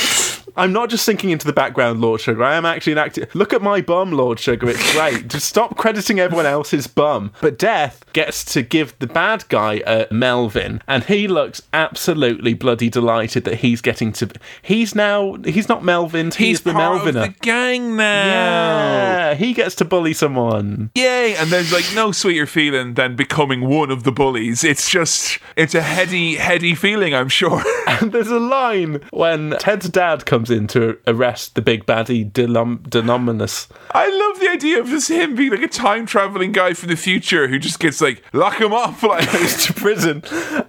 [0.58, 2.44] I'm not just sinking into the background, Lord Sugar.
[2.44, 3.28] I am actually an actor.
[3.34, 4.70] Look at my bum, Lord Sugar.
[4.70, 5.28] It's great.
[5.36, 7.32] just stop crediting everyone else's bum.
[7.42, 12.90] But Death gets to give the bad guy a Melvin, and he looks absolutely bloody
[12.90, 14.30] delighted that he's getting to.
[14.62, 15.36] He's now.
[15.46, 16.28] He's not Melvin.
[16.28, 17.08] He's, He's the part Melviner.
[17.08, 18.26] of the gang now.
[18.26, 20.92] yeah, he gets to bully someone.
[20.96, 21.36] Yay!
[21.36, 24.64] And there's like no sweeter feeling than becoming one of the bullies.
[24.64, 27.62] It's just, it's a heady, heady feeling, I'm sure.
[27.88, 32.82] And there's a line when Ted's dad comes in to arrest the big baddie Delum-
[32.90, 33.68] Denominus.
[33.92, 36.96] I love the idea of just him being like a time traveling guy from the
[36.96, 38.96] future who just gets like, lock him up.
[39.06, 40.24] Like, to prison.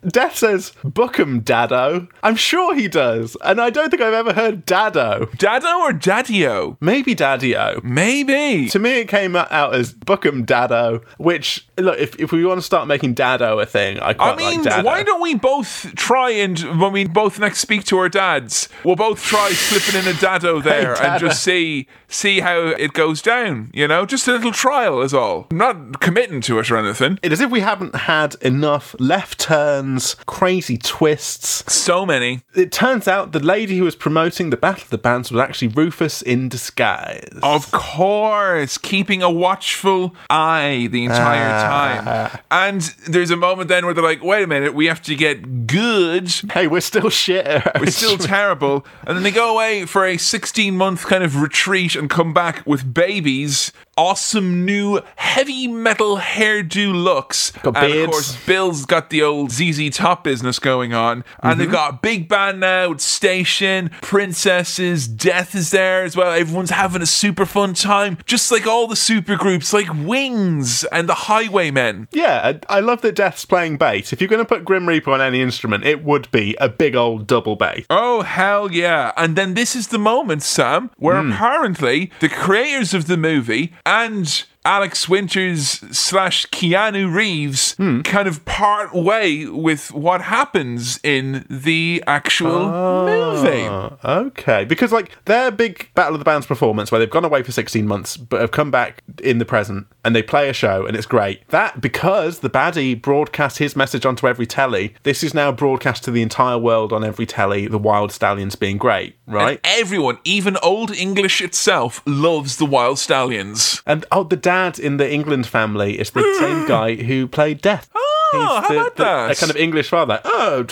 [0.07, 2.07] Death says, Book 'em, Dado.
[2.23, 3.37] I'm sure he does.
[3.43, 5.27] And I don't think I've ever heard Dado.
[5.37, 6.77] Dado or Daddio?
[6.81, 7.81] Maybe Daddy-O.
[7.83, 8.69] Maybe.
[8.69, 12.59] To me, it came out as Book 'em, Dado, which, look, if, if we want
[12.59, 14.83] to start making Dado a thing, I quite I mean, like Dado.
[14.87, 18.97] why don't we both try and when we both next speak to our dads, we'll
[18.97, 21.29] both try slipping in a dado there and Dado.
[21.29, 23.71] just see see how it goes down.
[23.75, 25.47] You know, just a little trial is all.
[25.51, 27.19] not committing to it or anything.
[27.23, 31.65] It is if we haven't had enough left turns, crazy twists.
[31.73, 32.43] So many.
[32.55, 35.69] It turns out the lady who was promoting the Battle of the Bands was actually
[35.69, 37.29] Rufus in disguise.
[37.43, 42.29] Of course, keeping a watchful eye the entire Ah.
[42.29, 42.41] time.
[42.51, 45.67] And there's a moment then where they're like, wait a minute, we have to get
[45.67, 46.31] good.
[46.53, 47.63] Hey, we're still shit.
[47.79, 48.87] We're still terrible.
[49.07, 52.63] And then they go away for a 16 month kind of retreat and come back
[52.67, 53.73] with babies.
[53.99, 57.51] Awesome new heavy metal hairdo looks.
[57.63, 61.25] Got and of course, Bill's got the old ZZ Top business going on.
[61.43, 61.59] And Mm-hmm.
[61.61, 66.33] they've got a big band now, it's Station, Princesses, Death is there as well.
[66.33, 68.19] Everyone's having a super fun time.
[68.27, 72.09] Just like all the super groups, like Wings and the Highwaymen.
[72.13, 74.13] Yeah, I I love that Death's playing bass.
[74.13, 76.97] If you're going to put Grim Reaper on any instrument, it would be a big
[76.97, 77.87] old double bass.
[77.89, 79.13] Oh, hell yeah.
[79.17, 84.45] And then this is the moment, Sam, where apparently the creators of the movie and
[84.67, 88.01] Alex Winters slash Keanu Reeves hmm.
[88.01, 92.67] kind of part way with what happens in the actual
[93.07, 93.63] movie.
[93.63, 97.45] Oh, okay, because like their big Battle of the Bands performance, where they've gone away
[97.45, 100.85] for 16 months but have come back in the present and they play a show
[100.85, 101.47] and it's great.
[101.51, 106.11] That because the baddie broadcast his message onto every telly, this is now broadcast to
[106.11, 107.69] the entire world on every telly.
[107.69, 109.61] The Wyld Stallyns being great, right?
[109.63, 113.81] Everyone, even Old English itself, loves the Wyld Stallyns.
[113.87, 117.91] And oh, the dad in the England family is the same guy who played Death.
[117.95, 119.31] Oh, how the, about the- that?
[119.31, 120.21] A kind of English father.
[120.25, 120.63] Oh,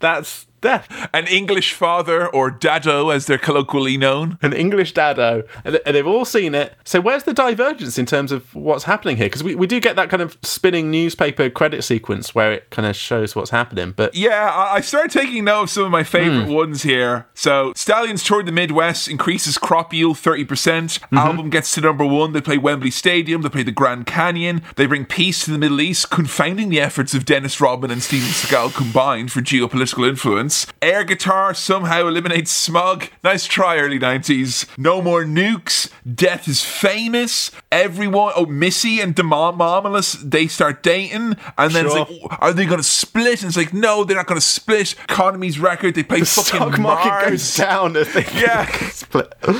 [0.00, 1.08] that's Death.
[1.12, 4.38] An English father, or Dado as they're colloquially known.
[4.42, 5.44] An English dado.
[5.64, 6.74] And, they've all seen it.
[6.84, 9.26] So where's the divergence in terms of what's happening here?
[9.26, 12.86] Because we, we do get that kind of spinning newspaper credit sequence where it kind
[12.86, 13.92] of shows what's happening.
[13.94, 16.52] But Yeah, I I started taking note of some of my favorite hmm.
[16.52, 17.26] ones here.
[17.34, 20.48] So, Stallyns toured the Midwest, increases crop yield 30%.
[20.48, 21.18] percent mm-hmm.
[21.18, 22.32] Album gets to number one.
[22.32, 23.42] They play Wembley Stadium.
[23.42, 24.62] They play the Grand Canyon.
[24.76, 28.28] They bring peace to the Middle East, confounding the efforts of Dennis Rodman and Steven
[28.28, 30.55] Seagal combined for geopolitical influence.
[30.80, 33.08] Air guitar somehow eliminates smog.
[33.24, 34.66] Nice try, early 90s.
[34.78, 35.90] No more nukes.
[36.14, 37.50] Death is famous.
[37.72, 41.36] Everyone, oh, Missy and Marmalus, they start dating.
[41.58, 42.06] And then Sure.
[42.08, 43.42] it's like, are they going to split?
[43.42, 44.94] And it's like, no, they're not going to split.
[45.08, 45.94] Economy's record.
[45.94, 47.30] They play the fucking stock market Mars.
[47.30, 48.66] goes down as they Yeah.
[48.90, 49.34] split.
[49.42, 49.54] And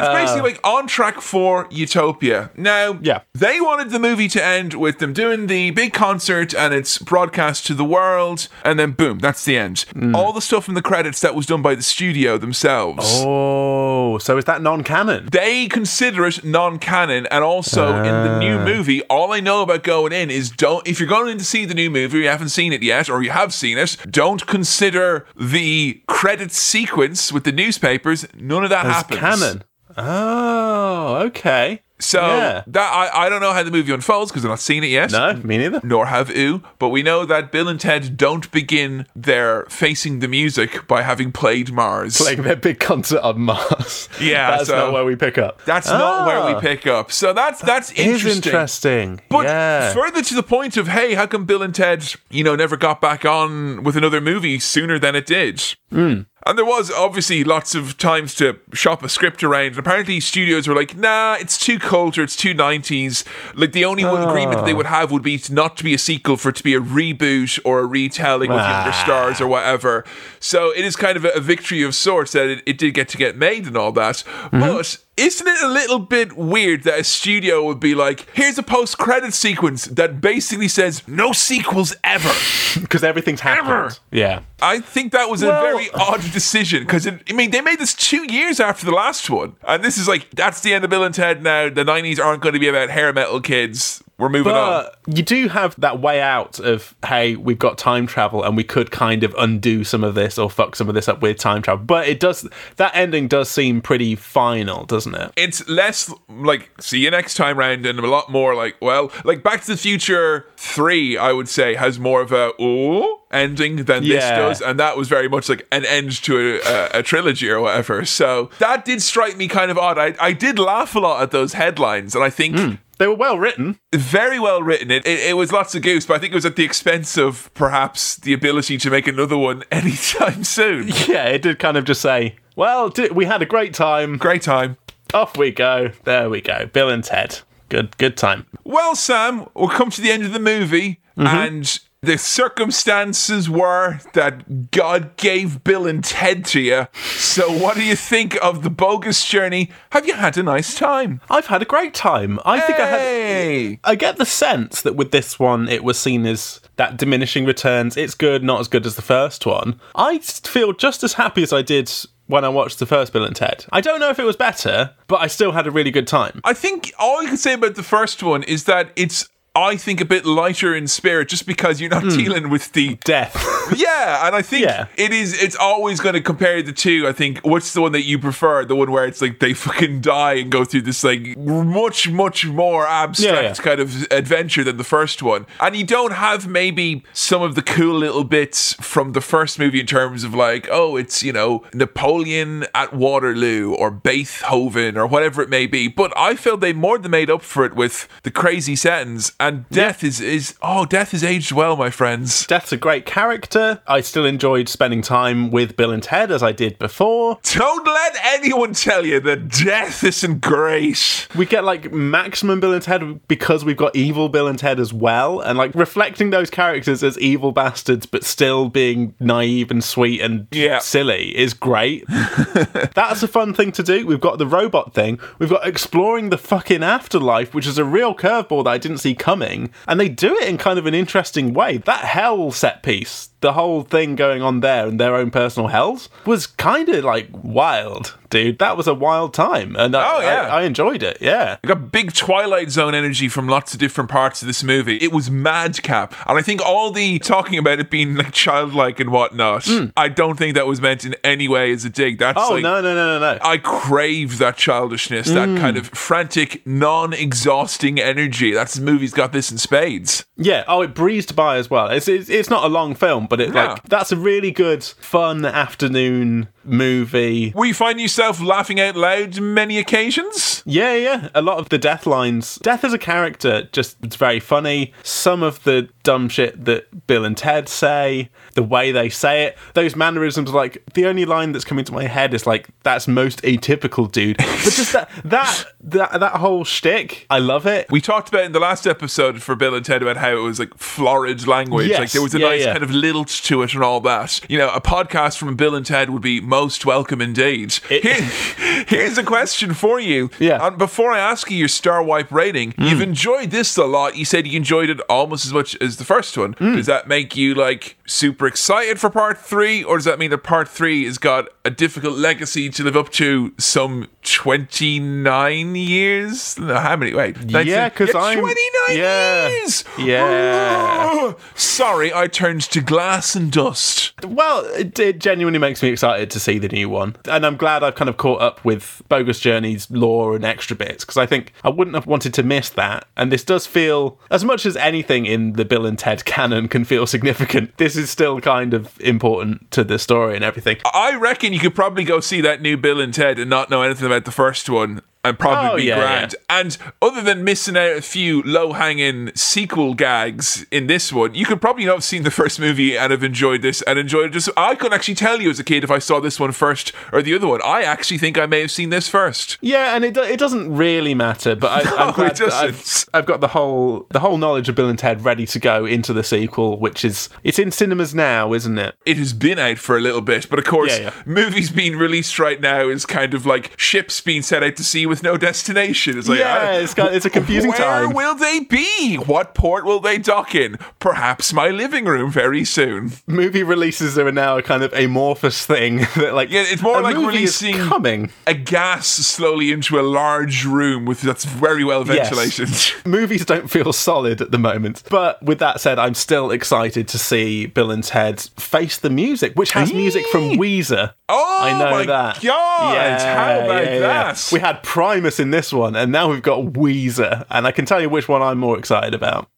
[0.00, 0.44] it's basically uh.
[0.44, 2.50] like on track for Utopia.
[2.56, 3.20] Now, Yeah.
[3.34, 7.66] they wanted the movie to end with them doing the big concert and it's broadcast
[7.66, 9.84] to the world, and then boom, that's the end.
[9.94, 10.14] Mm.
[10.14, 13.04] All the stuff in the credits that was done by the studio themselves.
[13.24, 15.28] Oh, so is that non-canon?
[15.30, 18.64] They consider it non-canon, and also in the new ah.
[18.64, 20.86] movie, all I know about going in is don't.
[20.86, 23.22] If you're going in to see the new movie, you haven't seen it yet, or
[23.22, 28.26] you have seen it, don't consider the credit sequence with the newspapers.
[28.34, 29.20] None of that As happens.
[29.20, 29.64] canon.
[29.96, 31.82] Oh, okay.
[32.02, 32.62] So Yeah.
[32.66, 35.12] that I, I don't know how the movie unfolds because I've not seen it yet.
[35.12, 35.80] No, me neither.
[35.84, 40.28] Nor have you, but we know that Bill and Ted don't begin their facing the
[40.28, 42.18] music by having played Mars.
[42.18, 44.08] Playing their big concert on Mars.
[44.20, 45.62] Yeah, that's so- not where we pick up.
[45.64, 46.54] That's not where Ah.
[46.54, 47.12] we pick up.
[47.12, 48.42] So that's that's interesting.
[48.52, 49.20] interesting.
[49.28, 49.92] But yeah.
[49.92, 53.00] further to the point of, hey, how come Bill and Ted, you know, never got
[53.00, 55.62] back on with another movie sooner than it did?
[55.90, 56.22] Hmm.
[56.44, 59.66] And there was obviously lots of times to shop a script around.
[59.68, 63.24] And apparently, studios were like, nah, it's too culture, it's too 90s.
[63.54, 65.98] Like, the only one agreement they would have would be to not to be a
[65.98, 69.02] sequel, for it to be a reboot or a retelling with younger Ah.
[69.04, 70.04] stars or whatever.
[70.40, 73.08] So it is kind of a, a victory of sorts that it, it did get
[73.10, 74.16] to get made and all that.
[74.16, 74.60] Mm-hmm.
[74.60, 78.62] But isn't it a little bit weird that a studio would be like, here's a
[78.62, 82.32] post credit sequence that basically says no sequels ever?
[82.80, 83.68] Because everything's happened.
[83.68, 83.92] Ever.
[84.10, 84.40] Yeah.
[84.62, 87.92] I think that was Well- a very odd decision because I mean they made this
[87.92, 91.04] two years after the last one, and this is like that's the end of Bill
[91.04, 91.68] and Ted now.
[91.68, 94.02] The '90s aren't going to be about hair metal kids.
[94.22, 94.84] We're moving on.
[95.04, 98.62] But you do have that way out of, hey, we've got time travel and we
[98.62, 101.60] could kind of undo some of this or fuck some of this up with time
[101.60, 101.84] travel.
[101.84, 105.32] But it does, that ending does seem pretty final, doesn't it?
[105.36, 109.42] It's less like see you next time round, and a lot more like well, like
[109.42, 114.04] Back to the Future Three, I would say has more of a ooh ending than
[114.04, 117.50] this does, and that was very much like an end to a, a, a trilogy
[117.50, 118.04] or whatever.
[118.04, 119.98] So that did strike me kind of odd.
[119.98, 122.56] I, I did laugh a lot at those headlines, and I think.
[122.56, 122.74] Hmm.
[123.02, 123.80] They were well written.
[123.92, 124.92] very well written.
[124.92, 127.18] It, it it was lots of goose, but I think it was at the expense
[127.18, 130.86] of perhaps the ability to make another one anytime soon.
[131.08, 134.18] Yeah, it did kind of just say, well, we had a great time.
[134.18, 134.76] Great time.
[135.12, 135.90] Off we go.
[136.04, 136.66] There we go.
[136.66, 137.40] Bill and Ted.
[137.68, 138.46] Good, good time.
[138.62, 141.26] Well, Sam, we'll come to the end of the movie, mm-hmm.
[141.26, 146.88] and the circumstances were that God gave Bill and Ted to you.
[146.94, 149.70] So, what do you think of the bogus journey?
[149.90, 151.20] Have you had a nice time?
[151.30, 152.40] I've had a great time.
[152.44, 153.78] I think I had.
[153.84, 157.96] I get the sense that with this one, it was seen as that diminishing returns.
[157.96, 159.80] It's good, not as good as the first one.
[159.94, 161.90] I feel just as happy as I did
[162.26, 163.66] when I watched the first Bill and Ted.
[163.72, 166.40] I don't know if it was better, but I still had a really good time.
[166.44, 170.00] I think all I can say about the first one is that it's, I think,
[170.00, 172.08] a bit lighter in spirit just because you're not hmm.
[172.10, 173.36] dealing with the Death.
[173.76, 174.86] Yeah, and I think Yeah.
[174.96, 175.40] it is.
[175.40, 177.06] It's always going to compare the two.
[177.08, 178.64] I think what's the one that you prefer?
[178.64, 182.44] The one where it's like they fucking die and go through this like much, much
[182.44, 183.54] more abstract Yeah, yeah.
[183.54, 185.46] kind of adventure than the first one.
[185.60, 189.80] And you don't have maybe some of the cool little bits from the first movie
[189.80, 195.40] in terms of like, oh, it's you know Napoleon at Waterloo or Beethoven or whatever
[195.42, 195.88] it may be.
[195.88, 199.32] But I felt they more than made up for it with the crazy settings.
[199.42, 202.46] And death is is oh, death is aged well, my friends.
[202.46, 203.82] Death's a great character.
[203.88, 207.38] I still enjoyed spending time with Bill and Ted as I did before.
[207.42, 211.26] Don't let anyone tell you that death isn't great.
[211.36, 214.92] We get like maximum Bill and Ted because we've got evil Bill and Ted as
[214.92, 220.20] well, and like reflecting those characters as evil bastards, but still being naive and sweet
[220.20, 220.78] and Yeah.
[220.78, 222.04] silly is great.
[222.94, 224.06] That's a fun thing to do.
[224.06, 225.18] We've got the robot thing.
[225.38, 229.14] We've got exploring the fucking afterlife, which is a real curveball that I didn't see
[229.14, 231.78] coming, and they do it in kind of an interesting way.
[231.78, 233.30] That hell set piece.
[233.40, 237.26] The whole thing going on there and their own personal hells was kind of like
[237.32, 238.60] wild, dude.
[238.60, 240.42] That was a wild time, and I, Oh, yeah.
[240.42, 241.18] I, I enjoyed it.
[241.20, 244.96] Yeah, I got big Twilight Zone energy from lots of different parts of this movie.
[244.98, 246.14] It was madcap.
[246.28, 250.36] And I think all the talking about it being like childlike and whatnot, I don't
[250.38, 252.18] think that was meant in any way as a dig.
[252.18, 252.38] That's.
[252.40, 253.38] Oh like, no no no no no!
[253.42, 255.56] I crave that childishness, that Hmm.
[255.58, 258.52] kind of frantic, non exhausting energy.
[258.52, 260.24] That's the movie's got this in spades.
[260.36, 260.64] Yeah.
[260.66, 261.88] Oh, it breezed by as well.
[261.88, 265.44] It's it's, it's not a long film, but it like that's a really good fun
[265.44, 267.52] afternoon movie.
[267.54, 270.62] Will you find yourself laughing out loud many occasions?
[270.66, 271.28] Yeah, yeah.
[271.34, 272.56] A lot of the death lines.
[272.56, 274.92] Death as a character just it's very funny.
[275.02, 279.56] Some of the dumb shit that Bill and Ted say, the way they say it,
[279.74, 280.50] those mannerisms.
[280.50, 284.36] Like the only line that's coming to my head is like, "That's most atypical, dude."
[284.38, 287.90] But just that that that that whole shtick, I love it.
[287.90, 290.58] We talked about in the last episode for Bill and Ted about how it was
[290.58, 291.88] like florid language.
[291.88, 292.72] Yes, Like there was a yeah, nice yeah.
[292.72, 294.40] kind of lilt to it and all that.
[294.48, 297.78] You know, a podcast from Bill and Ted would be most welcome indeed.
[297.90, 300.30] It- Here- here's a question for you.
[300.38, 300.66] Yeah.
[300.66, 302.84] And before I ask you your star wipe rating, hmm.
[302.84, 304.16] you've enjoyed this a lot.
[304.16, 306.52] You said you enjoyed it almost as much as the first one.
[306.54, 306.76] Hmm.
[306.76, 310.38] Does that make you like super excited for part three, or does that mean that
[310.38, 316.58] part three has got a difficult legacy to live up to some 29 years?
[316.58, 317.14] No, how many?
[317.14, 317.36] Wait.
[317.44, 319.48] 19 Yeah, 'cause I'm- 29 yeah.
[319.48, 319.84] years!
[319.98, 321.08] Yeah.
[321.10, 324.12] Oh, sorry, I turned to glass and dust.
[324.24, 327.16] Well, it, it genuinely makes me excited to see the new one.
[327.28, 331.04] And I'm glad I've kind of caught up with Bogus Journey's lore and extra bits
[331.04, 333.06] because I think I wouldn't have wanted to miss that.
[333.16, 336.84] And this does feel, as much as anything in the Bill and Ted canon can
[336.84, 340.78] feel significant, this is still kind of important to the story and everything.
[340.92, 343.82] I reckon you could probably go see that new Bill and Ted and not know
[343.82, 346.34] anything about the first one and probably Oh, be yeah, grand.
[346.50, 351.46] And other than missing out a few low hanging sequel gags in this one, you
[351.46, 354.32] could probably not have seen the first movie and have enjoyed this and enjoyed it.
[354.32, 356.92] Just I couldn't actually tell you as a kid if I saw this one first
[357.12, 357.60] or the other one.
[357.64, 359.58] I actually think I may have seen this first.
[359.60, 362.52] Yeah, and it do- it doesn't really matter, but I, No, I'm it glad.
[362.52, 365.84] I've, I've got the whole the whole knowledge of Bill and Ted ready to go
[365.86, 368.96] into the sequel, which is it's in cinemas now, isn't it?
[369.06, 371.22] It has been out for a little bit, but of course, Yeah, yeah.
[371.26, 375.06] movies being released right now is kind of like ships being set out to sea
[375.12, 376.16] with no destination.
[376.18, 378.12] It's like, Yeah, uh, it's got- it's a confusing where time.
[378.14, 379.16] Where will they be?
[379.16, 380.78] What port will they dock in?
[381.00, 383.12] Perhaps my living room very soon.
[383.26, 387.14] Movie releases are now a kind of amorphous thing that like Yeah, it's more like
[387.16, 388.30] releasing- coming.
[388.46, 392.30] A gas slowly into a large room with that's very well Yes.
[392.30, 392.70] ventilated.
[393.06, 395.02] Movies don't feel solid at the moment.
[395.10, 399.52] But with that said, I'm still excited to see Bill and Ted face the music,
[399.56, 401.12] which has music from Weezer.
[401.28, 402.40] Oh I know my that.
[402.42, 403.98] God, how about yeah, yeah.
[404.00, 404.48] that?
[404.52, 408.00] We had Primus in this one, and now we've got Weezer, and I can tell
[408.00, 409.50] you which one I'm more excited about.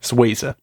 [0.00, 0.56] It's Weezer.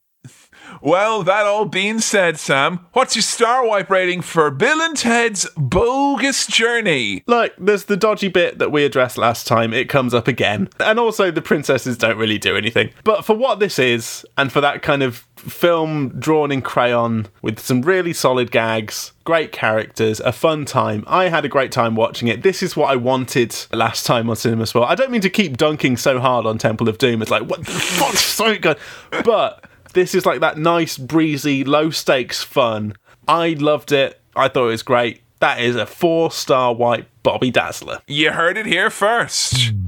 [0.81, 5.47] Well, that all being said, Sam, what's your star wipe rating for Bill and Ted's
[5.57, 7.23] Bogus Journey?
[7.27, 9.73] Look, there's the dodgy bit that we addressed last time.
[9.73, 10.69] It comes up again.
[10.79, 12.91] And also, the princesses don't really do anything.
[13.03, 17.59] But for what this is, and for that kind of film drawn in crayon with
[17.59, 22.27] some really solid gags, great characters, a fun time, I had a great time watching
[22.27, 22.43] it.
[22.43, 24.85] This is what I wanted last time on Cinema Swirl.
[24.85, 27.21] I don't mean to keep dunking so hard on Temple of Doom.
[27.21, 28.77] It's like, what the fuck's so good?
[29.23, 29.65] But
[29.97, 32.93] this is like that nice, breezy, low stakes fun.
[33.27, 34.21] I loved it.
[34.35, 35.21] I thought it was great.
[35.39, 38.01] That is a four star wipe Bobby Dazzler.
[38.07, 39.69] You heard it here first.
[39.69, 39.86] Hmm.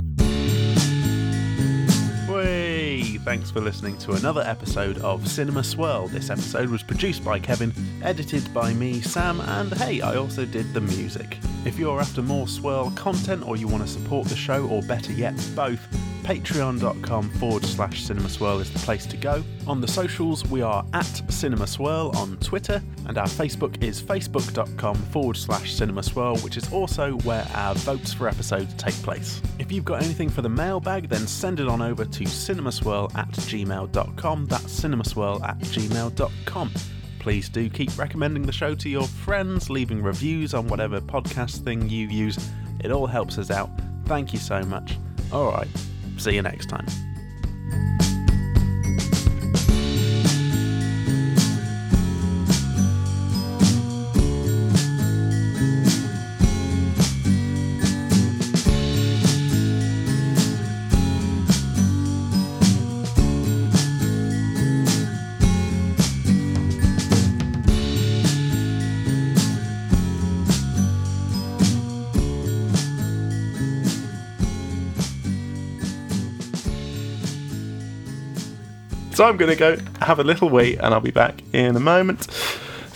[3.30, 6.08] Thanks for listening to another episode of Cinema Swirl.
[6.08, 10.74] This episode was produced by Kevin, edited by me, Sam, and hey, I also did
[10.74, 11.38] the music.
[11.64, 15.12] If you're after more Swirl content or you want to support the show, or better
[15.12, 15.80] yet, both,
[16.24, 19.44] patreon.com forward slash Cinema Swirl is the place to go.
[19.68, 24.96] On the socials, we are at Cinema Swirl on Twitter, and our Facebook is facebook.com
[24.96, 29.40] forward slash Cinema Swirl, which is also where our votes for episodes take place.
[29.70, 33.30] If you've got anything for the mailbag, then send it on over to cinemaswirl at
[33.30, 34.48] gmail.com.
[34.48, 36.72] That's cinemaswirl at gmail.com.
[37.20, 41.88] Please do keep recommending the show to your friends, leaving reviews on whatever podcast thing
[41.88, 42.50] you use.
[42.84, 43.70] It all helps us out.
[44.06, 44.98] Thank you so much.
[45.32, 45.70] Alright,
[46.18, 46.88] see you next time.
[79.20, 81.80] So I'm going to go have a little wee and I'll be back in a
[81.82, 82.26] moment.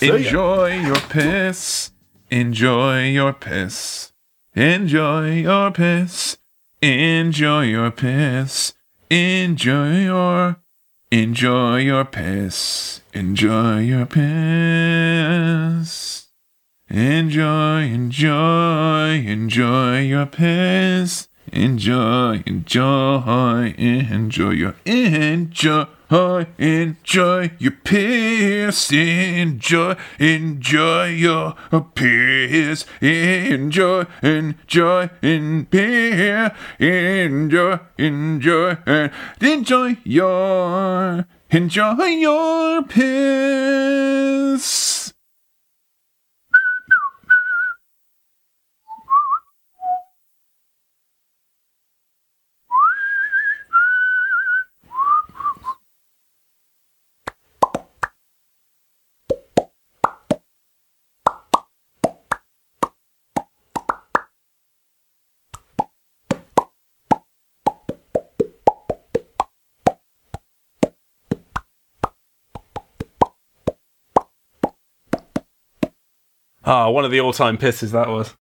[0.01, 1.91] Enjoy your piss.
[2.31, 4.13] Enjoy your piss.
[4.55, 6.37] Enjoy your piss.
[6.81, 8.73] Enjoy your piss.
[9.09, 10.61] Enjoy your.
[11.11, 13.01] Enjoy your piss.
[13.13, 14.23] Enjoy your piss.
[16.89, 21.27] Enjoy, enjoy, enjoy your piss.
[21.55, 25.85] Enjoy, enjoy, enjoy your enjoy,
[26.57, 28.91] enjoy your piss.
[28.91, 31.53] Enjoy, enjoy your
[31.93, 32.87] piss.
[33.01, 35.67] Enjoy, enjoy, in.
[36.79, 44.23] Enjoy, enjoy, and enjoy your, enjoy your piss.
[76.65, 78.35] Ah, one of the all time pisses that was.